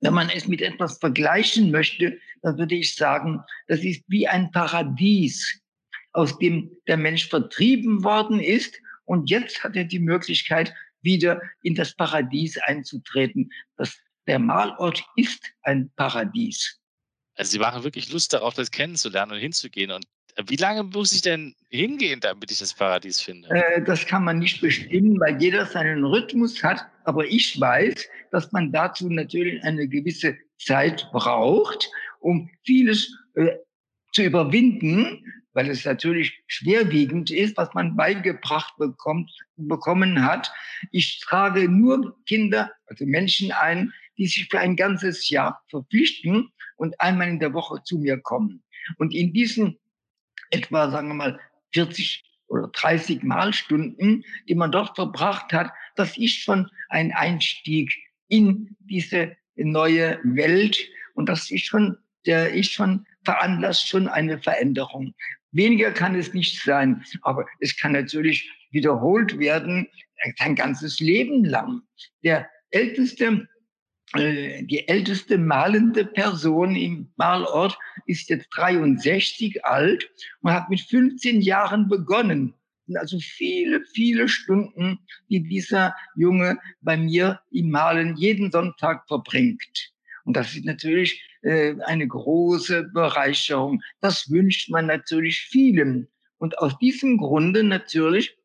wenn 0.00 0.14
man 0.14 0.30
es 0.30 0.48
mit 0.48 0.62
etwas 0.62 0.98
vergleichen 0.98 1.70
möchte, 1.70 2.18
dann 2.42 2.56
würde 2.56 2.74
ich 2.74 2.94
sagen, 2.94 3.40
das 3.66 3.80
ist 3.80 4.02
wie 4.08 4.26
ein 4.26 4.50
Paradies, 4.50 5.60
aus 6.12 6.38
dem 6.38 6.70
der 6.86 6.96
Mensch 6.96 7.28
vertrieben 7.28 8.02
worden 8.02 8.40
ist. 8.40 8.80
Und 9.04 9.28
jetzt 9.28 9.62
hat 9.62 9.76
er 9.76 9.84
die 9.84 9.98
Möglichkeit, 9.98 10.74
wieder 11.02 11.40
in 11.62 11.74
das 11.74 11.94
Paradies 11.94 12.56
einzutreten. 12.58 13.50
Das, 13.76 13.98
der 14.26 14.38
Malort 14.38 15.04
ist 15.16 15.52
ein 15.62 15.90
Paradies. 15.96 16.79
Also 17.40 17.52
Sie 17.52 17.58
machen 17.58 17.84
wirklich 17.84 18.12
Lust 18.12 18.34
darauf, 18.34 18.52
das 18.52 18.70
kennenzulernen 18.70 19.32
und 19.32 19.38
hinzugehen. 19.38 19.90
Und 19.90 20.04
wie 20.46 20.56
lange 20.56 20.82
muss 20.82 21.10
ich 21.12 21.22
denn 21.22 21.54
hingehen, 21.70 22.20
damit 22.20 22.50
ich 22.50 22.58
das 22.58 22.74
Paradies 22.74 23.18
finde? 23.22 23.48
Äh, 23.48 23.82
das 23.82 24.04
kann 24.04 24.24
man 24.24 24.40
nicht 24.40 24.60
bestimmen, 24.60 25.18
weil 25.18 25.40
jeder 25.40 25.64
seinen 25.64 26.04
Rhythmus 26.04 26.62
hat. 26.62 26.84
Aber 27.04 27.24
ich 27.24 27.58
weiß, 27.58 28.06
dass 28.30 28.52
man 28.52 28.70
dazu 28.72 29.08
natürlich 29.08 29.64
eine 29.64 29.88
gewisse 29.88 30.36
Zeit 30.58 31.08
braucht, 31.12 31.90
um 32.18 32.50
vieles 32.66 33.10
äh, 33.36 33.56
zu 34.12 34.22
überwinden, 34.22 35.24
weil 35.54 35.70
es 35.70 35.86
natürlich 35.86 36.42
schwerwiegend 36.46 37.30
ist, 37.30 37.56
was 37.56 37.72
man 37.72 37.96
beigebracht 37.96 38.74
bekommt, 38.76 39.30
bekommen 39.56 40.22
hat. 40.26 40.52
Ich 40.90 41.20
trage 41.20 41.70
nur 41.70 42.18
Kinder, 42.26 42.70
also 42.84 43.06
Menschen 43.06 43.50
ein, 43.50 43.94
die 44.20 44.26
sich 44.26 44.48
für 44.50 44.60
ein 44.60 44.76
ganzes 44.76 45.30
Jahr 45.30 45.62
verpflichten 45.70 46.52
und 46.76 47.00
einmal 47.00 47.28
in 47.28 47.38
der 47.38 47.54
Woche 47.54 47.82
zu 47.82 47.98
mir 47.98 48.20
kommen. 48.20 48.62
Und 48.98 49.14
in 49.14 49.32
diesen 49.32 49.78
etwa, 50.50 50.90
sagen 50.90 51.08
wir 51.08 51.14
mal, 51.14 51.40
40 51.72 52.22
oder 52.48 52.68
30 52.68 53.22
Malstunden, 53.22 54.22
die 54.46 54.54
man 54.54 54.72
dort 54.72 54.94
verbracht 54.94 55.54
hat, 55.54 55.72
das 55.96 56.18
ist 56.18 56.34
schon 56.34 56.68
ein 56.90 57.12
Einstieg 57.12 57.94
in 58.28 58.76
diese 58.80 59.36
neue 59.56 60.18
Welt. 60.22 60.86
Und 61.14 61.30
das 61.30 61.50
ist 61.50 61.64
schon, 61.64 61.96
der 62.26 62.52
ist 62.52 62.72
schon 62.72 63.06
veranlasst 63.24 63.88
schon 63.88 64.06
eine 64.06 64.38
Veränderung. 64.38 65.14
Weniger 65.52 65.92
kann 65.92 66.14
es 66.14 66.34
nicht 66.34 66.62
sein, 66.62 67.02
aber 67.22 67.46
es 67.60 67.74
kann 67.74 67.92
natürlich 67.92 68.52
wiederholt 68.70 69.38
werden, 69.38 69.88
sein 70.38 70.54
ganzes 70.54 71.00
Leben 71.00 71.42
lang. 71.46 71.80
Der 72.22 72.50
älteste 72.70 73.48
die 74.16 74.88
älteste 74.88 75.38
malende 75.38 76.04
Person 76.04 76.74
im 76.74 77.12
Malort 77.16 77.78
ist 78.06 78.28
jetzt 78.28 78.48
63 78.50 79.64
alt 79.64 80.10
und 80.40 80.52
hat 80.52 80.68
mit 80.68 80.80
15 80.80 81.40
Jahren 81.40 81.88
begonnen. 81.88 82.54
Also 82.96 83.18
viele, 83.20 83.84
viele 83.94 84.28
Stunden, 84.28 84.98
die 85.28 85.42
dieser 85.42 85.94
Junge 86.16 86.58
bei 86.80 86.96
mir 86.96 87.40
im 87.52 87.70
Malen 87.70 88.16
jeden 88.16 88.50
Sonntag 88.50 89.06
verbringt. 89.06 89.92
Und 90.24 90.36
das 90.36 90.54
ist 90.54 90.64
natürlich 90.64 91.22
äh, 91.42 91.74
eine 91.86 92.06
große 92.06 92.90
Bereicherung. 92.92 93.80
Das 94.00 94.30
wünscht 94.30 94.70
man 94.70 94.86
natürlich 94.86 95.40
vielen. 95.40 96.08
Und 96.38 96.58
aus 96.58 96.76
diesem 96.78 97.16
Grunde 97.18 97.62
natürlich 97.62 98.36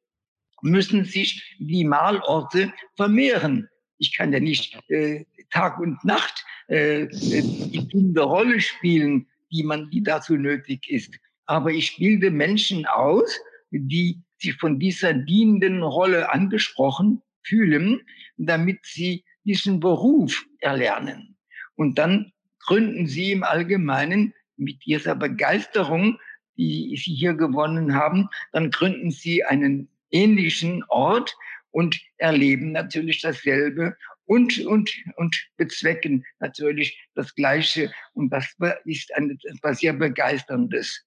müssen 0.61 1.05
sich 1.05 1.55
die 1.59 1.83
Malorte 1.83 2.71
vermehren. 2.95 3.69
Ich 3.97 4.15
kann 4.15 4.33
ja 4.33 4.39
nicht 4.39 4.77
äh, 4.89 5.25
Tag 5.49 5.79
und 5.79 6.03
Nacht 6.03 6.45
äh, 6.67 7.07
die 7.07 7.87
dünne 7.87 8.21
Rolle 8.21 8.59
spielen, 8.59 9.27
die 9.51 9.63
man, 9.63 9.89
die 9.89 10.03
dazu 10.03 10.35
nötig 10.35 10.89
ist. 10.89 11.15
Aber 11.45 11.71
ich 11.71 11.97
bilde 11.97 12.31
Menschen 12.31 12.85
aus, 12.85 13.39
die 13.71 14.21
sich 14.37 14.55
von 14.55 14.79
dieser 14.79 15.13
dienenden 15.13 15.83
Rolle 15.83 16.31
angesprochen 16.31 17.21
fühlen, 17.43 18.01
damit 18.37 18.79
sie 18.83 19.23
diesen 19.43 19.79
Beruf 19.79 20.45
erlernen. 20.59 21.37
Und 21.75 21.97
dann 21.97 22.31
gründen 22.59 23.07
sie 23.07 23.31
im 23.31 23.43
Allgemeinen 23.43 24.33
mit 24.57 24.83
dieser 24.85 25.15
Begeisterung, 25.15 26.17
die 26.57 26.95
sie 26.97 27.13
hier 27.13 27.33
gewonnen 27.33 27.93
haben, 27.95 28.29
dann 28.51 28.71
gründen 28.71 29.11
sie 29.11 29.43
einen 29.43 29.89
ähnlichen 30.09 30.83
Ort 30.87 31.35
und 31.71 31.99
erleben 32.17 32.71
natürlich 32.71 33.21
dasselbe 33.21 33.97
und, 34.25 34.59
und, 34.65 34.91
und 35.17 35.35
bezwecken 35.57 36.25
natürlich 36.39 36.99
das 37.13 37.33
Gleiche. 37.35 37.93
Und 38.13 38.29
das 38.31 38.47
ist 38.85 39.13
ein, 39.15 39.37
etwas 39.43 39.79
sehr 39.79 39.93
Begeisterndes. 39.93 41.03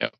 Ja, 0.00 0.10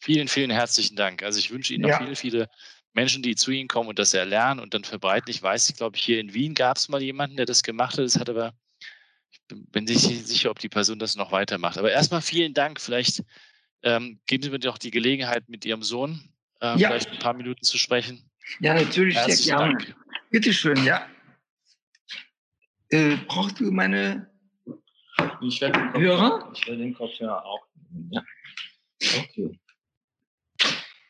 vielen, 0.00 0.28
vielen 0.28 0.50
herzlichen 0.50 0.96
Dank. 0.96 1.22
Also 1.22 1.38
ich 1.38 1.50
wünsche 1.50 1.74
Ihnen 1.74 1.82
noch 1.82 1.90
ja. 1.90 1.98
viele, 1.98 2.16
viele 2.16 2.50
Menschen, 2.92 3.22
die 3.22 3.34
zu 3.34 3.50
Ihnen 3.50 3.68
kommen 3.68 3.88
und 3.88 3.98
das 3.98 4.14
erlernen 4.14 4.60
und 4.60 4.74
dann 4.74 4.84
verbreiten. 4.84 5.30
Ich 5.30 5.42
weiß, 5.42 5.70
ich 5.70 5.76
glaube, 5.76 5.98
hier 5.98 6.20
in 6.20 6.34
Wien 6.34 6.54
gab 6.54 6.76
es 6.76 6.88
mal 6.88 7.02
jemanden, 7.02 7.36
der 7.36 7.46
das 7.46 7.62
gemacht 7.62 7.98
hat. 7.98 8.04
Das 8.04 8.18
hat 8.18 8.30
aber, 8.30 8.54
ich 9.30 9.40
bin 9.48 9.84
nicht 9.84 10.00
sicher, 10.00 10.50
ob 10.50 10.58
die 10.58 10.68
Person 10.68 10.98
das 10.98 11.16
noch 11.16 11.32
weitermacht. 11.32 11.78
Aber 11.78 11.90
erstmal 11.90 12.22
vielen 12.22 12.54
Dank. 12.54 12.80
Vielleicht 12.80 13.22
ähm, 13.82 14.20
geben 14.26 14.42
Sie 14.42 14.50
mir 14.50 14.58
doch 14.58 14.78
die 14.78 14.90
Gelegenheit, 14.90 15.48
mit 15.48 15.64
Ihrem 15.64 15.82
Sohn 15.82 16.34
äh, 16.60 16.78
ja. 16.78 16.88
vielleicht 16.88 17.10
ein 17.10 17.18
paar 17.18 17.34
Minuten 17.34 17.62
zu 17.62 17.78
sprechen. 17.78 18.22
Ja, 18.60 18.74
natürlich, 18.74 19.16
Herzlichen 19.16 19.42
sehr 19.42 19.56
gerne. 19.56 19.72
Dank. 19.78 19.96
Bitte 20.30 20.52
schön, 20.52 20.82
ja. 20.84 21.06
Äh, 22.94 23.16
brauchst 23.26 23.58
du 23.58 23.72
meine 23.72 24.30
ich 25.40 25.60
werde 25.60 25.80
den 25.80 26.00
Hörer? 26.00 26.52
Ich 26.54 26.64
werde 26.66 26.78
den 26.78 26.94
Kopfhörer 26.94 27.44
auch 27.44 27.66
nehmen, 27.90 28.10
ja. 28.12 28.22
Okay. 29.18 29.58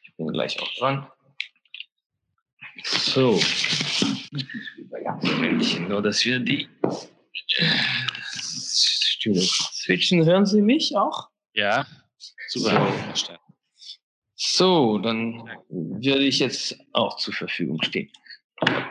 Ich 0.02 0.16
bin 0.16 0.28
gleich 0.28 0.58
auch 0.60 0.74
dran. 0.76 1.06
So. 2.84 3.38
Nur, 5.88 6.00
dass 6.00 6.24
wir 6.24 6.38
die 6.38 6.68
Stühle 8.32 9.42
switchen. 9.42 10.24
Hören 10.24 10.46
Sie 10.46 10.62
mich 10.62 10.96
auch? 10.96 11.28
Ja, 11.52 11.86
super. 12.48 13.12
So. 13.14 13.36
So, 14.36 14.98
dann 14.98 15.50
würde 15.68 16.24
ich 16.24 16.38
jetzt 16.38 16.78
auch 16.92 17.18
zur 17.18 17.34
Verfügung 17.34 17.82
stehen. 17.82 18.10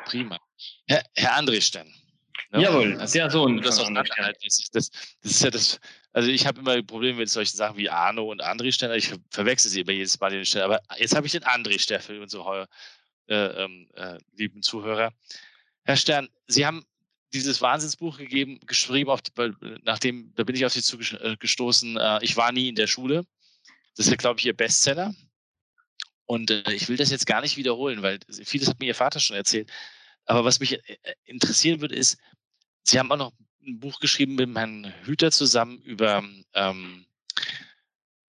Prima. 0.05 0.39
Herr, 0.87 1.03
Herr 1.15 1.39
André 1.39 1.59
Stern. 1.59 1.91
Ne? 2.53 2.61
Jawohl, 2.61 2.97
also, 2.99 3.13
der 3.13 3.31
Sohn. 3.31 3.61
Das, 3.61 3.77
das, 3.77 4.69
das, 4.69 4.69
das, 4.71 4.91
ist 5.23 5.43
ja 5.43 5.49
das, 5.49 5.79
also 6.11 6.29
ich 6.29 6.45
habe 6.45 6.59
immer 6.59 6.83
Probleme 6.83 7.17
mit 7.17 7.29
solchen 7.29 7.57
Sachen 7.57 7.77
wie 7.77 7.89
Arno 7.89 8.29
und 8.29 8.43
André 8.43 8.71
Stern. 8.71 8.93
Ich 8.93 9.11
verwechsel 9.31 9.71
sie 9.71 9.81
immer 9.81 9.91
jedes 9.91 10.19
Mal 10.19 10.29
den 10.29 10.45
Stern. 10.45 10.63
Aber 10.63 10.79
jetzt 10.97 11.15
habe 11.15 11.25
ich 11.25 11.31
den 11.31 11.43
André 11.43 11.79
Stern 11.79 12.01
für 12.01 12.21
unsere 12.21 12.67
äh, 13.27 13.35
ähm, 13.35 13.89
äh, 13.95 14.19
lieben 14.35 14.61
Zuhörer. 14.61 15.11
Herr 15.83 15.97
Stern, 15.97 16.29
Sie 16.45 16.63
haben 16.63 16.85
dieses 17.33 17.59
Wahnsinnsbuch 17.59 18.19
gegeben, 18.19 18.59
geschrieben, 18.67 19.09
auf 19.09 19.23
die, 19.23 19.31
nachdem, 19.83 20.31
da 20.35 20.43
bin 20.43 20.55
ich 20.55 20.63
auf 20.63 20.73
Sie 20.73 20.83
zugestoßen, 20.83 21.97
äh, 21.97 22.17
äh, 22.17 22.19
ich 22.21 22.37
war 22.37 22.51
nie 22.51 22.69
in 22.69 22.75
der 22.75 22.85
Schule. 22.85 23.25
Das 23.97 24.05
ist 24.05 24.11
ja, 24.11 24.17
glaube 24.17 24.39
ich, 24.39 24.45
Ihr 24.45 24.55
Bestseller. 24.55 25.15
Und 26.25 26.51
äh, 26.51 26.71
ich 26.71 26.87
will 26.87 26.97
das 26.97 27.09
jetzt 27.09 27.25
gar 27.25 27.41
nicht 27.41 27.57
wiederholen, 27.57 28.03
weil 28.03 28.19
vieles 28.43 28.67
hat 28.67 28.79
mir 28.79 28.85
Ihr 28.85 28.95
Vater 28.95 29.19
schon 29.19 29.35
erzählt. 29.35 29.71
Aber 30.25 30.45
was 30.45 30.59
mich 30.59 30.73
äh, 30.73 30.97
interessieren 31.25 31.81
würde, 31.81 31.95
ist, 31.95 32.17
Sie 32.83 32.99
haben 32.99 33.11
auch 33.11 33.17
noch 33.17 33.33
ein 33.65 33.79
Buch 33.79 33.99
geschrieben 33.99 34.35
mit 34.35 34.55
Herrn 34.55 34.93
Hüter 35.03 35.31
zusammen 35.31 35.79
über 35.81 36.23
ähm, 36.53 37.05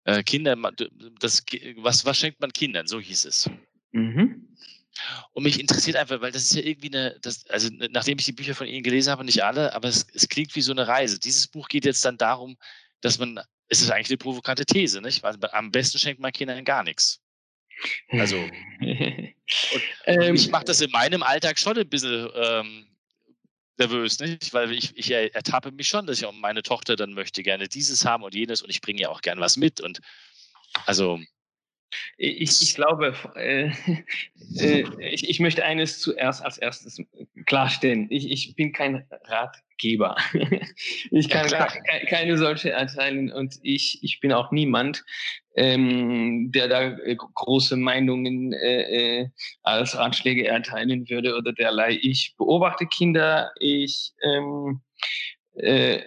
äh, 0.05 0.23
Kinder, 0.23 0.55
das, 1.19 1.43
was, 1.77 2.05
was 2.05 2.17
schenkt 2.17 2.39
man 2.39 2.53
Kindern, 2.53 2.87
so 2.87 2.99
hieß 2.99 3.25
es. 3.25 3.49
Mhm. 3.91 4.47
Und 5.31 5.43
mich 5.43 5.59
interessiert 5.59 5.97
einfach, 5.97 6.21
weil 6.21 6.31
das 6.31 6.43
ist 6.43 6.55
ja 6.55 6.61
irgendwie 6.61 6.95
eine, 6.95 7.17
das, 7.21 7.47
also 7.47 7.69
nachdem 7.89 8.19
ich 8.19 8.25
die 8.25 8.31
Bücher 8.31 8.53
von 8.53 8.67
Ihnen 8.67 8.83
gelesen 8.83 9.11
habe, 9.11 9.23
nicht 9.23 9.43
alle, 9.43 9.73
aber 9.73 9.87
es, 9.87 10.05
es 10.13 10.29
klingt 10.29 10.55
wie 10.55 10.61
so 10.61 10.71
eine 10.71 10.87
Reise. 10.87 11.19
Dieses 11.19 11.47
Buch 11.47 11.67
geht 11.67 11.85
jetzt 11.85 12.05
dann 12.05 12.17
darum, 12.17 12.57
dass 13.01 13.17
man, 13.17 13.39
es 13.69 13.81
ist 13.81 13.89
eigentlich 13.89 14.09
eine 14.09 14.17
provokante 14.17 14.65
These, 14.65 15.01
nicht? 15.01 15.23
Weil 15.23 15.35
am 15.51 15.71
besten 15.71 15.97
schenkt 15.97 16.21
man 16.21 16.31
Kindern 16.31 16.63
gar 16.63 16.83
nichts. 16.83 17.21
Also, 18.09 18.37
und, 18.79 19.83
ähm, 20.05 20.35
ich 20.35 20.49
mache 20.49 20.65
das 20.65 20.79
in 20.81 20.91
meinem 20.91 21.23
Alltag 21.23 21.57
schon 21.57 21.77
ein 21.77 21.89
bisschen 21.89 22.29
ähm, 22.35 22.85
nervös, 23.77 24.19
nicht? 24.19 24.53
Weil 24.53 24.71
ich, 24.71 24.95
ich 24.95 25.11
ertappe 25.11 25.71
mich 25.71 25.87
schon, 25.87 26.05
dass 26.05 26.19
ich 26.19 26.25
auch 26.25 26.33
meine 26.33 26.63
Tochter 26.63 26.95
dann 26.95 27.13
möchte 27.13 27.43
gerne 27.43 27.67
dieses 27.67 28.05
haben 28.05 28.23
und 28.23 28.35
jenes 28.35 28.61
und 28.61 28.69
ich 28.69 28.81
bringe 28.81 29.01
ja 29.01 29.09
auch 29.09 29.21
gern 29.21 29.39
was 29.39 29.57
mit 29.57 29.81
und 29.81 29.99
also 30.85 31.19
ich, 32.17 32.61
ich 32.61 32.75
glaube, 32.75 33.15
äh, 33.35 33.69
äh, 34.57 35.13
ich, 35.13 35.29
ich 35.29 35.39
möchte 35.39 35.63
eines 35.63 35.99
zuerst 35.99 36.43
als 36.43 36.57
erstes 36.57 36.99
klarstellen. 37.45 38.07
Ich, 38.09 38.29
ich 38.29 38.55
bin 38.55 38.71
kein 38.73 39.05
Ratgeber. 39.25 40.15
ich 41.11 41.29
kann 41.29 41.49
ja, 41.49 41.67
keine, 42.07 42.37
solche 42.37 42.71
erteilen 42.71 43.31
und 43.31 43.59
ich, 43.61 43.99
ich 44.01 44.19
bin 44.19 44.31
auch 44.31 44.51
niemand, 44.51 45.03
ähm, 45.55 46.51
der 46.51 46.67
da 46.67 46.81
äh, 46.97 47.15
große 47.15 47.77
Meinungen 47.77 48.53
äh, 48.53 49.21
äh, 49.21 49.29
als 49.61 49.97
Ratschläge 49.97 50.47
erteilen 50.47 51.09
würde 51.09 51.35
oder 51.35 51.53
derlei. 51.53 51.99
Ich 52.01 52.35
beobachte 52.37 52.85
Kinder, 52.87 53.51
ich 53.59 54.13
ähm, 54.23 54.81
äh, 55.55 56.01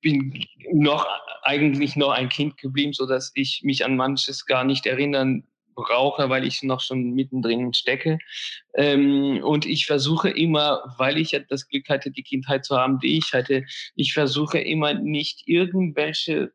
bin 0.00 0.44
noch 0.72 1.06
eigentlich 1.42 1.96
noch 1.96 2.10
ein 2.10 2.28
Kind 2.28 2.56
geblieben, 2.56 2.92
so 2.92 3.06
dass 3.06 3.32
ich 3.34 3.62
mich 3.64 3.84
an 3.84 3.96
manches 3.96 4.46
gar 4.46 4.64
nicht 4.64 4.86
erinnern 4.86 5.44
brauche, 5.74 6.28
weil 6.28 6.46
ich 6.46 6.62
noch 6.62 6.80
schon 6.80 7.10
mittendrin 7.10 7.72
stecke. 7.74 8.18
Ähm, 8.74 9.40
und 9.42 9.66
ich 9.66 9.86
versuche 9.86 10.30
immer, 10.30 10.94
weil 10.98 11.18
ich 11.18 11.38
das 11.48 11.68
Glück 11.68 11.88
hatte, 11.88 12.10
die 12.10 12.22
Kindheit 12.22 12.64
zu 12.64 12.76
haben, 12.76 12.98
die 12.98 13.18
ich 13.18 13.32
hatte, 13.32 13.64
ich 13.94 14.12
versuche 14.12 14.58
immer 14.58 14.94
nicht 14.94 15.42
irgendwelche 15.46 16.52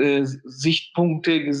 äh, 0.00 0.24
Sichtpunkte, 0.24 1.52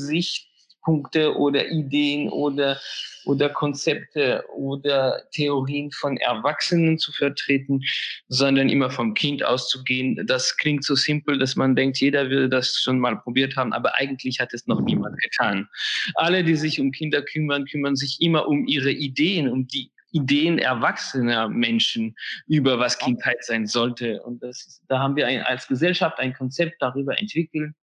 Gesichtspunkte 0.88 1.36
oder 1.36 1.68
Ideen 1.70 2.28
oder 2.30 2.78
oder 3.24 3.50
Konzepte 3.50 4.42
oder 4.54 5.22
Theorien 5.32 5.90
von 5.90 6.16
Erwachsenen 6.16 6.98
zu 6.98 7.12
vertreten, 7.12 7.82
sondern 8.28 8.70
immer 8.70 8.90
vom 8.90 9.12
Kind 9.12 9.44
auszugehen. 9.44 10.26
Das 10.26 10.56
klingt 10.56 10.82
so 10.82 10.94
simpel, 10.94 11.38
dass 11.38 11.54
man 11.54 11.76
denkt, 11.76 11.98
jeder 11.98 12.30
will 12.30 12.48
das 12.48 12.80
schon 12.80 12.98
mal 12.98 13.18
probiert 13.18 13.54
haben, 13.56 13.74
aber 13.74 13.94
eigentlich 13.96 14.40
hat 14.40 14.54
es 14.54 14.66
noch 14.66 14.80
niemand 14.80 15.20
getan. 15.20 15.68
Alle, 16.14 16.42
die 16.42 16.54
sich 16.54 16.80
um 16.80 16.90
Kinder 16.90 17.20
kümmern, 17.20 17.66
kümmern 17.66 17.96
sich 17.96 18.16
immer 18.20 18.48
um 18.48 18.66
ihre 18.66 18.92
Ideen, 18.92 19.48
um 19.48 19.66
die 19.66 19.90
Ideen 20.12 20.58
erwachsener 20.58 21.50
Menschen 21.50 22.16
über 22.46 22.78
was 22.78 22.98
Kindheit 22.98 23.44
sein 23.44 23.66
sollte. 23.66 24.22
Und 24.22 24.42
das, 24.42 24.80
da 24.88 25.00
haben 25.00 25.16
wir 25.16 25.26
ein, 25.26 25.42
als 25.42 25.68
Gesellschaft 25.68 26.18
ein 26.18 26.32
Konzept 26.32 26.76
darüber 26.80 27.20
entwickelt 27.20 27.74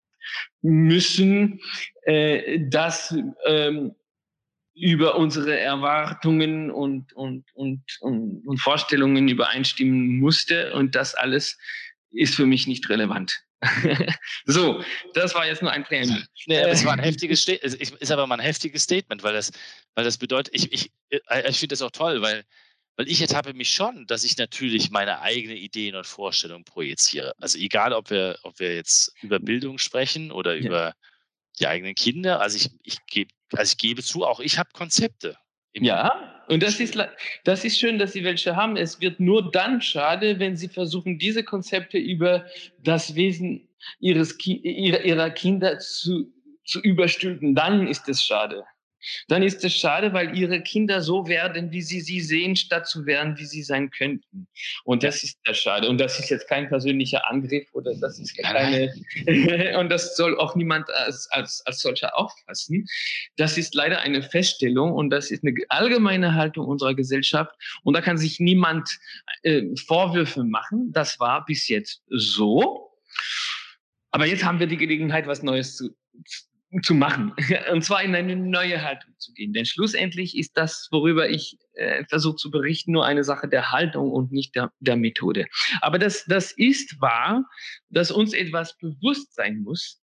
müssen, 0.62 1.60
äh, 2.04 2.60
das 2.70 3.16
ähm, 3.46 3.96
über 4.76 5.16
unsere 5.16 5.58
Erwartungen 5.58 6.70
und, 6.70 7.14
und, 7.14 7.46
und, 7.54 7.84
und, 8.02 8.46
und 8.46 8.58
Vorstellungen 8.58 9.28
übereinstimmen 9.30 10.20
musste. 10.20 10.74
Und 10.74 10.96
das 10.96 11.16
alles 11.16 11.58
ist 12.12 12.36
für 12.36 12.46
mich 12.46 12.68
nicht 12.68 12.90
relevant. 12.90 13.42
so, 14.46 14.84
das 15.14 15.34
war 15.34 15.48
jetzt 15.48 15.62
nur 15.62 15.72
ein 15.72 15.84
Präambel. 15.84 16.26
Nee, 16.46 16.60
aber 16.60 16.72
es 16.72 16.86
war 16.86 16.94
ein 16.94 17.00
heftiges 17.00 17.42
Statement, 17.44 17.82
ist 17.82 18.12
aber 18.12 18.28
mal 18.28 18.36
ein 18.36 18.46
heftiges 18.46 18.84
Statement, 18.84 19.24
weil 19.24 19.34
das, 19.34 19.52
weil 19.96 20.04
das 20.04 20.18
bedeutet, 20.18 20.54
ich, 20.54 20.72
ich, 20.72 20.92
äh, 21.10 21.50
ich 21.50 21.58
finde 21.58 21.74
das 21.74 21.82
auch 21.82 21.92
toll, 21.92 22.22
weil, 22.22 22.44
weil 22.98 23.10
ich 23.10 23.22
ertappe 23.22 23.54
mich 23.54 23.70
schon, 23.70 24.08
dass 24.08 24.24
ich 24.24 24.38
natürlich 24.38 24.90
meine 24.90 25.22
eigenen 25.22 25.58
Ideen 25.58 25.96
und 25.96 26.06
Vorstellungen 26.06 26.64
projiziere. 26.64 27.34
Also 27.40 27.58
egal, 27.58 27.94
ob 27.94 28.10
wir, 28.10 28.38
ob 28.44 28.60
wir 28.60 28.76
jetzt 28.76 29.14
über 29.22 29.40
Bildung 29.40 29.78
sprechen 29.78 30.32
oder 30.32 30.56
ja. 30.56 30.62
über 30.62 30.94
die 31.60 31.68
eigenen 31.68 31.96
Kinder. 31.96 32.42
Also 32.42 32.58
ich, 32.58 32.70
ich 32.84 33.06
gebe 33.08 33.32
also 33.54 33.72
ich 33.72 33.78
gebe 33.78 34.02
zu, 34.02 34.26
auch 34.26 34.40
ich 34.40 34.58
habe 34.58 34.70
Konzepte. 34.74 35.38
Ja, 35.74 36.44
und 36.48 36.64
das 36.64 36.80
ist, 36.80 36.98
das 37.44 37.66
ist 37.66 37.78
schön, 37.78 38.00
dass 38.00 38.14
Sie 38.14 38.24
welche 38.24 38.56
haben. 38.56 38.78
Es 38.78 39.02
wird 39.02 39.20
nur 39.20 39.52
dann 39.52 39.82
schade, 39.82 40.40
wenn 40.40 40.56
Sie 40.56 40.70
versuchen, 40.70 41.20
diese 41.20 41.44
Konzepte 41.44 41.98
über 41.98 42.46
das 42.82 43.16
Wesen 43.16 43.68
ihres, 44.00 44.38
ihrer, 44.46 45.02
ihrer 45.02 45.30
Kinder 45.32 45.78
zu, 45.80 46.32
zu 46.64 46.80
überstülpen. 46.80 47.56
Dann 47.56 47.88
ist 47.88 48.08
es 48.08 48.24
schade 48.24 48.64
dann 49.28 49.44
ist 49.44 49.64
es 49.64 49.76
schade, 49.76 50.14
weil 50.14 50.38
ihre 50.38 50.62
Kinder 50.62 51.02
so 51.02 51.28
werden, 51.28 51.72
wie 51.72 51.82
sie 51.82 52.02
sie 52.02 52.22
sehen, 52.22 52.56
statt 52.56 52.88
zu 52.88 53.06
werden, 53.06 53.38
wie 53.38 53.46
sie 53.46 53.64
sein 53.64 53.90
könnten. 53.90 54.48
Und 54.84 55.04
das 55.04 55.24
ist 55.24 55.38
sehr 55.46 55.54
schade. 55.54 55.90
Und 55.90 56.00
das 56.00 56.20
ist 56.20 56.30
jetzt 56.30 56.48
kein 56.48 56.68
persönlicher 56.70 57.30
Angriff 57.30 57.68
oder 57.74 57.94
das 57.96 58.20
ist 58.20 58.38
keine, 58.38 58.94
und 59.78 59.90
das 59.90 60.16
soll 60.16 60.38
auch 60.40 60.56
niemand 60.56 60.90
als, 60.92 61.28
als, 61.32 61.62
als 61.66 61.80
solcher 61.80 62.18
auffassen. 62.18 62.88
Das 63.38 63.58
ist 63.58 63.76
leider 63.76 64.00
eine 64.00 64.22
Feststellung 64.22 64.94
und 64.94 65.10
das 65.10 65.32
ist 65.32 65.44
eine 65.44 65.56
allgemeine 65.70 66.36
Haltung 66.36 66.66
unserer 66.68 66.94
Gesellschaft. 66.94 67.52
Und 67.84 67.96
da 67.96 68.02
kann 68.02 68.18
sich 68.18 68.40
niemand 68.40 68.98
äh, 69.44 69.64
Vorwürfe 69.88 70.44
machen. 70.44 70.92
Das 70.92 71.20
war 71.20 71.46
bis 71.46 71.68
jetzt 71.68 72.02
so. 72.08 72.92
Aber 74.12 74.26
jetzt 74.26 74.46
haben 74.46 74.60
wir 74.60 74.68
die 74.68 74.78
Gelegenheit, 74.78 75.28
was 75.28 75.44
Neues 75.44 75.76
zu, 75.76 75.90
zu 76.82 76.94
machen. 76.94 77.34
Und 77.72 77.84
zwar 77.84 78.04
in 78.04 78.16
eine 78.16 78.36
neue 78.36 78.82
Haltung 78.82 79.14
zu 79.18 79.34
gehen. 79.34 79.54
Denn 79.54 79.66
schlussendlich 79.66 80.38
ist 80.38 80.58
das, 80.58 80.88
worüber 80.92 81.30
ich 81.30 81.58
äh, 81.74 82.04
versuche 82.06 82.36
zu 82.36 82.52
berichten, 82.52 82.92
nur 82.92 83.06
eine 83.06 83.24
Sache 83.24 83.48
der 83.48 83.72
Haltung 83.72 84.12
und 84.12 84.32
nicht 84.32 84.56
der, 84.56 84.72
der 84.80 84.96
Methode. 84.96 85.46
Aber 85.82 86.00
das, 86.00 86.26
das 86.26 86.52
ist 86.52 87.00
wahr, 87.02 87.44
dass 87.90 88.12
uns 88.12 88.34
etwas 88.34 88.78
bewusst 88.78 89.34
sein 89.36 89.62
muss, 89.62 90.02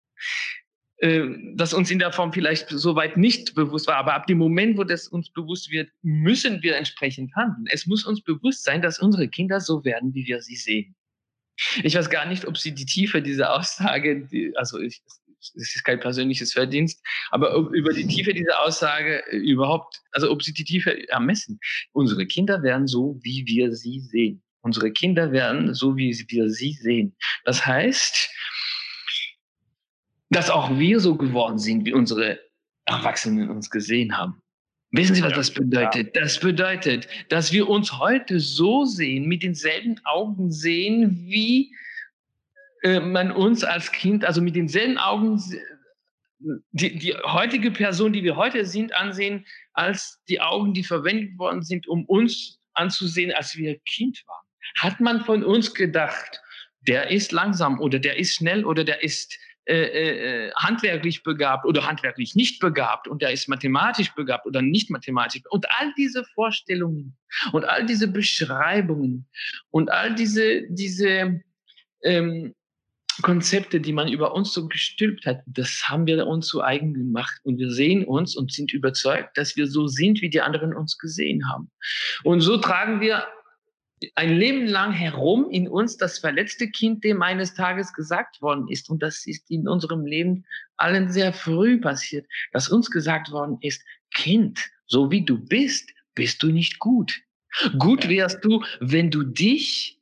äh, 0.99 1.27
das 1.55 1.75
uns 1.75 1.91
in 1.91 1.99
der 1.99 2.13
Form 2.13 2.33
vielleicht 2.33 2.69
soweit 2.69 3.17
nicht 3.17 3.55
bewusst 3.55 3.87
war. 3.87 3.97
Aber 3.97 4.15
ab 4.15 4.27
dem 4.27 4.39
Moment, 4.39 4.79
wo 4.79 4.85
das 4.85 5.09
uns 5.09 5.31
bewusst 5.31 5.71
wird, 5.71 5.91
müssen 6.03 6.63
wir 6.63 6.77
entsprechend 6.77 7.35
handeln. 7.35 7.67
Es 7.71 7.87
muss 7.87 8.05
uns 8.05 8.23
bewusst 8.23 8.65
sein, 8.65 8.83
dass 8.83 8.99
unsere 8.99 9.29
Kinder 9.29 9.61
so 9.61 9.85
werden, 9.85 10.15
wie 10.15 10.27
wir 10.27 10.41
sie 10.43 10.57
sehen. 10.57 10.95
Ich 11.83 11.95
weiß 11.95 12.09
gar 12.11 12.27
nicht, 12.27 12.47
ob 12.47 12.57
Sie 12.57 12.75
die 12.75 12.87
Tiefe 12.87 13.23
dieser 13.23 13.55
Aussage, 13.55 14.27
die, 14.27 14.57
also 14.57 14.79
ich, 14.81 15.03
es 15.57 15.75
ist 15.77 15.85
kein 15.85 16.01
persönliches 16.01 16.53
Verdienst, 16.53 17.03
aber 17.31 17.55
über 17.73 17.93
die 17.93 18.07
Tiefe 18.07 18.33
dieser 18.33 18.63
Aussage 18.63 19.25
äh, 19.31 19.37
überhaupt, 19.37 20.01
also 20.13 20.31
ob 20.31 20.43
sie 20.43 20.53
die 20.53 20.65
Tiefe 20.65 21.09
ermessen. 21.09 21.59
Unsere 21.93 22.27
Kinder 22.27 22.63
werden 22.63 22.87
so, 22.87 23.19
wie 23.23 23.45
wir 23.47 23.73
sie 23.73 24.01
sehen. 24.01 24.43
Unsere 24.63 24.93
Kinder 24.93 25.33
werden 25.33 25.75
so, 25.75 25.97
wie 25.97 26.13
wir 26.29 26.49
sie 26.49 26.73
sehen. 26.73 27.17
Das 27.45 27.67
heißt, 27.67 28.31
dass 30.31 30.51
auch 30.51 30.79
wir 30.79 31.01
so 31.01 31.17
geworden 31.17 31.59
sind, 31.59 31.85
wie 31.85 31.93
unsere 31.93 32.39
Erwachsenen 32.85 33.51
uns 33.51 33.71
gesehen 33.71 34.17
haben. 34.17 34.41
Wissen 34.93 35.15
Sie, 35.15 35.23
was 35.23 35.33
das 35.33 35.51
bedeutet? 35.51 36.15
Das 36.15 36.39
bedeutet, 36.39 37.09
dass 37.31 37.51
wir 37.51 37.69
uns 37.69 37.99
heute 37.99 38.41
so 38.41 38.85
sehen, 38.85 39.27
mit 39.27 39.43
denselben 39.43 39.99
Augen 40.05 40.53
sehen, 40.53 41.25
wie 41.27 41.75
äh, 42.83 43.01
man 43.01 43.33
uns 43.33 43.65
als 43.65 43.93
Kind, 43.93 44.25
also 44.25 44.43
mit 44.43 44.57
denselben 44.57 44.99
Augen, 44.99 45.41
die, 46.73 46.99
die 46.99 47.15
heutige 47.25 47.71
Person, 47.71 48.13
die 48.13 48.25
wir 48.25 48.37
heute 48.37 48.65
sind, 48.67 48.95
ansehen, 48.95 49.47
als 49.73 50.21
die 50.29 50.41
Augen, 50.41 50.75
die 50.75 50.85
verwendet 50.85 51.39
worden 51.39 51.63
sind, 51.63 51.87
um 51.87 52.05
uns 52.07 52.59
anzusehen, 52.75 53.33
als 53.33 53.57
wir 53.57 53.79
Kind 53.81 54.23
waren. 54.27 54.47
Hat 54.79 55.01
man 55.01 55.25
von 55.25 55.45
uns 55.45 55.75
gedacht, 55.75 56.41
der 56.81 57.11
ist 57.11 57.33
langsam 57.33 57.81
oder 57.81 57.99
der 57.99 58.19
ist 58.19 58.35
schnell 58.35 58.65
oder 58.65 58.85
der 58.85 59.03
ist 59.03 59.39
äh, 59.65 60.49
äh, 60.49 60.53
handwerklich 60.57 61.23
begabt 61.23 61.65
oder 61.65 61.87
handwerklich 61.87 62.35
nicht 62.35 62.59
begabt 62.59 63.07
und 63.07 63.23
der 63.23 63.31
ist 63.31 63.49
mathematisch 63.49 64.13
begabt 64.15 64.45
oder 64.45 64.61
nicht 64.61 64.91
mathematisch. 64.91 65.43
Und 65.51 65.71
all 65.71 65.93
diese 65.97 66.25
Vorstellungen 66.35 67.17
und 67.53 67.65
all 67.65 67.87
diese 67.87 68.09
Beschreibungen 68.09 69.29
und 69.71 69.89
all 69.93 70.17
diese, 70.17 70.63
diese 70.69 71.41
ähm, 72.03 72.55
Konzepte, 73.23 73.81
die 73.81 73.93
man 73.93 74.09
über 74.09 74.35
uns 74.35 74.53
so 74.53 74.69
gestülpt 74.69 75.25
hat, 75.27 75.43
das 75.47 75.85
haben 75.89 76.07
wir 76.07 76.27
uns 76.27 76.49
zu 76.49 76.63
eigen 76.63 76.95
gemacht. 76.95 77.41
Und 77.45 77.59
wir 77.59 77.71
sehen 77.71 78.05
uns 78.05 78.37
und 78.37 78.53
sind 78.53 78.73
überzeugt, 78.73 79.37
dass 79.37 79.57
wir 79.57 79.67
so 79.67 79.87
sind, 79.87 80.21
wie 80.21 80.31
die 80.31 80.41
anderen 80.41 80.75
uns 80.75 80.99
gesehen 80.99 81.49
haben. 81.51 81.71
Und 82.25 82.41
so 82.41 82.59
tragen 82.59 83.01
wir 83.01 83.27
ein 84.17 84.37
Leben 84.37 84.67
lang 84.67 84.93
herum 84.93 85.49
in 85.51 85.69
uns 85.69 85.97
das 85.97 86.19
verletzte 86.19 86.69
Kind, 86.69 87.05
dem 87.05 87.23
eines 87.23 87.55
Tages 87.55 87.93
gesagt 87.93 88.43
worden 88.43 88.67
ist. 88.69 88.91
Und 88.91 89.03
das 89.03 89.27
ist 89.27 89.51
in 89.51 89.69
unserem 89.69 90.05
Leben 90.05 90.45
allen 90.77 91.11
sehr 91.11 91.33
früh 91.33 91.81
passiert, 91.81 92.27
dass 92.53 92.69
uns 92.69 92.91
gesagt 92.91 93.31
worden 93.31 93.59
ist, 93.61 93.83
Kind, 94.13 94.61
so 94.87 95.11
wie 95.11 95.25
du 95.25 95.39
bist, 95.39 95.91
bist 96.15 96.43
du 96.43 96.49
nicht 96.49 96.79
gut. 96.79 97.21
Gut 97.79 98.09
wärst 98.09 98.45
du, 98.45 98.63
wenn 98.81 99.11
du 99.11 99.23
dich 99.23 100.01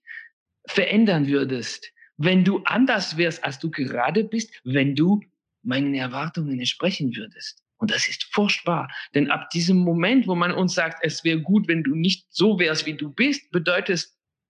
verändern 0.67 1.27
würdest, 1.27 1.93
wenn 2.23 2.45
du 2.45 2.59
anders 2.67 3.17
wärst, 3.17 3.43
als 3.45 3.59
du 3.59 3.71
gerade 3.71 4.25
bist, 4.25 4.53
wenn 4.63 4.95
du 4.95 5.23
meinen 5.63 5.95
Erwartungen 5.95 6.59
entsprechen 6.59 7.17
würdest. 7.17 7.63
Und 7.79 7.91
das 7.91 8.09
ist 8.09 8.25
furchtbar. 8.35 8.91
Denn 9.15 9.31
ab 9.31 9.49
diesem 9.51 9.79
Moment, 9.79 10.27
wo 10.27 10.35
man 10.35 10.53
uns 10.53 10.75
sagt, 10.75 10.99
es 11.03 11.25
wäre 11.25 11.41
gut, 11.41 11.67
wenn 11.67 11.83
du 11.83 11.95
nicht 11.95 12.27
so 12.29 12.59
wärst, 12.59 12.85
wie 12.85 12.93
du 12.93 13.11
bist, 13.11 13.51
bedeutet 13.53 14.07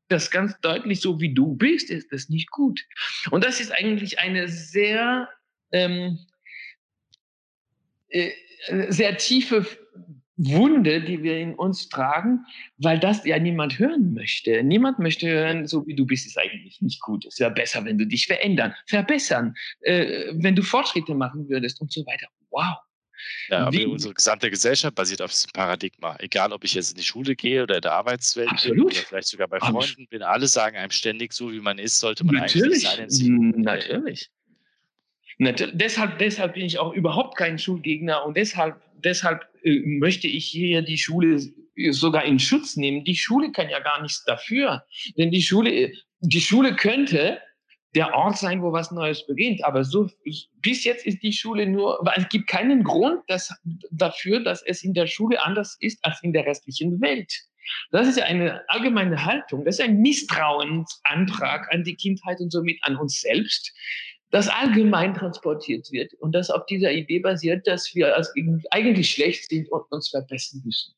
das 0.08 0.32
ganz 0.32 0.58
deutlich, 0.62 1.00
so 1.00 1.20
wie 1.20 1.32
du 1.32 1.54
bist, 1.54 1.90
ist 1.90 2.10
das 2.10 2.28
nicht 2.28 2.50
gut. 2.50 2.84
Und 3.30 3.44
das 3.44 3.60
ist 3.60 3.70
eigentlich 3.70 4.18
eine 4.18 4.48
sehr, 4.48 5.28
ähm, 5.70 6.18
äh, 8.08 8.32
sehr 8.88 9.16
tiefe 9.16 9.64
Wunde, 10.42 11.02
die 11.02 11.22
wir 11.22 11.38
in 11.38 11.54
uns 11.54 11.88
tragen, 11.90 12.46
weil 12.78 12.98
das 12.98 13.24
ja 13.26 13.38
niemand 13.38 13.78
hören 13.78 14.14
möchte. 14.14 14.62
Niemand 14.62 14.98
möchte 14.98 15.28
hören, 15.28 15.66
so 15.66 15.86
wie 15.86 15.94
du 15.94 16.06
bist, 16.06 16.26
ist 16.26 16.38
eigentlich 16.38 16.80
nicht 16.80 17.00
gut. 17.00 17.26
Es 17.26 17.38
wäre 17.38 17.50
besser, 17.50 17.84
wenn 17.84 17.98
du 17.98 18.06
dich 18.06 18.26
verändern, 18.26 18.74
verbessern, 18.86 19.54
äh, 19.80 20.32
wenn 20.34 20.56
du 20.56 20.62
Fortschritte 20.62 21.14
machen 21.14 21.48
würdest 21.48 21.80
und 21.80 21.92
so 21.92 22.06
weiter. 22.06 22.26
Wow. 22.50 22.76
Ja, 23.50 23.66
aber 23.66 23.72
Wie, 23.72 23.84
unsere 23.84 24.14
gesamte 24.14 24.48
Gesellschaft 24.48 24.94
basiert 24.94 25.20
auf 25.20 25.30
diesem 25.30 25.50
Paradigma. 25.52 26.16
Egal, 26.20 26.54
ob 26.54 26.64
ich 26.64 26.72
jetzt 26.72 26.92
in 26.92 26.96
die 26.96 27.04
Schule 27.04 27.36
gehe 27.36 27.62
oder 27.62 27.76
in 27.76 27.82
der 27.82 27.92
Arbeitswelt 27.92 28.48
Absolut. 28.50 28.76
bin 28.76 28.86
oder 28.86 29.06
vielleicht 29.06 29.28
sogar 29.28 29.48
bei 29.48 29.60
Freunden 29.60 30.06
bin, 30.08 30.22
alle 30.22 30.46
sagen 30.46 30.78
einem 30.78 30.90
ständig, 30.90 31.34
so 31.34 31.52
wie 31.52 31.60
man 31.60 31.78
ist, 31.78 32.00
sollte 32.00 32.24
man 32.24 32.36
Natürlich. 32.36 32.88
eigentlich 32.88 33.10
sein. 33.10 33.50
Natürlich. 33.56 34.30
Natürlich. 35.36 35.72
Deshalb, 35.74 36.18
deshalb 36.18 36.54
bin 36.54 36.64
ich 36.64 36.78
auch 36.78 36.94
überhaupt 36.94 37.36
kein 37.36 37.58
Schulgegner 37.58 38.24
und 38.24 38.36
deshalb, 38.36 38.80
deshalb 39.02 39.49
möchte 39.64 40.26
ich 40.26 40.46
hier 40.46 40.82
die 40.82 40.98
Schule 40.98 41.40
sogar 41.90 42.24
in 42.24 42.38
Schutz 42.38 42.76
nehmen. 42.76 43.04
Die 43.04 43.16
Schule 43.16 43.52
kann 43.52 43.68
ja 43.68 43.80
gar 43.80 44.02
nichts 44.02 44.24
dafür, 44.24 44.84
denn 45.16 45.30
die 45.30 45.42
Schule, 45.42 45.92
die 46.20 46.40
Schule 46.40 46.76
könnte 46.76 47.38
der 47.94 48.14
Ort 48.14 48.38
sein, 48.38 48.62
wo 48.62 48.72
was 48.72 48.90
Neues 48.90 49.26
beginnt. 49.26 49.64
Aber 49.64 49.84
so 49.84 50.08
bis 50.60 50.84
jetzt 50.84 51.06
ist 51.06 51.22
die 51.22 51.32
Schule 51.32 51.66
nur, 51.66 52.00
es 52.16 52.28
gibt 52.28 52.48
keinen 52.48 52.84
Grund 52.84 53.22
dass, 53.28 53.52
dafür, 53.90 54.40
dass 54.40 54.62
es 54.62 54.82
in 54.84 54.94
der 54.94 55.06
Schule 55.06 55.42
anders 55.42 55.76
ist 55.80 55.98
als 56.04 56.22
in 56.22 56.32
der 56.32 56.46
restlichen 56.46 57.00
Welt. 57.00 57.32
Das 57.92 58.08
ist 58.08 58.18
ja 58.18 58.24
eine 58.24 58.68
allgemeine 58.68 59.24
Haltung. 59.24 59.64
Das 59.64 59.78
ist 59.78 59.84
ein 59.84 60.00
Misstrauensantrag 60.00 61.72
an 61.72 61.84
die 61.84 61.94
Kindheit 61.94 62.40
und 62.40 62.50
somit 62.50 62.78
an 62.82 62.96
uns 62.96 63.20
selbst, 63.20 63.72
das 64.30 64.48
allgemein 64.48 65.14
transportiert 65.14 65.90
wird 65.90 66.14
und 66.14 66.34
das 66.34 66.50
auf 66.50 66.66
dieser 66.66 66.92
Idee 66.92 67.20
basiert, 67.20 67.66
dass 67.66 67.94
wir 67.94 68.16
als 68.16 68.32
eigentlich 68.70 69.10
schlecht 69.10 69.48
sind 69.48 69.70
und 69.70 69.82
uns 69.90 70.10
verbessern 70.10 70.62
müssen. 70.64 70.94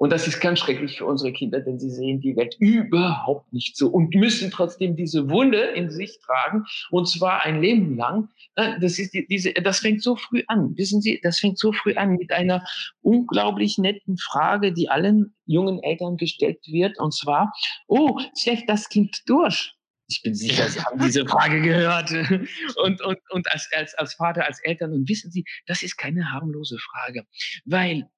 Und 0.00 0.14
das 0.14 0.26
ist 0.26 0.40
ganz 0.40 0.60
schrecklich 0.60 0.96
für 0.96 1.04
unsere 1.04 1.30
Kinder, 1.30 1.60
denn 1.60 1.78
sie 1.78 1.90
sehen 1.90 2.20
die 2.20 2.34
Welt 2.34 2.56
überhaupt 2.58 3.52
nicht 3.52 3.76
so 3.76 3.88
und 3.88 4.14
müssen 4.14 4.50
trotzdem 4.50 4.96
diese 4.96 5.28
Wunde 5.28 5.58
in 5.58 5.90
sich 5.90 6.18
tragen 6.20 6.64
und 6.90 7.06
zwar 7.06 7.42
ein 7.42 7.60
Leben 7.60 7.98
lang. 7.98 8.30
Das 8.54 8.98
ist 8.98 9.12
die, 9.12 9.26
diese, 9.26 9.52
das 9.52 9.80
fängt 9.80 10.02
so 10.02 10.16
früh 10.16 10.42
an. 10.46 10.74
Wissen 10.78 11.02
Sie, 11.02 11.20
das 11.22 11.38
fängt 11.38 11.58
so 11.58 11.72
früh 11.72 11.94
an 11.96 12.16
mit 12.16 12.32
einer 12.32 12.64
unglaublich 13.02 13.76
netten 13.76 14.16
Frage, 14.16 14.72
die 14.72 14.88
allen 14.88 15.34
jungen 15.44 15.82
Eltern 15.82 16.16
gestellt 16.16 16.60
wird 16.66 16.98
und 16.98 17.12
zwar, 17.12 17.52
oh, 17.86 18.18
schläft 18.38 18.70
das 18.70 18.88
Kind 18.88 19.20
durch? 19.26 19.74
Ich 20.10 20.22
bin 20.22 20.34
sicher, 20.34 20.68
Sie 20.68 20.80
haben 20.80 20.98
diese 20.98 21.24
Frage 21.26 21.60
gehört. 21.60 22.10
Und, 22.76 23.00
und, 23.02 23.18
und 23.30 23.52
als, 23.52 23.68
als, 23.72 23.94
als 23.94 24.14
Vater, 24.14 24.44
als 24.44 24.60
Eltern. 24.60 24.92
Und 24.92 25.08
wissen 25.08 25.30
Sie, 25.30 25.44
das 25.66 25.82
ist 25.82 25.96
keine 25.96 26.32
harmlose 26.32 26.78
Frage, 26.78 27.24
weil 27.64 28.08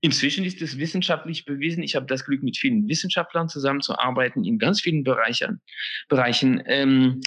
Inzwischen 0.00 0.44
ist 0.44 0.62
es 0.62 0.78
wissenschaftlich 0.78 1.44
bewiesen. 1.44 1.82
Ich 1.82 1.96
habe 1.96 2.06
das 2.06 2.24
Glück, 2.24 2.44
mit 2.44 2.56
vielen 2.56 2.86
Wissenschaftlern 2.86 3.48
zusammenzuarbeiten 3.48 4.44
in 4.44 4.58
ganz 4.58 4.80
vielen 4.80 5.02
Bereichen. 5.02 5.60
Bereichen. 6.08 6.62
Ähm, 6.66 7.20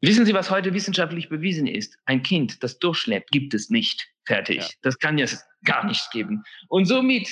wissen 0.00 0.24
Sie, 0.24 0.32
was 0.32 0.50
heute 0.50 0.72
wissenschaftlich 0.72 1.28
bewiesen 1.28 1.66
ist? 1.66 1.98
Ein 2.06 2.22
Kind, 2.22 2.62
das 2.62 2.78
durchschleppt, 2.78 3.30
gibt 3.30 3.52
es 3.52 3.68
nicht. 3.68 4.08
Fertig. 4.24 4.62
Ja. 4.62 4.68
Das 4.80 4.98
kann 4.98 5.18
ja 5.18 5.26
gar 5.64 5.84
nicht 5.84 6.10
geben. 6.12 6.44
Und 6.68 6.86
somit 6.86 7.28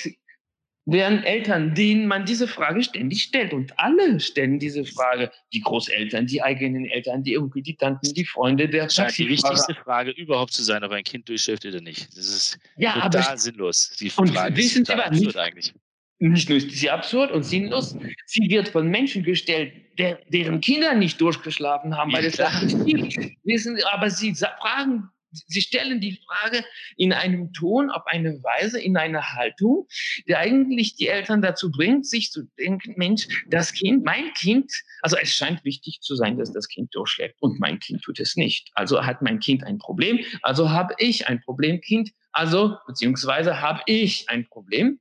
wären 0.91 1.23
Eltern, 1.23 1.73
denen 1.75 2.07
man 2.07 2.25
diese 2.25 2.47
Frage 2.47 2.83
ständig 2.83 3.23
stellt. 3.23 3.53
Und 3.53 3.77
alle 3.79 4.19
stellen 4.19 4.59
diese 4.59 4.85
Frage. 4.85 5.31
Die 5.53 5.61
Großeltern, 5.61 6.27
die 6.27 6.41
eigenen 6.41 6.85
Eltern, 6.85 7.23
die 7.23 7.37
Onkel, 7.37 7.61
die 7.61 7.75
Tanten, 7.75 8.13
die 8.13 8.25
Freunde, 8.25 8.67
der 8.67 8.85
Das 8.85 8.95
scheint 8.95 9.17
die 9.17 9.27
wichtigste 9.29 9.75
Frage 9.75 10.11
überhaupt 10.11 10.53
zu 10.53 10.63
sein, 10.63 10.83
ob 10.83 10.91
ein 10.91 11.03
Kind 11.03 11.27
durchschläft 11.27 11.65
oder 11.65 11.81
nicht. 11.81 12.09
Das 12.17 12.27
ist 12.27 12.59
ja, 12.77 12.93
total 12.93 13.23
aber, 13.23 13.37
sinnlos. 13.37 13.95
Die 13.99 14.09
Frage 14.09 14.55
wissen 14.55 14.85
Sie 14.85 14.93
was? 14.93 15.11
Nicht, 15.11 15.37
eigentlich. 15.37 15.73
Nicht 16.21 16.49
nur 16.49 16.57
ist 16.57 16.71
sie 16.71 16.89
absurd 16.89 17.31
und 17.31 17.43
sinnlos, 17.43 17.95
sie 18.25 18.49
wird 18.49 18.67
von 18.67 18.89
Menschen 18.89 19.23
gestellt, 19.23 19.71
der, 19.97 20.19
deren 20.27 20.59
Kinder 20.59 20.93
nicht 20.93 21.21
durchgeschlafen 21.21 21.95
haben, 21.95 22.11
weil 22.11 22.25
ja, 22.25 22.31
das 22.31 22.61
nicht 22.61 22.85
gibt. 22.85 23.37
Wissen, 23.45 23.79
aber 23.93 24.09
sie 24.09 24.35
fragen 24.35 25.09
Sie 25.31 25.61
stellen 25.61 26.01
die 26.01 26.19
Frage 26.25 26.63
in 26.97 27.13
einem 27.13 27.53
Ton, 27.53 27.89
auf 27.89 28.03
eine 28.05 28.41
Weise, 28.43 28.81
in 28.81 28.97
einer 28.97 29.33
Haltung, 29.33 29.87
die 30.27 30.35
eigentlich 30.35 30.95
die 30.95 31.07
Eltern 31.07 31.41
dazu 31.41 31.71
bringt, 31.71 32.07
sich 32.07 32.31
zu 32.31 32.43
denken, 32.57 32.93
Mensch, 32.97 33.27
das 33.47 33.73
Kind, 33.73 34.03
mein 34.03 34.33
Kind, 34.33 34.71
also 35.01 35.17
es 35.17 35.33
scheint 35.33 35.63
wichtig 35.63 35.99
zu 36.01 36.15
sein, 36.15 36.37
dass 36.37 36.51
das 36.51 36.67
Kind 36.67 36.93
durchschlägt 36.95 37.35
und 37.41 37.59
mein 37.59 37.79
Kind 37.79 38.01
tut 38.01 38.19
es 38.19 38.35
nicht. 38.35 38.69
Also 38.73 39.05
hat 39.05 39.21
mein 39.21 39.39
Kind 39.39 39.63
ein 39.63 39.77
Problem, 39.77 40.19
also 40.41 40.69
habe 40.69 40.95
ich 40.97 41.27
ein 41.27 41.41
Problemkind, 41.41 42.11
also 42.31 42.77
beziehungsweise 42.87 43.61
habe 43.61 43.81
ich 43.85 44.29
ein 44.29 44.47
Problem 44.47 44.99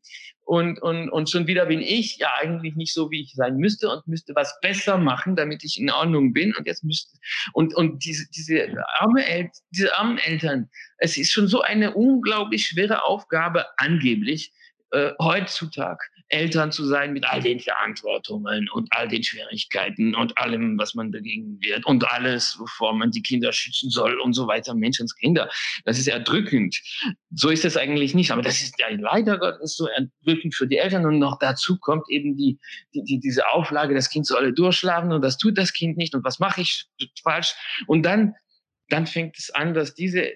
und, 0.48 0.80
und, 0.80 1.10
und 1.10 1.28
schon 1.28 1.46
wieder 1.46 1.66
bin 1.66 1.82
ich 1.82 2.16
ja 2.16 2.28
eigentlich 2.40 2.74
nicht 2.74 2.94
so, 2.94 3.10
wie 3.10 3.20
ich 3.20 3.34
sein 3.34 3.58
müsste 3.58 3.90
und 3.90 4.08
müsste 4.08 4.34
was 4.34 4.58
besser 4.62 4.96
machen, 4.96 5.36
damit 5.36 5.62
ich 5.62 5.78
in 5.78 5.90
Ordnung 5.90 6.32
bin. 6.32 6.54
Und 6.56 6.66
jetzt 6.66 6.82
müsste, 6.84 7.18
und, 7.52 7.74
und 7.74 8.02
diese, 8.02 8.26
diese, 8.34 8.66
arme 8.98 9.26
El 9.26 9.50
diese 9.72 9.94
armen 9.94 10.16
Eltern, 10.16 10.70
es 10.96 11.18
ist 11.18 11.32
schon 11.32 11.48
so 11.48 11.60
eine 11.60 11.92
unglaublich 11.92 12.64
schwere 12.64 13.04
Aufgabe, 13.04 13.66
angeblich, 13.76 14.54
äh, 14.90 15.12
heutzutage 15.20 16.00
Eltern 16.28 16.72
zu 16.72 16.84
sein 16.84 17.12
mit 17.12 17.26
all 17.26 17.40
den 17.40 17.58
Verantwortungen 17.60 18.68
und 18.70 18.88
all 18.90 19.08
den 19.08 19.22
Schwierigkeiten 19.22 20.14
und 20.14 20.36
allem, 20.38 20.78
was 20.78 20.94
man 20.94 21.10
begegnen 21.10 21.58
wird 21.60 21.86
und 21.86 22.10
alles, 22.10 22.56
wovor 22.58 22.94
man 22.94 23.10
die 23.10 23.22
Kinder 23.22 23.52
schützen 23.52 23.90
soll 23.90 24.18
und 24.20 24.34
so 24.34 24.46
weiter, 24.46 24.74
Menschenskinder. 24.74 25.50
Das 25.84 25.98
ist 25.98 26.06
erdrückend. 26.06 26.78
So 27.34 27.48
ist 27.48 27.64
es 27.64 27.76
eigentlich 27.76 28.14
nicht, 28.14 28.30
aber 28.30 28.42
das 28.42 28.62
ist 28.62 28.78
ja 28.78 28.86
leider 28.90 29.38
Gottes 29.38 29.76
so 29.76 29.88
erdrückend 29.88 30.54
für 30.54 30.66
die 30.66 30.76
Eltern 30.76 31.06
und 31.06 31.18
noch 31.18 31.38
dazu 31.38 31.78
kommt 31.78 32.08
eben 32.10 32.36
die, 32.36 32.58
die, 32.94 33.04
die 33.04 33.20
diese 33.20 33.48
Auflage, 33.48 33.94
das 33.94 34.10
Kind 34.10 34.26
soll 34.26 34.52
durchschlafen 34.52 35.12
und 35.12 35.22
das 35.22 35.38
tut 35.38 35.56
das 35.56 35.72
Kind 35.72 35.96
nicht 35.96 36.14
und 36.14 36.24
was 36.24 36.38
mache 36.38 36.60
ich 36.60 36.86
falsch? 37.22 37.54
Und 37.86 38.04
dann, 38.04 38.34
dann 38.88 39.06
fängt 39.06 39.38
es 39.38 39.50
an, 39.50 39.74
dass 39.74 39.94
diese 39.94 40.32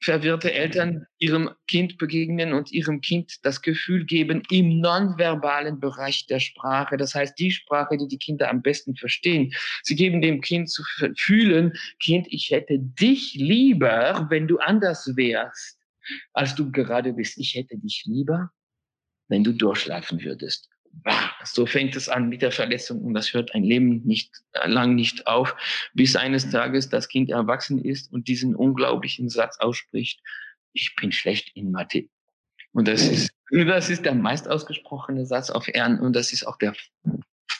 verwirrte 0.00 0.52
Eltern 0.52 1.06
ihrem 1.18 1.50
Kind 1.66 1.98
begegnen 1.98 2.52
und 2.52 2.72
ihrem 2.72 3.00
Kind 3.00 3.36
das 3.42 3.62
Gefühl 3.62 4.04
geben 4.04 4.42
im 4.50 4.80
nonverbalen 4.80 5.80
Bereich 5.80 6.26
der 6.26 6.40
Sprache, 6.40 6.96
das 6.96 7.14
heißt 7.14 7.38
die 7.38 7.50
Sprache, 7.50 7.96
die 7.98 8.08
die 8.08 8.18
Kinder 8.18 8.48
am 8.48 8.62
besten 8.62 8.96
verstehen. 8.96 9.52
Sie 9.82 9.96
geben 9.96 10.22
dem 10.22 10.40
Kind 10.40 10.70
zu 10.70 10.82
fühlen, 11.16 11.72
Kind, 12.00 12.26
ich 12.30 12.50
hätte 12.50 12.78
dich 12.78 13.34
lieber, 13.34 14.26
wenn 14.30 14.46
du 14.46 14.58
anders 14.58 15.16
wärst, 15.16 15.78
als 16.32 16.54
du 16.54 16.70
gerade 16.70 17.12
bist. 17.12 17.38
Ich 17.38 17.54
hätte 17.54 17.76
dich 17.76 18.04
lieber, 18.06 18.50
wenn 19.28 19.44
du 19.44 19.52
durchschlafen 19.52 20.22
würdest. 20.22 20.68
So 21.44 21.66
fängt 21.66 21.96
es 21.96 22.08
an 22.08 22.28
mit 22.28 22.42
der 22.42 22.52
Verletzung 22.52 23.00
und 23.02 23.14
das 23.14 23.32
hört 23.32 23.54
ein 23.54 23.62
Leben 23.62 24.02
nicht 24.04 24.30
lang 24.64 24.94
nicht 24.94 25.26
auf, 25.26 25.56
bis 25.94 26.16
eines 26.16 26.50
Tages 26.50 26.88
das 26.88 27.08
Kind 27.08 27.30
erwachsen 27.30 27.82
ist 27.84 28.12
und 28.12 28.28
diesen 28.28 28.54
unglaublichen 28.54 29.28
Satz 29.28 29.58
ausspricht: 29.58 30.20
Ich 30.72 30.94
bin 30.96 31.12
schlecht 31.12 31.50
in 31.54 31.70
Mathe. 31.70 32.08
Und 32.72 32.88
das 32.88 33.02
ist 33.02 33.30
das 33.50 33.88
ist 33.88 34.04
der 34.04 34.14
meist 34.14 34.48
ausgesprochene 34.48 35.24
Satz 35.24 35.50
auf 35.50 35.68
Erden 35.68 36.00
und 36.00 36.14
das 36.14 36.32
ist 36.32 36.46
auch 36.46 36.58
der 36.58 36.74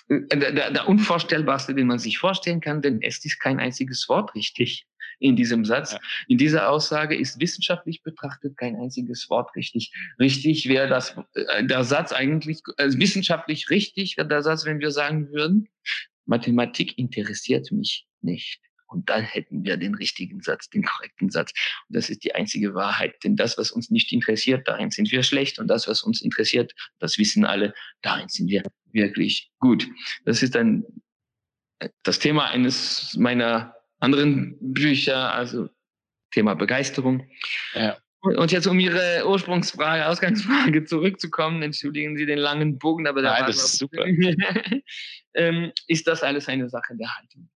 äh, 0.08 0.20
der, 0.36 0.52
der, 0.52 0.70
der 0.70 0.88
unvorstellbarste, 0.88 1.74
den 1.74 1.86
man 1.86 1.98
sich 1.98 2.18
vorstellen 2.18 2.60
kann, 2.60 2.82
denn 2.82 3.00
es 3.02 3.24
ist 3.24 3.40
kein 3.40 3.58
einziges 3.60 4.08
Wort 4.08 4.34
richtig. 4.34 4.86
In 5.18 5.36
diesem 5.36 5.64
Satz. 5.64 5.92
Ja. 5.92 5.98
In 6.28 6.38
dieser 6.38 6.70
Aussage 6.70 7.16
ist 7.16 7.40
wissenschaftlich 7.40 8.02
betrachtet 8.02 8.56
kein 8.56 8.76
einziges 8.76 9.28
Wort 9.30 9.54
richtig. 9.56 9.92
Richtig 10.18 10.68
wäre 10.68 10.88
das, 10.88 11.16
äh, 11.34 11.64
der 11.64 11.84
Satz 11.84 12.12
eigentlich, 12.12 12.60
also 12.76 12.98
wissenschaftlich 12.98 13.70
richtig 13.70 14.16
wäre 14.16 14.28
der 14.28 14.42
Satz, 14.42 14.64
wenn 14.64 14.80
wir 14.80 14.90
sagen 14.90 15.30
würden, 15.30 15.68
Mathematik 16.26 16.98
interessiert 16.98 17.72
mich 17.72 18.06
nicht. 18.20 18.60
Und 18.88 19.10
dann 19.10 19.22
hätten 19.22 19.64
wir 19.64 19.76
den 19.76 19.94
richtigen 19.94 20.40
Satz, 20.40 20.70
den 20.70 20.82
korrekten 20.82 21.28
Satz. 21.30 21.52
Und 21.88 21.96
das 21.96 22.08
ist 22.08 22.24
die 22.24 22.34
einzige 22.34 22.74
Wahrheit. 22.74 23.22
Denn 23.22 23.36
das, 23.36 23.58
was 23.58 23.70
uns 23.70 23.90
nicht 23.90 24.12
interessiert, 24.12 24.66
darin 24.66 24.90
sind 24.90 25.12
wir 25.12 25.22
schlecht. 25.22 25.58
Und 25.58 25.68
das, 25.68 25.86
was 25.86 26.02
uns 26.02 26.22
interessiert, 26.22 26.72
das 26.98 27.18
wissen 27.18 27.44
alle, 27.44 27.74
darin 28.00 28.28
sind 28.28 28.48
wir 28.48 28.62
wirklich 28.92 29.50
gut. 29.58 29.86
Das 30.24 30.42
ist 30.42 30.54
dann 30.54 30.84
das 32.02 32.18
Thema 32.18 32.46
eines 32.48 33.14
meiner 33.16 33.74
anderen 33.98 34.56
Bücher, 34.60 35.32
also 35.32 35.68
Thema 36.30 36.54
Begeisterung. 36.54 37.26
Ja. 37.74 37.98
Und 38.20 38.50
jetzt 38.50 38.66
um 38.66 38.80
Ihre 38.80 39.24
Ursprungsfrage, 39.26 40.06
Ausgangsfrage 40.06 40.84
zurückzukommen, 40.86 41.62
entschuldigen 41.62 42.16
Sie 42.16 42.26
den 42.26 42.38
langen 42.38 42.78
Bogen, 42.78 43.06
aber 43.06 43.22
Nein, 43.22 43.44
das 43.46 43.56
ist 43.56 43.78
super. 43.78 44.04
ähm, 45.34 45.72
ist 45.86 46.06
das 46.06 46.22
alles 46.22 46.48
eine 46.48 46.68
Sache 46.68 46.96
der 46.96 47.14
Haltung. 47.16 47.48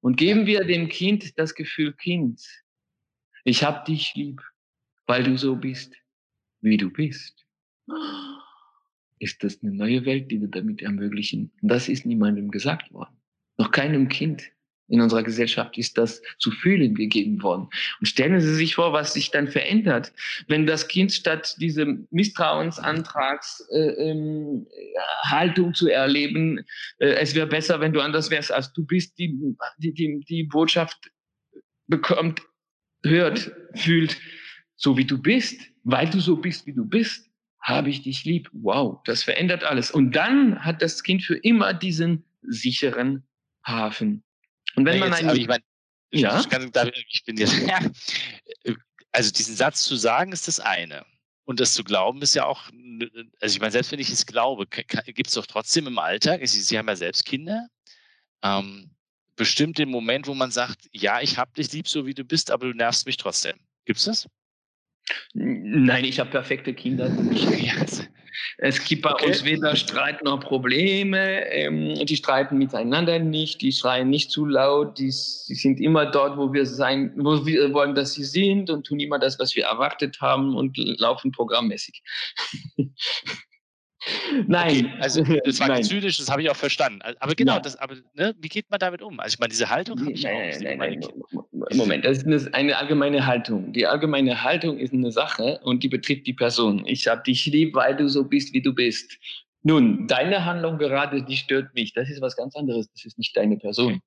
Und 0.00 0.16
geben 0.16 0.46
wir 0.46 0.64
dem 0.64 0.88
Kind 0.88 1.38
das 1.38 1.54
Gefühl, 1.54 1.92
Kind, 1.92 2.40
ich 3.44 3.62
hab 3.64 3.84
dich 3.84 4.14
lieb, 4.14 4.42
weil 5.06 5.22
du 5.22 5.36
so 5.36 5.56
bist, 5.56 5.94
wie 6.60 6.76
du 6.76 6.90
bist. 6.90 7.46
Ist 9.20 9.42
das 9.42 9.60
eine 9.62 9.72
neue 9.72 10.04
Welt, 10.04 10.30
die 10.30 10.40
wir 10.40 10.46
damit 10.46 10.80
ermöglichen? 10.80 11.50
Und 11.60 11.70
das 11.70 11.88
ist 11.88 12.06
niemandem 12.06 12.52
gesagt 12.52 12.92
worden. 12.92 13.20
Noch 13.56 13.72
keinem 13.72 14.08
Kind 14.08 14.52
in 14.88 15.00
unserer 15.00 15.22
Gesellschaft 15.22 15.76
ist 15.78 15.98
das 15.98 16.22
zu 16.38 16.50
fühlen 16.50 16.94
gegeben 16.94 17.42
worden. 17.42 17.68
Und 18.00 18.06
stellen 18.06 18.40
Sie 18.40 18.54
sich 18.54 18.74
vor, 18.74 18.92
was 18.92 19.12
sich 19.12 19.30
dann 19.30 19.48
verändert, 19.48 20.12
wenn 20.48 20.66
das 20.66 20.88
Kind 20.88 21.12
statt 21.12 21.56
diesem 21.60 22.08
Misstrauensantrags 22.10 23.68
äh, 23.70 24.14
Haltung 25.24 25.74
zu 25.74 25.88
erleben, 25.88 26.64
äh, 26.98 27.10
es 27.10 27.34
wäre 27.34 27.46
besser, 27.46 27.80
wenn 27.80 27.92
du 27.92 28.00
anders 28.00 28.30
wärst, 28.30 28.52
als 28.52 28.72
du 28.72 28.84
bist, 28.84 29.18
die, 29.18 29.38
die, 29.78 29.92
die, 29.92 30.24
die 30.26 30.44
Botschaft 30.44 31.10
bekommt, 31.86 32.42
hört, 33.04 33.52
fühlt, 33.74 34.16
so 34.76 34.96
wie 34.96 35.04
du 35.04 35.20
bist, 35.20 35.60
weil 35.84 36.08
du 36.08 36.20
so 36.20 36.36
bist, 36.36 36.66
wie 36.66 36.74
du 36.74 36.84
bist, 36.84 37.28
habe 37.60 37.90
ich 37.90 38.02
dich 38.02 38.24
lieb. 38.24 38.48
Wow, 38.52 39.00
das 39.04 39.22
verändert 39.22 39.64
alles. 39.64 39.90
Und 39.90 40.12
dann 40.12 40.64
hat 40.64 40.80
das 40.80 41.02
Kind 41.02 41.22
für 41.22 41.36
immer 41.36 41.74
diesen 41.74 42.24
sicheren 42.42 43.24
Hafen 43.64 44.22
und 44.78 44.84
wenn 44.86 44.98
ja, 44.98 45.08
man 45.08 45.28
jetzt, 45.28 45.36
ich 45.36 45.48
mein, 45.48 45.60
ja? 46.12 46.40
Ich, 46.40 46.48
kann, 46.48 46.70
ich 47.10 47.24
bin 47.24 47.36
jetzt, 47.36 47.54
ja, 47.66 47.80
also 49.12 49.30
diesen 49.30 49.56
Satz 49.56 49.82
zu 49.82 49.96
sagen, 49.96 50.32
ist 50.32 50.48
das 50.48 50.60
eine. 50.60 51.04
Und 51.44 51.60
das 51.60 51.72
zu 51.72 51.82
glauben 51.82 52.20
ist 52.22 52.34
ja 52.34 52.44
auch, 52.44 52.64
also 53.40 53.54
ich 53.54 53.60
meine, 53.60 53.72
selbst 53.72 53.90
wenn 53.90 54.00
ich 54.00 54.10
es 54.10 54.26
glaube, 54.26 54.66
gibt 54.66 55.28
es 55.28 55.34
doch 55.34 55.46
trotzdem 55.46 55.86
im 55.86 55.98
Alltag, 55.98 56.40
Sie, 56.46 56.60
Sie 56.60 56.78
haben 56.78 56.88
ja 56.88 56.96
selbst 56.96 57.24
Kinder, 57.24 57.68
ähm, 58.42 58.90
bestimmt 59.34 59.78
den 59.78 59.88
Moment, 59.90 60.26
wo 60.26 60.34
man 60.34 60.50
sagt, 60.50 60.88
ja, 60.92 61.20
ich 61.22 61.38
habe 61.38 61.52
dich 61.56 61.72
lieb, 61.72 61.88
so 61.88 62.06
wie 62.06 62.14
du 62.14 62.24
bist, 62.24 62.50
aber 62.50 62.66
du 62.66 62.74
nervst 62.74 63.06
mich 63.06 63.16
trotzdem. 63.16 63.56
Gibt 63.86 63.98
es 63.98 64.04
das? 64.04 64.28
Nein, 65.32 66.04
ich 66.04 66.20
habe 66.20 66.30
perfekte 66.30 66.74
Kinder. 66.74 67.10
Ja, 67.58 67.84
es 68.58 68.84
gibt 68.84 69.02
bei 69.02 69.12
okay. 69.12 69.26
uns 69.26 69.44
weder 69.44 69.76
Streit 69.76 70.22
noch 70.24 70.40
Probleme. 70.40 71.46
Ähm, 71.50 71.94
die 72.06 72.16
streiten 72.16 72.58
miteinander 72.58 73.18
nicht, 73.18 73.60
die 73.60 73.72
schreien 73.72 74.10
nicht 74.10 74.30
zu 74.30 74.46
laut, 74.46 74.98
die, 74.98 75.06
die, 75.06 75.54
sind 75.54 75.80
immer 75.80 76.06
dort, 76.06 76.36
wo 76.36 76.52
wir 76.52 76.66
sein, 76.66 77.12
wo 77.16 77.44
wir 77.44 77.72
wollen, 77.72 77.94
dass 77.94 78.14
sie 78.14 78.24
sind 78.24 78.70
und 78.70 78.86
tun 78.86 79.00
immer 79.00 79.18
das, 79.18 79.38
was 79.38 79.54
wir 79.56 79.64
erwartet 79.64 80.20
haben 80.20 80.56
und 80.56 80.76
laufen 80.76 81.32
programmmäßig. 81.32 82.02
Nein. 84.46 84.86
Okay, 84.86 84.94
also 85.00 85.22
das 85.44 85.60
war 85.60 85.80
zynisch, 85.82 86.18
das 86.18 86.30
habe 86.30 86.42
ich 86.42 86.50
auch 86.50 86.56
verstanden. 86.56 87.00
Aber 87.20 87.34
genau, 87.34 87.58
das, 87.58 87.76
aber 87.76 87.96
ne, 88.14 88.34
wie 88.38 88.48
geht 88.48 88.70
man 88.70 88.78
damit 88.78 89.02
um? 89.02 89.20
Also 89.20 89.34
ich 89.34 89.38
meine, 89.38 89.50
diese 89.50 89.68
Haltung 89.68 90.00
habe 90.00 90.12
ich 90.12 90.22
nein, 90.22 90.34
auch. 90.34 90.60
Nein, 90.60 90.78
nein, 90.78 91.00
nein, 91.00 91.76
Moment, 91.76 92.04
das 92.04 92.22
ist 92.22 92.54
eine 92.54 92.76
allgemeine 92.76 93.26
Haltung. 93.26 93.72
Die 93.72 93.86
allgemeine 93.86 94.42
Haltung 94.42 94.78
ist 94.78 94.92
eine 94.92 95.12
Sache 95.12 95.60
und 95.64 95.82
die 95.82 95.88
betrifft 95.88 96.26
die 96.26 96.32
Person. 96.32 96.84
Ich 96.86 97.06
habe 97.06 97.22
dich 97.22 97.46
lieb, 97.46 97.74
weil 97.74 97.96
du 97.96 98.08
so 98.08 98.24
bist, 98.24 98.54
wie 98.54 98.62
du 98.62 98.74
bist. 98.74 99.18
Nun, 99.62 100.06
deine 100.06 100.44
Handlung 100.44 100.78
gerade, 100.78 101.22
die 101.22 101.36
stört 101.36 101.74
mich. 101.74 101.92
Das 101.92 102.08
ist 102.08 102.20
was 102.20 102.36
ganz 102.36 102.56
anderes. 102.56 102.90
Das 102.92 103.04
ist 103.04 103.18
nicht 103.18 103.36
deine 103.36 103.56
Person. 103.56 104.00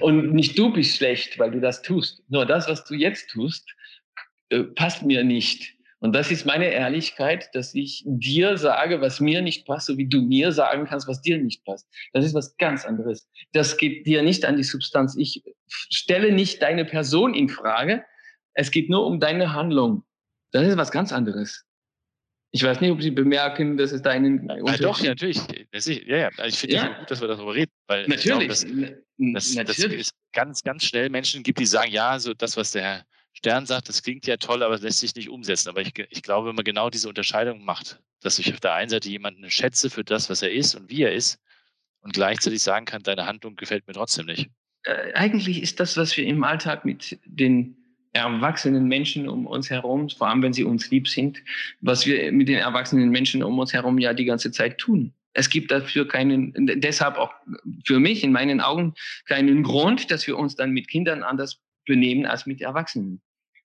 Und 0.00 0.34
nicht 0.34 0.58
du 0.58 0.72
bist 0.72 0.96
schlecht, 0.96 1.38
weil 1.38 1.50
du 1.50 1.60
das 1.60 1.82
tust. 1.82 2.22
Nur 2.28 2.46
das, 2.46 2.68
was 2.68 2.84
du 2.84 2.94
jetzt 2.94 3.30
tust, 3.30 3.68
äh, 4.50 4.62
passt 4.62 5.02
mir 5.02 5.24
nicht. 5.24 5.74
Und 6.00 6.14
das 6.14 6.30
ist 6.30 6.46
meine 6.46 6.66
Ehrlichkeit, 6.66 7.50
dass 7.54 7.74
ich 7.74 8.04
dir 8.06 8.56
sage, 8.56 9.00
was 9.00 9.18
mir 9.18 9.42
nicht 9.42 9.66
passt, 9.66 9.86
so 9.86 9.98
wie 9.98 10.06
du 10.06 10.20
mir 10.20 10.52
sagen 10.52 10.86
kannst, 10.86 11.08
was 11.08 11.22
dir 11.22 11.38
nicht 11.38 11.64
passt. 11.64 11.88
Das 12.12 12.24
ist 12.24 12.34
was 12.34 12.56
ganz 12.56 12.84
anderes. 12.84 13.28
Das 13.52 13.76
geht 13.76 14.06
dir 14.06 14.22
nicht 14.22 14.44
an 14.44 14.56
die 14.56 14.62
Substanz. 14.62 15.16
Ich 15.16 15.42
stelle 15.66 16.32
nicht 16.32 16.62
deine 16.62 16.84
Person 16.84 17.34
in 17.34 17.48
Frage. 17.48 18.04
Es 18.54 18.70
geht 18.70 18.88
nur 18.88 19.06
um 19.06 19.18
deine 19.18 19.52
Handlung. 19.52 20.04
Das 20.52 20.66
ist 20.66 20.76
was 20.76 20.92
ganz 20.92 21.12
anderes. 21.12 21.64
Ich 22.50 22.62
weiß 22.62 22.80
nicht, 22.80 22.90
ob 22.90 23.02
Sie 23.02 23.10
bemerken, 23.10 23.76
dass 23.76 23.92
es 23.92 24.00
da 24.00 24.10
einen 24.10 24.48
ja, 24.48 24.76
Doch, 24.78 25.00
ja, 25.00 25.10
natürlich. 25.10 25.38
Ja, 26.06 26.16
ja. 26.16 26.30
Ich 26.46 26.58
finde 26.58 26.76
ja. 26.76 26.98
gut, 26.98 27.10
dass 27.10 27.20
wir 27.20 27.28
darüber 27.28 27.54
reden, 27.54 27.72
weil 27.88 28.06
natürlich. 28.06 28.18
ich 28.18 28.24
glaube, 28.24 28.46
dass, 29.34 29.54
dass, 29.54 29.66
dass 29.66 29.78
es 29.78 30.10
ganz, 30.32 30.62
ganz 30.62 30.84
schnell 30.84 31.10
Menschen 31.10 31.42
gibt, 31.42 31.58
die 31.58 31.66
sagen, 31.66 31.90
ja, 31.90 32.18
so 32.18 32.32
das, 32.32 32.56
was 32.56 32.72
der 32.72 32.82
Herr 32.82 33.04
Stern 33.38 33.66
sagt, 33.66 33.88
das 33.88 34.02
klingt 34.02 34.26
ja 34.26 34.36
toll, 34.36 34.64
aber 34.64 34.74
es 34.74 34.82
lässt 34.82 34.98
sich 34.98 35.14
nicht 35.14 35.28
umsetzen. 35.28 35.68
Aber 35.68 35.80
ich, 35.80 35.92
ich 36.10 36.22
glaube, 36.22 36.48
wenn 36.48 36.56
man 36.56 36.64
genau 36.64 36.90
diese 36.90 37.08
Unterscheidung 37.08 37.64
macht, 37.64 38.00
dass 38.20 38.40
ich 38.40 38.52
auf 38.52 38.58
der 38.58 38.74
einen 38.74 38.90
Seite 38.90 39.08
jemanden 39.08 39.48
schätze 39.48 39.90
für 39.90 40.02
das, 40.02 40.28
was 40.28 40.42
er 40.42 40.50
ist 40.50 40.74
und 40.74 40.90
wie 40.90 41.02
er 41.02 41.12
ist 41.12 41.40
und 42.00 42.14
gleichzeitig 42.14 42.60
sagen 42.60 42.84
kann, 42.84 43.04
deine 43.04 43.26
Handlung 43.26 43.54
gefällt 43.54 43.86
mir 43.86 43.92
trotzdem 43.92 44.26
nicht. 44.26 44.50
Äh, 44.82 45.12
eigentlich 45.12 45.62
ist 45.62 45.78
das, 45.78 45.96
was 45.96 46.16
wir 46.16 46.26
im 46.26 46.42
Alltag 46.42 46.84
mit 46.84 47.16
den 47.26 47.76
erwachsenen 48.12 48.88
Menschen 48.88 49.28
um 49.28 49.46
uns 49.46 49.70
herum, 49.70 50.08
vor 50.08 50.26
allem 50.26 50.42
wenn 50.42 50.52
sie 50.52 50.64
uns 50.64 50.90
lieb 50.90 51.06
sind, 51.06 51.40
was 51.80 52.06
wir 52.06 52.32
mit 52.32 52.48
den 52.48 52.58
erwachsenen 52.58 53.10
Menschen 53.10 53.44
um 53.44 53.56
uns 53.60 53.72
herum 53.72 53.98
ja 53.98 54.14
die 54.14 54.24
ganze 54.24 54.50
Zeit 54.50 54.78
tun. 54.78 55.12
Es 55.32 55.48
gibt 55.48 55.70
dafür 55.70 56.08
keinen, 56.08 56.52
deshalb 56.80 57.18
auch 57.18 57.32
für 57.84 58.00
mich 58.00 58.24
in 58.24 58.32
meinen 58.32 58.60
Augen 58.60 58.94
keinen 59.26 59.62
Grund, 59.62 60.10
dass 60.10 60.26
wir 60.26 60.36
uns 60.36 60.56
dann 60.56 60.72
mit 60.72 60.88
Kindern 60.88 61.22
anders 61.22 61.60
benehmen 61.86 62.26
als 62.26 62.46
mit 62.46 62.60
Erwachsenen. 62.60 63.22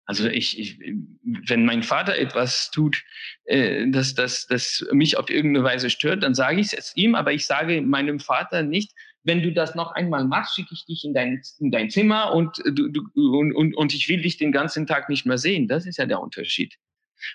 Also 0.07 0.29
ich, 0.29 0.59
ich, 0.59 0.79
wenn 1.23 1.65
mein 1.65 1.83
Vater 1.83 2.17
etwas 2.17 2.71
tut, 2.71 3.03
äh, 3.45 3.91
das, 3.91 4.15
das, 4.15 4.47
das 4.47 4.87
mich 4.93 5.19
auf 5.19 5.29
irgendeine 5.29 5.65
Weise 5.65 5.91
stört, 5.91 6.23
dann 6.23 6.35
sage 6.35 6.61
ich 6.61 6.73
es 6.73 6.97
ihm, 6.97 7.17
aber 7.17 7.33
ich 7.33 7.45
sage 7.45 7.83
meinem 7.83 8.21
Vater 8.21 8.63
nicht, 8.63 8.93
wenn 9.25 9.43
du 9.43 9.53
das 9.53 9.75
noch 9.75 9.93
einmal 9.93 10.25
machst, 10.25 10.55
schicke 10.55 10.73
ich 10.73 10.87
dich 10.87 11.05
in 11.05 11.13
dein, 11.13 11.43
in 11.59 11.73
dein 11.73 11.91
Zimmer 11.91 12.33
und, 12.33 12.59
du, 12.65 12.89
du, 12.89 13.03
und, 13.15 13.53
und, 13.53 13.77
und 13.77 13.93
ich 13.93 14.09
will 14.09 14.23
dich 14.23 14.37
den 14.39 14.53
ganzen 14.53 14.87
Tag 14.87 15.09
nicht 15.09 15.27
mehr 15.27 15.39
sehen. 15.39 15.67
Das 15.67 15.85
ist 15.85 15.99
ja 15.99 16.07
der 16.07 16.21
Unterschied. 16.21 16.77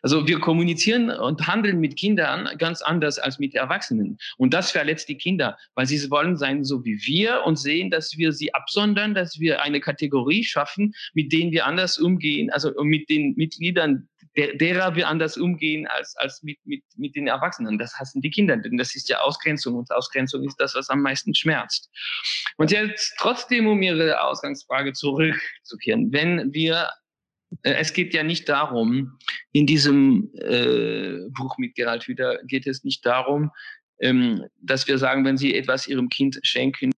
Also 0.02 0.28
wir 0.28 0.39
kommunizieren 0.39 1.10
und 1.10 1.48
handeln 1.48 1.80
mit 1.80 1.98
Kindern 1.98 2.50
ganz 2.58 2.82
anders 2.82 3.20
als 3.20 3.39
mit 3.39 3.56
Erwachsenen. 3.56 4.18
Und 4.38 4.54
das 4.54 4.72
verletzt 4.72 5.10
die 5.10 5.18
Kinder, 5.18 5.58
weil 5.76 5.86
sie 5.86 6.10
wollen 6.10 6.38
sein 6.38 6.64
so 6.64 6.84
wie 6.86 6.98
wir 7.06 7.44
und 7.46 7.58
sehen, 7.58 7.92
dass 7.92 8.18
wir 8.18 8.34
sie 8.34 8.54
absondern, 8.54 9.14
dass 9.14 9.39
wir 9.39 9.62
eine 9.62 9.80
Kategorie 9.80 10.44
schaffen, 10.44 10.94
mit 11.14 11.32
denen 11.32 11.52
wir 11.52 11.66
anders 11.66 11.98
umgehen, 11.98 12.50
also 12.52 12.72
mit 12.84 13.10
den 13.10 13.34
Mitgliedern 13.36 14.08
der, 14.38 14.56
derer 14.56 14.96
wir 14.96 15.08
anders 15.08 15.38
umgehen 15.38 15.88
als, 15.88 16.16
als 16.18 16.42
mit, 16.44 16.58
mit, 16.64 16.84
mit 16.96 17.16
den 17.16 17.28
Erwachsenen. 17.28 17.78
Das 17.78 17.94
hassen 18.00 18.22
die 18.22 18.30
Kinder, 18.30 18.58
denn 18.58 18.78
das 18.78 18.96
ist 18.96 19.10
ja 19.10 19.20
Ausgrenzung 19.20 19.76
und 19.76 19.92
Ausgrenzung 19.92 20.44
ist 20.44 20.60
das, 20.60 20.76
was 20.76 20.89
am 20.89 21.02
meisten 21.02 21.36
schmerzt. 21.36 21.89
Und 22.58 22.72
jetzt 22.72 23.16
trotzdem, 23.18 23.68
um 23.68 23.82
Ihre 23.82 24.22
Ausgangsfrage 24.22 24.94
zurückzukehren, 24.94 26.12
wenn 26.12 26.54
wir 26.54 26.89
es 27.64 27.93
geht 27.93 28.14
ja 28.14 28.24
nicht 28.24 28.47
darum, 28.49 29.18
in 29.52 29.66
diesem 29.66 30.32
äh, 30.36 31.30
Buch 31.38 31.58
mit 31.58 31.76
Gerald 31.76 32.04
Hüther 32.04 32.39
geht 32.45 32.68
es 32.68 32.84
nicht 32.84 33.06
darum, 33.06 33.52
ähm, 33.99 34.45
dass 34.62 34.88
wir 34.88 34.97
sagen, 34.97 35.26
wenn 35.26 35.38
Sie 35.38 35.56
etwas 35.56 35.88
Ihrem 35.88 36.10
Kind 36.10 36.39
schenken, 36.43 36.91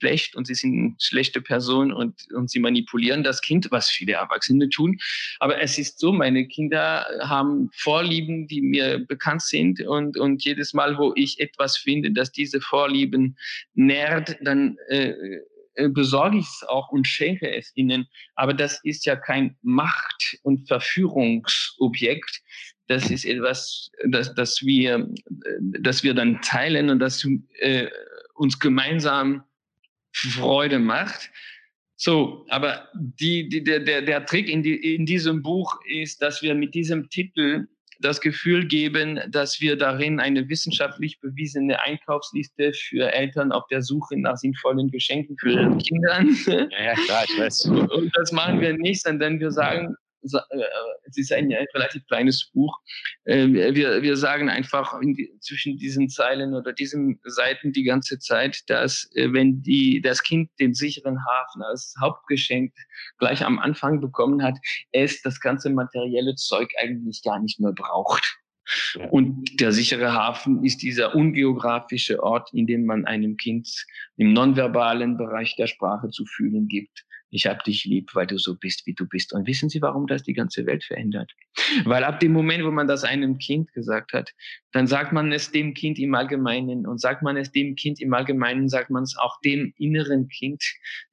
schlecht 0.00 0.34
und 0.34 0.46
sie 0.46 0.54
sind 0.54 0.78
eine 0.78 0.94
schlechte 0.98 1.40
Person 1.40 1.92
und, 1.92 2.14
und 2.32 2.50
sie 2.50 2.58
manipulieren 2.58 3.22
das 3.22 3.40
Kind, 3.40 3.68
was 3.70 3.90
viele 3.90 4.14
Erwachsene 4.14 4.68
tun. 4.68 4.98
Aber 5.38 5.60
es 5.60 5.78
ist 5.78 5.98
so, 5.98 6.12
meine 6.12 6.46
Kinder 6.46 7.06
haben 7.22 7.70
Vorlieben, 7.74 8.48
die 8.48 8.62
mir 8.62 8.98
bekannt 8.98 9.42
sind 9.42 9.80
und, 9.82 10.16
und 10.16 10.44
jedes 10.44 10.72
Mal, 10.72 10.98
wo 10.98 11.12
ich 11.16 11.38
etwas 11.38 11.76
finde, 11.76 12.12
dass 12.12 12.32
diese 12.32 12.60
Vorlieben 12.60 13.36
nährt, 13.74 14.36
dann 14.42 14.76
äh, 14.88 15.10
äh, 15.10 15.40
besorge 15.88 16.38
ich 16.38 16.46
es 16.46 16.62
auch 16.68 16.90
und 16.90 17.06
schenke 17.06 17.50
es 17.54 17.72
ihnen. 17.74 18.06
Aber 18.34 18.54
das 18.54 18.80
ist 18.84 19.06
ja 19.06 19.16
kein 19.16 19.56
Macht- 19.62 20.38
und 20.42 20.66
Verführungsobjekt. 20.68 22.42
Das 22.88 23.10
ist 23.10 23.24
etwas, 23.24 23.90
das, 24.08 24.34
das, 24.34 24.62
wir, 24.62 25.08
das 25.60 26.02
wir 26.02 26.14
dann 26.14 26.40
teilen 26.42 26.90
und 26.90 26.98
das 26.98 27.26
äh, 27.60 27.86
uns 28.34 28.58
gemeinsam 28.58 29.44
Freude 30.12 30.78
macht. 30.78 31.30
So, 31.96 32.46
aber 32.48 32.88
die, 32.94 33.48
die, 33.48 33.62
der, 33.62 33.80
der, 33.80 34.02
der 34.02 34.24
Trick 34.24 34.48
in, 34.48 34.62
die, 34.62 34.94
in 34.94 35.04
diesem 35.04 35.42
Buch 35.42 35.78
ist, 35.84 36.22
dass 36.22 36.40
wir 36.42 36.54
mit 36.54 36.74
diesem 36.74 37.10
Titel 37.10 37.68
das 38.00 38.20
Gefühl 38.20 38.66
geben, 38.66 39.20
dass 39.28 39.60
wir 39.60 39.76
darin 39.76 40.20
eine 40.20 40.48
wissenschaftlich 40.48 41.20
bewiesene 41.20 41.80
Einkaufsliste 41.82 42.72
für 42.72 43.12
Eltern 43.12 43.52
auf 43.52 43.66
der 43.68 43.82
Suche 43.82 44.18
nach 44.18 44.36
sinnvollen 44.36 44.90
Geschenken 44.90 45.36
für 45.38 45.50
ihre 45.50 45.76
Kinder. 45.78 46.22
Ja, 46.46 46.84
ja, 46.84 46.94
klar, 46.94 47.24
ich 47.28 47.38
weiß. 47.38 47.66
Und 47.66 48.10
das 48.14 48.32
machen 48.32 48.60
wir 48.60 48.76
nicht, 48.76 49.02
sondern 49.02 49.38
wir 49.40 49.50
sagen, 49.50 49.96
es 50.22 51.16
ist 51.16 51.32
ein, 51.32 51.52
relativ 51.74 52.06
kleines 52.06 52.50
Buch. 52.52 52.78
Ähm, 53.26 53.54
wir, 53.54 54.02
wir 54.02 54.16
sagen 54.16 54.48
einfach 54.48 54.98
die, 55.00 55.32
zwischen 55.40 55.76
diesen 55.78 56.08
Zeilen 56.08 56.54
oder 56.54 56.72
diesen 56.72 57.20
Seiten 57.24 57.72
die 57.72 57.84
ganze 57.84 58.18
Zeit, 58.18 58.62
dass 58.68 59.10
äh, 59.14 59.32
wenn 59.32 59.62
die, 59.62 60.00
das 60.00 60.22
Kind 60.22 60.50
den 60.58 60.74
sicheren 60.74 61.18
Hafen 61.24 61.62
als 61.62 61.94
Hauptgeschenk 62.00 62.72
gleich 63.18 63.44
am 63.44 63.58
Anfang 63.58 64.00
bekommen 64.00 64.42
hat, 64.42 64.56
es 64.92 65.22
das 65.22 65.40
ganze 65.40 65.70
materielle 65.70 66.34
Zeug 66.34 66.70
eigentlich 66.78 67.22
gar 67.22 67.40
nicht 67.40 67.60
mehr 67.60 67.72
braucht. 67.72 68.38
Und 69.10 69.60
der 69.60 69.72
sichere 69.72 70.12
Hafen 70.12 70.64
ist 70.64 70.82
dieser 70.82 71.16
ungeografische 71.16 72.22
Ort, 72.22 72.50
in 72.52 72.66
dem 72.66 72.86
man 72.86 73.04
einem 73.04 73.36
Kind 73.36 73.68
im 74.16 74.32
nonverbalen 74.32 75.16
Bereich 75.16 75.56
der 75.56 75.66
Sprache 75.66 76.10
zu 76.10 76.24
fühlen 76.24 76.68
gibt 76.68 77.04
ich 77.30 77.46
habe 77.46 77.60
dich 77.64 77.84
lieb, 77.84 78.10
weil 78.14 78.26
du 78.26 78.38
so 78.38 78.56
bist, 78.56 78.86
wie 78.86 78.94
du 78.94 79.06
bist. 79.06 79.32
Und 79.32 79.46
wissen 79.46 79.68
Sie, 79.68 79.80
warum 79.80 80.06
das 80.06 80.22
die 80.22 80.34
ganze 80.34 80.66
Welt 80.66 80.84
verändert? 80.84 81.32
Weil 81.84 82.04
ab 82.04 82.20
dem 82.20 82.32
Moment, 82.32 82.64
wo 82.64 82.70
man 82.70 82.88
das 82.88 83.04
einem 83.04 83.38
Kind 83.38 83.72
gesagt 83.72 84.12
hat, 84.12 84.32
dann 84.72 84.86
sagt 84.86 85.12
man 85.12 85.32
es 85.32 85.50
dem 85.50 85.74
Kind 85.74 85.98
im 85.98 86.14
Allgemeinen 86.14 86.86
und 86.86 87.00
sagt 87.00 87.22
man 87.22 87.36
es 87.36 87.50
dem 87.50 87.74
Kind 87.74 88.00
im 88.00 88.14
Allgemeinen, 88.14 88.68
sagt 88.68 88.90
man 88.90 89.02
es 89.02 89.16
auch 89.16 89.40
dem 89.40 89.72
inneren 89.78 90.28
Kind, 90.28 90.62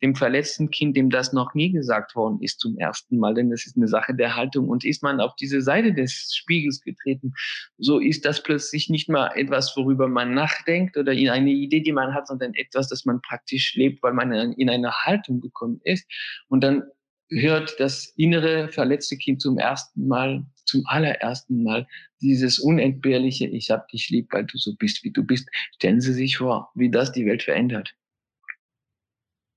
dem 0.02 0.16
verletzten 0.16 0.70
Kind, 0.70 0.96
dem 0.96 1.10
das 1.10 1.34
noch 1.34 1.54
nie 1.54 1.72
gesagt 1.72 2.16
worden 2.16 2.40
ist 2.42 2.60
zum 2.60 2.78
ersten 2.78 3.18
Mal, 3.18 3.34
denn 3.34 3.50
das 3.50 3.66
ist 3.66 3.76
eine 3.76 3.88
Sache 3.88 4.14
der 4.14 4.36
Haltung. 4.36 4.70
Und 4.70 4.86
ist 4.86 5.02
man 5.02 5.20
auf 5.20 5.36
diese 5.36 5.62
Seite 5.62 5.94
des 5.94 6.34
Spiegels 6.36 6.82
getreten, 6.82 7.34
so 7.78 8.00
ist 8.00 8.26
das 8.26 8.44
plötzlich 8.44 8.90
nicht 8.90 9.10
mal 9.10 9.32
etwas, 9.36 9.76
worüber 9.76 10.08
man 10.08 10.34
nachdenkt 10.34 10.98
oder 10.98 11.14
in 11.14 11.30
eine 11.30 11.52
Idee, 11.52 11.82
die 11.82 11.94
man 11.94 12.14
hat, 12.14 12.28
sondern 12.28 12.54
etwas, 12.54 12.90
das 12.90 13.06
man 13.06 13.22
praktisch 13.22 13.76
lebt, 13.76 14.04
weil 14.04 14.14
man 14.14 14.32
in 14.32 14.70
eine 14.70 14.92
Haltung 14.92 15.42
gekommen 15.42 15.82
ist. 15.84 16.06
Und 16.48 16.64
dann 16.64 16.84
hört 17.30 17.80
das 17.80 18.14
innere 18.16 18.70
verletzte 18.70 19.18
Kind 19.18 19.42
zum 19.42 19.58
ersten 19.58 20.08
Mal, 20.08 20.46
zum 20.68 20.86
allerersten 20.86 21.64
Mal 21.64 21.88
dieses 22.22 22.60
unentbehrliche, 22.60 23.48
ich 23.48 23.72
hab 23.72 23.88
dich 23.88 24.10
lieb, 24.10 24.28
weil 24.32 24.46
du 24.46 24.58
so 24.58 24.76
bist, 24.76 25.04
wie 25.04 25.12
du 25.12 25.24
bist. 25.24 25.50
Stellen 25.76 26.02
Sie 26.02 26.14
sich 26.14 26.38
vor, 26.38 26.72
wie 26.76 26.92
das 26.92 27.12
die 27.12 27.26
Welt 27.26 27.44
verändert. 27.44 27.96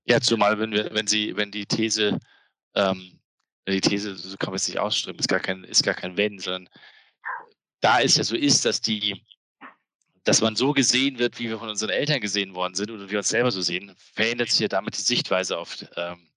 Ja, 0.05 0.19
zumal 0.19 0.59
wenn 0.59 0.71
wir, 0.71 0.93
wenn 0.93 1.07
Sie, 1.07 1.35
wenn 1.37 1.51
die 1.51 1.65
These, 1.65 2.19
ähm, 2.75 3.19
die 3.67 3.81
These, 3.81 4.15
so 4.15 4.35
kann 4.37 4.49
man 4.49 4.55
es 4.55 4.67
nicht 4.67 4.79
ausstreben, 4.79 5.19
ist 5.19 5.27
gar 5.27 5.39
kein, 5.39 5.63
ist 5.63 5.83
gar 5.83 5.93
kein 5.93 6.17
Wenn, 6.17 6.39
sondern 6.39 6.69
da 7.81 8.01
es 8.01 8.17
ja 8.17 8.23
so 8.23 8.35
ist, 8.35 8.65
dass 8.65 8.81
die, 8.81 9.23
dass 10.23 10.41
man 10.41 10.55
so 10.55 10.73
gesehen 10.73 11.19
wird, 11.19 11.39
wie 11.39 11.49
wir 11.49 11.59
von 11.59 11.69
unseren 11.69 11.89
Eltern 11.89 12.21
gesehen 12.21 12.53
worden 12.53 12.75
sind 12.75 12.91
oder 12.91 13.09
wir 13.09 13.19
uns 13.19 13.29
selber 13.29 13.51
so 13.51 13.61
sehen, 13.61 13.93
verändert 13.97 14.49
sich 14.49 14.59
ja 14.59 14.67
damit 14.67 14.97
die 14.97 15.01
Sichtweise 15.01 15.57
auf, 15.57 15.77
ähm, 15.97 16.30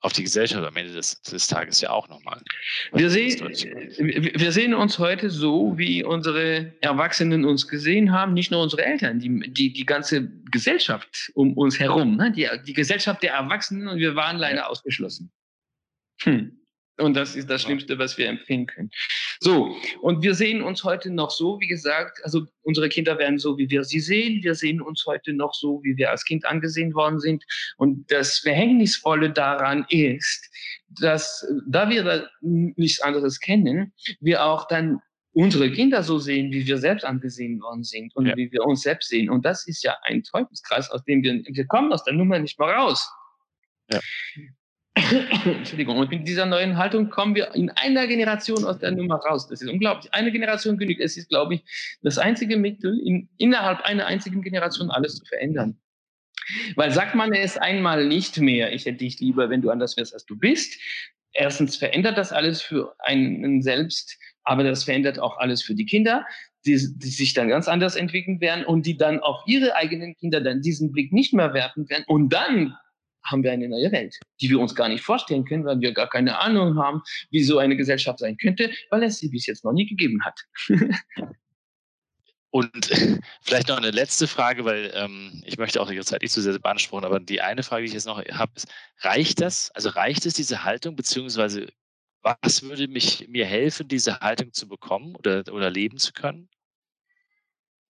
auf 0.00 0.12
die 0.12 0.22
Gesellschaft 0.22 0.66
am 0.66 0.76
Ende 0.76 0.92
des, 0.92 1.20
des 1.22 1.46
Tages 1.46 1.80
ja 1.80 1.90
auch 1.90 2.08
nochmal. 2.08 2.40
Wir 2.92 3.10
sehen, 3.10 3.38
wir 3.48 4.52
sehen 4.52 4.74
uns 4.74 4.98
heute 4.98 5.30
so, 5.30 5.76
wie 5.76 6.02
unsere 6.02 6.72
Erwachsenen 6.80 7.44
uns 7.44 7.68
gesehen 7.68 8.12
haben, 8.12 8.32
nicht 8.32 8.50
nur 8.50 8.62
unsere 8.62 8.84
Eltern, 8.84 9.18
die, 9.18 9.52
die, 9.52 9.72
die 9.72 9.86
ganze 9.86 10.30
Gesellschaft 10.50 11.30
um 11.34 11.52
uns 11.54 11.78
herum, 11.78 12.16
ne? 12.16 12.32
die, 12.32 12.48
die 12.66 12.72
Gesellschaft 12.72 13.22
der 13.22 13.34
Erwachsenen 13.34 13.88
und 13.88 13.98
wir 13.98 14.16
waren 14.16 14.38
leider 14.38 14.70
ausgeschlossen. 14.70 15.30
Hm. 16.22 16.59
Und 17.00 17.14
das 17.14 17.36
ist 17.36 17.48
das 17.48 17.62
Schlimmste, 17.62 17.98
was 17.98 18.16
wir 18.18 18.28
empfinden 18.28 18.66
können. 18.66 18.90
So, 19.40 19.74
und 20.02 20.22
wir 20.22 20.34
sehen 20.34 20.62
uns 20.62 20.84
heute 20.84 21.10
noch 21.10 21.30
so, 21.30 21.58
wie 21.60 21.66
gesagt, 21.66 22.20
also 22.24 22.46
unsere 22.62 22.88
Kinder 22.88 23.18
werden 23.18 23.38
so, 23.38 23.56
wie 23.58 23.70
wir 23.70 23.84
sie 23.84 24.00
sehen. 24.00 24.42
Wir 24.42 24.54
sehen 24.54 24.80
uns 24.80 25.04
heute 25.06 25.32
noch 25.32 25.54
so, 25.54 25.80
wie 25.82 25.96
wir 25.96 26.10
als 26.10 26.24
Kind 26.24 26.44
angesehen 26.44 26.94
worden 26.94 27.20
sind. 27.20 27.44
Und 27.76 28.10
das 28.10 28.38
Verhängnisvolle 28.38 29.30
daran 29.30 29.86
ist, 29.88 30.50
dass, 30.88 31.46
da 31.66 31.88
wir 31.88 32.04
da 32.04 32.28
nichts 32.40 33.00
anderes 33.00 33.40
kennen, 33.40 33.92
wir 34.20 34.44
auch 34.44 34.68
dann 34.68 35.00
unsere 35.32 35.70
Kinder 35.70 36.02
so 36.02 36.18
sehen, 36.18 36.50
wie 36.52 36.66
wir 36.66 36.78
selbst 36.78 37.04
angesehen 37.04 37.60
worden 37.60 37.84
sind 37.84 38.14
und 38.16 38.26
ja. 38.26 38.36
wie 38.36 38.50
wir 38.50 38.64
uns 38.64 38.82
selbst 38.82 39.08
sehen. 39.08 39.30
Und 39.30 39.44
das 39.44 39.66
ist 39.66 39.82
ja 39.84 39.96
ein 40.02 40.22
Teufelskreis, 40.22 40.90
aus 40.90 41.04
dem 41.04 41.22
wir, 41.22 41.42
wir 41.46 41.66
kommen 41.66 41.92
aus 41.92 42.04
der 42.04 42.14
Nummer 42.14 42.38
nicht 42.38 42.58
mehr 42.58 42.68
raus. 42.68 43.08
Ja. 43.90 44.00
Entschuldigung, 45.44 45.98
und 45.98 46.10
mit 46.10 46.26
dieser 46.26 46.46
neuen 46.46 46.76
Haltung 46.76 47.10
kommen 47.10 47.34
wir 47.34 47.54
in 47.54 47.70
einer 47.70 48.06
Generation 48.06 48.64
aus 48.64 48.78
der 48.78 48.90
Nummer 48.90 49.16
raus. 49.16 49.48
Das 49.48 49.62
ist 49.62 49.70
unglaublich. 49.70 50.12
Eine 50.12 50.32
Generation 50.32 50.78
genügt. 50.78 51.00
Es 51.00 51.16
ist, 51.16 51.28
glaube 51.28 51.54
ich, 51.54 51.62
das 52.02 52.18
einzige 52.18 52.56
Mittel, 52.56 52.98
in, 53.04 53.28
innerhalb 53.38 53.80
einer 53.82 54.06
einzigen 54.06 54.42
Generation 54.42 54.90
alles 54.90 55.16
zu 55.16 55.24
verändern. 55.24 55.78
Weil 56.76 56.90
sagt 56.90 57.14
man 57.14 57.32
es 57.32 57.56
einmal 57.56 58.06
nicht 58.06 58.38
mehr, 58.38 58.72
ich 58.72 58.86
hätte 58.86 58.98
dich 58.98 59.20
lieber, 59.20 59.50
wenn 59.50 59.62
du 59.62 59.70
anders 59.70 59.96
wärst, 59.96 60.14
als 60.14 60.24
du 60.26 60.36
bist. 60.36 60.80
Erstens 61.32 61.76
verändert 61.76 62.18
das 62.18 62.32
alles 62.32 62.60
für 62.60 62.94
einen 62.98 63.62
selbst, 63.62 64.18
aber 64.42 64.64
das 64.64 64.84
verändert 64.84 65.18
auch 65.20 65.38
alles 65.38 65.62
für 65.62 65.74
die 65.74 65.86
Kinder, 65.86 66.26
die, 66.66 66.72
die 66.72 67.08
sich 67.08 67.34
dann 67.34 67.48
ganz 67.48 67.68
anders 67.68 67.94
entwickeln 67.94 68.40
werden 68.40 68.64
und 68.64 68.84
die 68.84 68.96
dann 68.96 69.20
auf 69.20 69.42
ihre 69.46 69.76
eigenen 69.76 70.16
Kinder 70.16 70.40
dann 70.40 70.60
diesen 70.60 70.90
Blick 70.92 71.12
nicht 71.12 71.32
mehr 71.32 71.54
werfen 71.54 71.88
werden. 71.88 72.04
Und 72.08 72.30
dann 72.30 72.76
haben 73.24 73.42
wir 73.42 73.52
eine 73.52 73.68
neue 73.68 73.92
Welt, 73.92 74.16
die 74.40 74.50
wir 74.50 74.58
uns 74.58 74.74
gar 74.74 74.88
nicht 74.88 75.02
vorstellen 75.02 75.44
können, 75.44 75.64
weil 75.64 75.80
wir 75.80 75.92
gar 75.92 76.08
keine 76.08 76.38
Ahnung 76.40 76.76
haben, 76.76 77.02
wie 77.30 77.42
so 77.42 77.58
eine 77.58 77.76
Gesellschaft 77.76 78.18
sein 78.18 78.36
könnte, 78.36 78.70
weil 78.90 79.02
es 79.02 79.18
sie 79.18 79.28
bis 79.28 79.46
jetzt 79.46 79.64
noch 79.64 79.72
nie 79.72 79.86
gegeben 79.86 80.20
hat. 80.24 80.40
Und 82.50 82.90
vielleicht 83.42 83.68
noch 83.68 83.76
eine 83.76 83.92
letzte 83.92 84.26
Frage, 84.26 84.64
weil 84.64 84.90
ähm, 84.94 85.42
ich 85.44 85.56
möchte 85.56 85.80
auch 85.80 85.90
Ihre 85.90 86.04
Zeit 86.04 86.22
nicht 86.22 86.32
zu 86.32 86.42
sehr 86.42 86.58
beanspruchen, 86.58 87.04
aber 87.04 87.20
die 87.20 87.40
eine 87.40 87.62
Frage, 87.62 87.82
die 87.82 87.88
ich 87.88 87.94
jetzt 87.94 88.06
noch 88.06 88.24
habe, 88.24 88.52
ist, 88.56 88.66
reicht 88.98 89.40
das? 89.40 89.70
Also 89.72 89.90
reicht 89.90 90.26
es, 90.26 90.34
diese 90.34 90.64
Haltung, 90.64 90.96
beziehungsweise 90.96 91.68
was 92.22 92.62
würde 92.62 92.88
mich, 92.88 93.28
mir 93.28 93.46
helfen, 93.46 93.88
diese 93.88 94.20
Haltung 94.20 94.52
zu 94.52 94.68
bekommen 94.68 95.14
oder, 95.16 95.44
oder 95.52 95.70
leben 95.70 95.96
zu 95.96 96.12
können? 96.12 96.48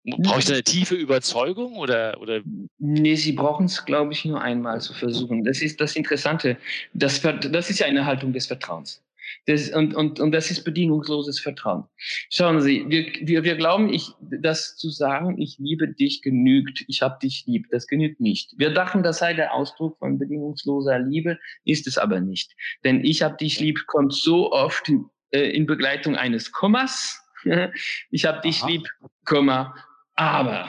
Brauche 0.04 0.38
ich 0.38 0.46
da 0.46 0.54
eine 0.54 0.62
tiefe 0.62 0.94
Überzeugung 0.94 1.76
oder? 1.76 2.20
oder? 2.20 2.40
Nee, 2.78 3.16
Sie 3.16 3.32
brauchen 3.32 3.66
es, 3.66 3.84
glaube 3.84 4.12
ich, 4.12 4.24
nur 4.24 4.40
einmal 4.40 4.80
zu 4.80 4.94
versuchen. 4.94 5.44
Das 5.44 5.60
ist 5.60 5.80
das 5.80 5.94
Interessante. 5.94 6.56
Das, 6.94 7.20
das 7.20 7.70
ist 7.70 7.80
ja 7.80 7.86
eine 7.86 8.06
Haltung 8.06 8.32
des 8.32 8.46
Vertrauens. 8.46 9.02
Das, 9.46 9.70
und, 9.70 9.94
und, 9.94 10.18
und 10.18 10.32
das 10.32 10.50
ist 10.50 10.64
bedingungsloses 10.64 11.38
Vertrauen. 11.38 11.84
Schauen 12.30 12.60
Sie, 12.60 12.84
wir, 12.88 13.06
wir, 13.20 13.44
wir 13.44 13.56
glauben, 13.56 13.92
ich, 13.92 14.10
das 14.20 14.76
zu 14.76 14.90
sagen, 14.90 15.40
ich 15.40 15.58
liebe 15.58 15.88
dich 15.88 16.22
genügt, 16.22 16.84
ich 16.88 17.02
habe 17.02 17.18
dich 17.22 17.44
lieb, 17.46 17.66
das 17.70 17.86
genügt 17.86 18.20
nicht. 18.20 18.52
Wir 18.56 18.70
dachten, 18.70 19.02
das 19.02 19.18
sei 19.18 19.34
der 19.34 19.54
Ausdruck 19.54 19.98
von 19.98 20.18
bedingungsloser 20.18 20.98
Liebe, 20.98 21.38
ist 21.64 21.86
es 21.86 21.98
aber 21.98 22.20
nicht. 22.20 22.56
Denn 22.84 23.04
ich 23.04 23.22
habe 23.22 23.36
dich 23.36 23.60
lieb 23.60 23.86
kommt 23.86 24.14
so 24.14 24.52
oft 24.52 24.90
äh, 25.30 25.50
in 25.50 25.66
Begleitung 25.66 26.16
eines 26.16 26.52
Kommas. 26.52 27.20
ich 28.10 28.24
habe 28.24 28.40
dich 28.40 28.64
lieb, 28.66 28.88
Komma, 29.24 29.74
aber 30.20 30.68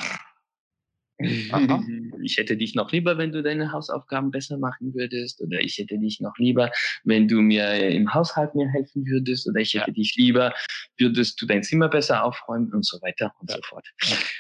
Aha. 1.52 1.84
ich 2.24 2.38
hätte 2.38 2.58
dich 2.58 2.76
noch 2.76 2.92
lieber, 2.92 3.18
wenn 3.18 3.32
du 3.32 3.44
deine 3.44 3.72
Hausaufgaben 3.72 4.32
besser 4.32 4.58
machen 4.58 4.94
würdest, 4.94 5.42
oder 5.42 5.60
ich 5.60 5.78
hätte 5.78 5.98
dich 5.98 6.20
noch 6.20 6.38
lieber, 6.38 6.72
wenn 7.04 7.28
du 7.28 7.42
mir 7.42 7.90
im 7.90 8.14
Haushalt 8.14 8.56
mir 8.56 8.68
helfen 8.70 9.06
würdest, 9.06 9.48
oder 9.48 9.60
ich 9.60 9.74
hätte 9.74 9.90
ja. 9.92 9.94
dich 9.94 10.16
lieber, 10.16 10.54
würdest 10.98 11.42
du 11.42 11.46
dein 11.46 11.64
Zimmer 11.64 11.90
besser 11.90 12.24
aufräumen 12.24 12.74
und 12.74 12.86
so 12.86 13.02
weiter 13.02 13.34
und 13.40 13.50
ja. 13.50 13.58
so 13.58 13.62
fort. 13.64 13.88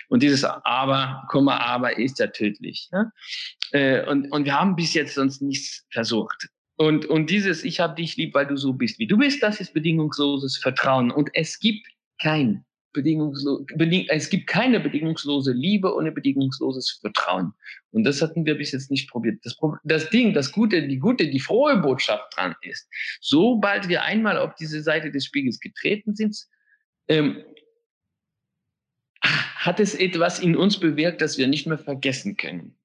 Und 0.09 0.24
dieses 0.24 0.43
Aber, 0.43 1.24
Komma, 1.30 1.57
Aber 1.57 1.97
ist 1.97 2.20
ja 2.20 2.28
tödlich. 2.28 2.89
Ne? 2.91 3.12
Und, 4.07 4.32
und 4.32 4.45
wir 4.45 4.59
haben 4.59 4.76
bis 4.76 4.93
jetzt 4.93 5.16
sonst 5.16 5.41
nichts 5.41 5.86
versucht. 5.91 6.49
Und, 6.78 7.05
und 7.05 7.30
dieses 7.30 7.64
Ich 7.64 7.80
habe 7.80 7.95
dich 7.95 8.18
lieb, 8.18 8.34
weil 8.34 8.47
du 8.47 8.57
so 8.57 8.74
bist, 8.74 8.97
wie 8.97 9.07
du 9.07 9.18
bist, 9.18 9.43
das 9.43 9.59
ist 9.59 9.74
bedingungsloses 9.74 10.57
Vertrauen. 10.57 11.12
Und 11.12 11.30
es 11.34 11.59
gibt 11.59 11.88
kein 12.20 12.66
bedingungslos, 12.93 13.65
beding, 13.75 14.05
es 14.09 14.29
gibt 14.29 14.47
keine 14.47 14.79
bedingungslose 14.79 15.51
Liebe 15.51 15.93
ohne 15.95 16.11
bedingungsloses 16.11 16.99
Vertrauen. 17.01 17.53
Und 17.91 18.03
das 18.03 18.21
hatten 18.21 18.45
wir 18.45 18.55
bis 18.55 18.71
jetzt 18.71 18.91
nicht 18.91 19.09
probiert. 19.09 19.39
Das, 19.43 19.57
das 19.83 20.09
Ding, 20.09 20.33
das 20.33 20.51
Gute, 20.51 20.87
die 20.87 20.97
gute, 20.97 21.29
die 21.29 21.39
frohe 21.39 21.77
Botschaft 21.77 22.35
dran 22.35 22.55
ist, 22.61 22.87
sobald 23.19 23.87
wir 23.89 24.03
einmal 24.03 24.37
auf 24.37 24.55
diese 24.55 24.81
Seite 24.81 25.11
des 25.11 25.25
Spiegels 25.25 25.59
getreten 25.59 26.15
sind, 26.15 26.37
ähm, 27.07 27.43
hat 29.21 29.79
es 29.79 29.93
etwas 29.93 30.39
in 30.39 30.55
uns 30.55 30.79
bewirkt, 30.79 31.21
das 31.21 31.37
wir 31.37 31.47
nicht 31.47 31.67
mehr 31.67 31.77
vergessen 31.77 32.35
können. 32.37 32.77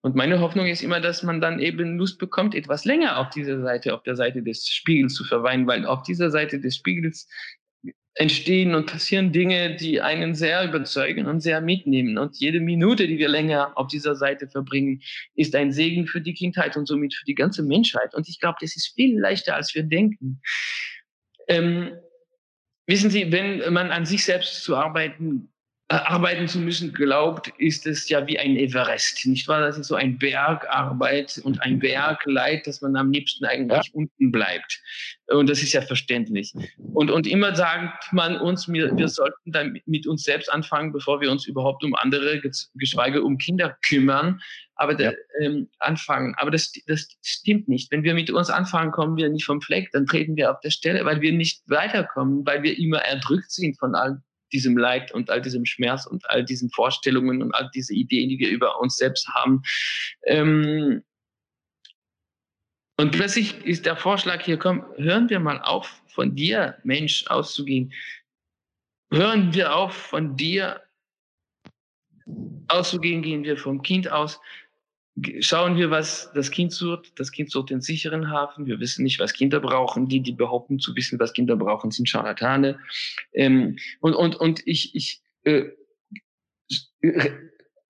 Und 0.00 0.16
meine 0.16 0.40
Hoffnung 0.40 0.66
ist 0.66 0.82
immer, 0.82 1.00
dass 1.00 1.22
man 1.22 1.40
dann 1.40 1.60
eben 1.60 1.98
Lust 1.98 2.18
bekommt, 2.18 2.54
etwas 2.54 2.84
länger 2.84 3.18
auf 3.18 3.30
dieser 3.30 3.60
Seite, 3.60 3.94
auf 3.94 4.02
der 4.02 4.16
Seite 4.16 4.42
des 4.42 4.66
Spiegels 4.66 5.14
zu 5.14 5.24
verweilen, 5.24 5.66
weil 5.66 5.86
auf 5.86 6.02
dieser 6.02 6.30
Seite 6.30 6.60
des 6.60 6.76
Spiegels 6.76 7.28
entstehen 8.20 8.74
und 8.74 8.84
passieren 8.84 9.32
Dinge, 9.32 9.76
die 9.76 10.02
einen 10.02 10.34
sehr 10.34 10.62
überzeugen 10.62 11.26
und 11.26 11.40
sehr 11.40 11.62
mitnehmen. 11.62 12.18
Und 12.18 12.36
jede 12.36 12.60
Minute, 12.60 13.06
die 13.06 13.16
wir 13.16 13.30
länger 13.30 13.72
auf 13.78 13.86
dieser 13.86 14.14
Seite 14.14 14.46
verbringen, 14.46 15.00
ist 15.36 15.54
ein 15.54 15.72
Segen 15.72 16.06
für 16.06 16.20
die 16.20 16.34
Kindheit 16.34 16.76
und 16.76 16.84
somit 16.84 17.14
für 17.14 17.24
die 17.24 17.34
ganze 17.34 17.62
Menschheit. 17.62 18.14
Und 18.14 18.28
ich 18.28 18.38
glaube, 18.38 18.58
das 18.60 18.76
ist 18.76 18.92
viel 18.94 19.18
leichter, 19.18 19.56
als 19.56 19.74
wir 19.74 19.84
denken. 19.84 20.42
Ähm, 21.48 21.92
wissen 22.86 23.08
Sie, 23.08 23.32
wenn 23.32 23.72
man 23.72 23.90
an 23.90 24.04
sich 24.04 24.22
selbst 24.22 24.64
zu 24.64 24.76
arbeiten 24.76 25.50
arbeiten 25.90 26.46
zu 26.46 26.60
müssen 26.60 26.92
glaubt, 26.92 27.48
ist 27.58 27.84
es 27.84 28.08
ja 28.08 28.24
wie 28.28 28.38
ein 28.38 28.56
Everest, 28.56 29.26
nicht 29.26 29.48
wahr? 29.48 29.60
Das 29.60 29.76
ist 29.76 29.88
so 29.88 29.96
ein 29.96 30.18
Bergarbeit 30.18 31.40
und 31.42 31.60
ein 31.62 31.80
Bergleid, 31.80 32.64
dass 32.68 32.80
man 32.80 32.94
am 32.94 33.10
liebsten 33.10 33.44
eigentlich 33.44 33.86
ja. 33.86 33.92
unten 33.92 34.30
bleibt. 34.30 34.80
Und 35.26 35.50
das 35.50 35.62
ist 35.62 35.72
ja 35.72 35.82
verständlich. 35.82 36.52
Und, 36.94 37.10
und 37.10 37.26
immer 37.26 37.56
sagt 37.56 38.12
man 38.12 38.36
uns, 38.36 38.68
wir, 38.68 38.96
wir 38.96 39.08
sollten 39.08 39.50
dann 39.50 39.80
mit 39.86 40.06
uns 40.06 40.22
selbst 40.22 40.52
anfangen, 40.52 40.92
bevor 40.92 41.20
wir 41.20 41.30
uns 41.30 41.46
überhaupt 41.46 41.82
um 41.82 41.96
andere, 41.96 42.40
geschweige 42.74 43.24
um 43.24 43.36
Kinder 43.36 43.76
kümmern. 43.84 44.40
Aber 44.76 44.98
ja. 44.98 45.12
ähm, 45.40 45.68
anfangen. 45.80 46.34
Aber 46.38 46.52
das, 46.52 46.72
das 46.86 47.08
stimmt 47.20 47.68
nicht. 47.68 47.90
Wenn 47.90 48.04
wir 48.04 48.14
mit 48.14 48.30
uns 48.30 48.48
anfangen, 48.48 48.92
kommen 48.92 49.16
wir 49.16 49.28
nicht 49.28 49.44
vom 49.44 49.60
Fleck, 49.60 49.90
dann 49.90 50.06
treten 50.06 50.36
wir 50.36 50.52
auf 50.52 50.60
der 50.60 50.70
Stelle, 50.70 51.04
weil 51.04 51.20
wir 51.20 51.32
nicht 51.32 51.62
weiterkommen, 51.66 52.46
weil 52.46 52.62
wir 52.62 52.78
immer 52.78 52.98
erdrückt 52.98 53.50
sind 53.50 53.76
von 53.78 53.94
all 53.94 54.22
diesem 54.52 54.76
Leid 54.76 55.12
und 55.12 55.30
all 55.30 55.40
diesem 55.40 55.64
Schmerz 55.64 56.06
und 56.06 56.28
all 56.30 56.44
diesen 56.44 56.70
Vorstellungen 56.70 57.42
und 57.42 57.54
all 57.54 57.70
diese 57.74 57.94
Ideen, 57.94 58.28
die 58.28 58.38
wir 58.38 58.50
über 58.50 58.80
uns 58.80 58.96
selbst 58.96 59.28
haben. 59.28 59.62
Ähm 60.24 61.02
und 62.98 63.12
plötzlich 63.12 63.64
ist 63.64 63.86
der 63.86 63.96
Vorschlag 63.96 64.42
hier, 64.42 64.58
komm, 64.58 64.84
hören 64.96 65.30
wir 65.30 65.40
mal 65.40 65.60
auf, 65.62 66.02
von 66.08 66.36
dir, 66.36 66.76
Mensch, 66.84 67.26
auszugehen. 67.28 67.92
Hören 69.10 69.54
wir 69.54 69.74
auf, 69.74 69.94
von 69.94 70.36
dir 70.36 70.82
auszugehen, 72.68 73.22
gehen 73.22 73.42
wir 73.42 73.56
vom 73.56 73.82
Kind 73.82 74.10
aus 74.10 74.40
schauen 75.40 75.76
wir, 75.76 75.90
was 75.90 76.30
das 76.34 76.50
Kind 76.50 76.72
sucht. 76.72 77.18
Das 77.18 77.32
Kind 77.32 77.50
sucht 77.50 77.70
den 77.70 77.80
sicheren 77.80 78.30
Hafen. 78.30 78.66
Wir 78.66 78.80
wissen 78.80 79.02
nicht, 79.02 79.18
was 79.18 79.32
Kinder 79.32 79.60
brauchen. 79.60 80.08
Die, 80.08 80.20
die 80.20 80.32
behaupten 80.32 80.78
zu 80.78 80.94
wissen, 80.96 81.18
was 81.18 81.32
Kinder 81.32 81.56
brauchen, 81.56 81.90
sind 81.90 82.08
Scharlatane. 82.08 82.78
Ähm, 83.32 83.78
und, 84.00 84.14
und, 84.14 84.36
und 84.36 84.62
ich, 84.66 84.94
ich 84.94 85.22
äh, 85.44 85.70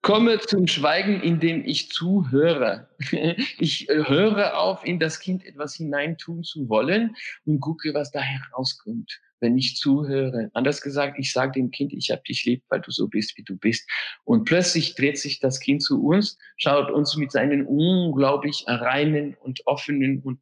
komme 0.03 0.39
zum 0.41 0.66
Schweigen, 0.66 1.20
indem 1.22 1.64
ich 1.64 1.91
zuhöre. 1.91 2.89
Ich 3.59 3.89
äh, 3.89 4.05
höre 4.07 4.59
auf, 4.59 4.85
in 4.85 4.99
das 4.99 5.20
Kind 5.20 5.45
etwas 5.45 5.74
hineintun 5.74 6.43
zu 6.43 6.68
wollen 6.68 7.16
und 7.45 7.61
gucke, 7.61 7.95
was 7.95 8.11
da 8.11 8.20
herauskommt 8.20 9.20
wenn 9.41 9.57
ich 9.57 9.76
zuhöre. 9.76 10.51
Anders 10.55 10.82
gesagt, 10.82 11.18
ich 11.18 11.32
sage 11.32 11.53
dem 11.53 11.70
Kind, 11.70 11.93
ich 11.93 12.11
habe 12.11 12.22
dich 12.22 12.45
lieb, 12.45 12.62
weil 12.68 12.80
du 12.80 12.91
so 12.91 13.09
bist, 13.09 13.36
wie 13.36 13.43
du 13.43 13.57
bist. 13.57 13.88
Und 14.24 14.45
plötzlich 14.45 14.95
dreht 14.95 15.18
sich 15.18 15.41
das 15.41 15.61
Kind 15.61 15.82
zu 15.82 16.05
uns, 16.05 16.38
schaut 16.57 16.91
uns 16.91 17.16
mit 17.16 17.32
seinen 17.32 17.66
unglaublich 17.66 18.64
reinen 18.66 19.34
und 19.34 19.66
offenen 19.66 20.20
und, 20.22 20.41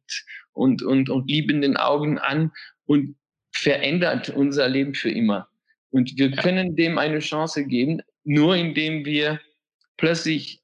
und, 0.53 0.83
und, 0.83 1.09
und 1.09 1.29
liebenden 1.29 1.77
Augen 1.77 2.17
an 2.19 2.51
und 2.85 3.15
verändert 3.51 4.29
unser 4.29 4.69
Leben 4.69 4.93
für 4.93 5.11
immer. 5.11 5.47
Und 5.91 6.17
wir 6.17 6.31
können 6.31 6.75
dem 6.75 6.97
eine 6.97 7.19
Chance 7.19 7.65
geben, 7.65 8.01
nur 8.23 8.55
indem 8.55 9.05
wir 9.05 9.39
plötzlich 9.97 10.61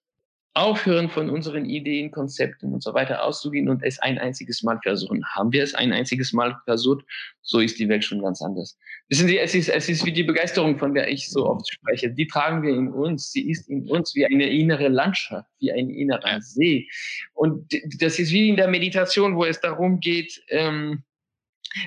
aufhören 0.56 1.10
von 1.10 1.30
unseren 1.30 1.66
Ideen, 1.66 2.12
Konzepten 2.12 2.74
und 2.74 2.82
so 2.82 2.94
weiter 2.94 3.24
auszugehen 3.24 3.68
und 3.68 3.84
es 3.84 4.00
ein 4.00 4.18
einziges 4.18 4.64
Mal 4.64 4.80
versuchen. 4.82 5.24
Haben 5.26 5.52
wir 5.52 5.62
es 5.62 5.76
ein 5.76 5.92
einziges 5.92 6.32
Mal 6.32 6.56
versucht, 6.64 7.06
so 7.42 7.60
ist 7.60 7.78
die 7.78 7.90
Welt 7.90 8.06
schon 8.06 8.22
ganz 8.22 8.42
anders. 8.42 8.78
Wissen 9.10 9.28
Sie, 9.28 9.38
es 9.38 9.54
ist, 9.54 9.68
es 9.68 9.90
ist 9.90 10.06
wie 10.06 10.14
die 10.14 10.24
Begeisterung, 10.24 10.80
von 10.80 10.94
der 10.94 11.10
ich 11.10 11.30
so 11.30 11.46
oft 11.46 11.70
spreche. 11.70 12.10
Die 12.10 12.26
tragen 12.26 12.64
wir 12.64 12.74
in 12.74 12.88
uns. 12.88 13.32
Sie 13.34 13.50
ist 13.50 13.70
in 13.70 13.90
uns 13.90 14.16
wie 14.16 14.26
eine 14.26 14.50
innere 14.50 14.88
Landschaft, 14.88 15.50
wie 15.60 15.74
ein 15.74 15.90
innerer 15.90 16.40
See. 16.40 16.88
Und 17.34 17.74
das 18.00 18.18
ist 18.18 18.32
wie 18.32 18.48
in 18.48 18.56
der 18.56 18.70
Meditation, 18.70 19.36
wo 19.36 19.44
es 19.44 19.60
darum 19.60 20.00
geht, 20.00 20.42
ähm, 20.48 21.04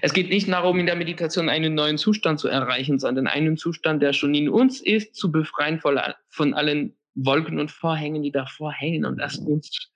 es 0.02 0.12
geht 0.12 0.28
nicht 0.28 0.46
darum, 0.50 0.78
in 0.78 0.84
der 0.84 0.96
Meditation 0.96 1.48
einen 1.48 1.74
neuen 1.74 1.96
Zustand 1.96 2.38
zu 2.38 2.48
erreichen, 2.48 2.98
sondern 2.98 3.26
einen 3.26 3.56
Zustand, 3.56 4.02
der 4.02 4.12
schon 4.12 4.34
in 4.34 4.50
uns 4.50 4.82
ist, 4.82 5.14
zu 5.14 5.32
befreien 5.32 5.80
von, 5.80 5.98
von 6.28 6.52
allen 6.52 6.97
Wolken 7.24 7.58
und 7.58 7.70
Vorhängen, 7.70 8.22
die 8.22 8.32
davor 8.32 8.72
hängen 8.72 9.04
und 9.04 9.18
das 9.18 9.38
uns, 9.38 9.90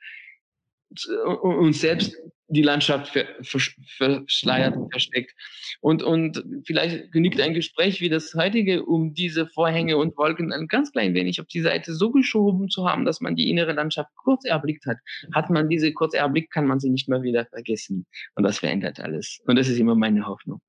uns 1.43 1.81
selbst 1.81 2.17
die 2.49 2.63
Landschaft 2.63 3.17
verschleiert 3.43 4.77
und 4.77 4.91
versteckt. 4.91 5.33
Und, 5.81 6.03
und 6.03 6.45
vielleicht 6.67 7.11
genügt 7.13 7.41
ein 7.41 7.55
Gespräch 7.55 8.01
wie 8.01 8.11
das 8.11 8.35
heutige, 8.35 8.85
um 8.85 9.15
diese 9.15 9.47
Vorhänge 9.47 9.97
und 9.97 10.17
Wolken 10.19 10.53
ein 10.53 10.69
ganz 10.69 10.93
klein 10.93 11.15
wenig 11.15 11.41
auf 11.41 11.47
die 11.47 11.63
Seite 11.63 11.95
so 11.95 12.11
geschoben 12.11 12.69
zu 12.69 12.87
haben, 12.87 13.07
dass 13.07 13.21
man 13.21 13.37
die 13.37 13.49
innere 13.49 13.73
Landschaft 13.73 14.11
kurz 14.17 14.45
erblickt 14.45 14.85
hat. 14.85 14.99
Hat 15.33 15.49
man 15.49 15.71
diese 15.71 15.93
kurz 15.95 16.13
erblickt, 16.15 16.53
kann 16.53 16.67
man 16.67 16.79
sie 16.79 16.91
nicht 16.91 17.09
mehr 17.09 17.23
wieder 17.23 17.47
vergessen. 17.47 18.07
Und 18.35 18.43
das 18.43 18.59
verändert 18.59 19.01
alles. 19.01 19.41
Und 19.47 19.57
das 19.57 19.69
ist 19.69 19.79
immer 19.79 19.95
meine 19.95 20.27
Hoffnung. 20.27 20.61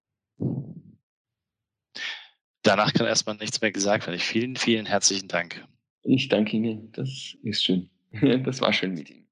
Danach 2.61 2.93
kann 2.93 3.07
erstmal 3.07 3.35
nichts 3.35 3.59
mehr 3.59 3.73
gesagt 3.73 4.07
werden. 4.07 4.19
Vielen, 4.19 4.55
vielen 4.55 4.85
herzlichen 4.85 5.27
Dank. 5.27 5.65
Ich 6.03 6.29
danke 6.29 6.55
Ihnen. 6.57 6.91
Das 6.93 7.37
ist 7.43 7.63
schön. 7.63 7.89
Das 8.45 8.61
war 8.61 8.71
schön 8.73 8.93
mit 8.93 9.09
Ihnen. 9.09 9.22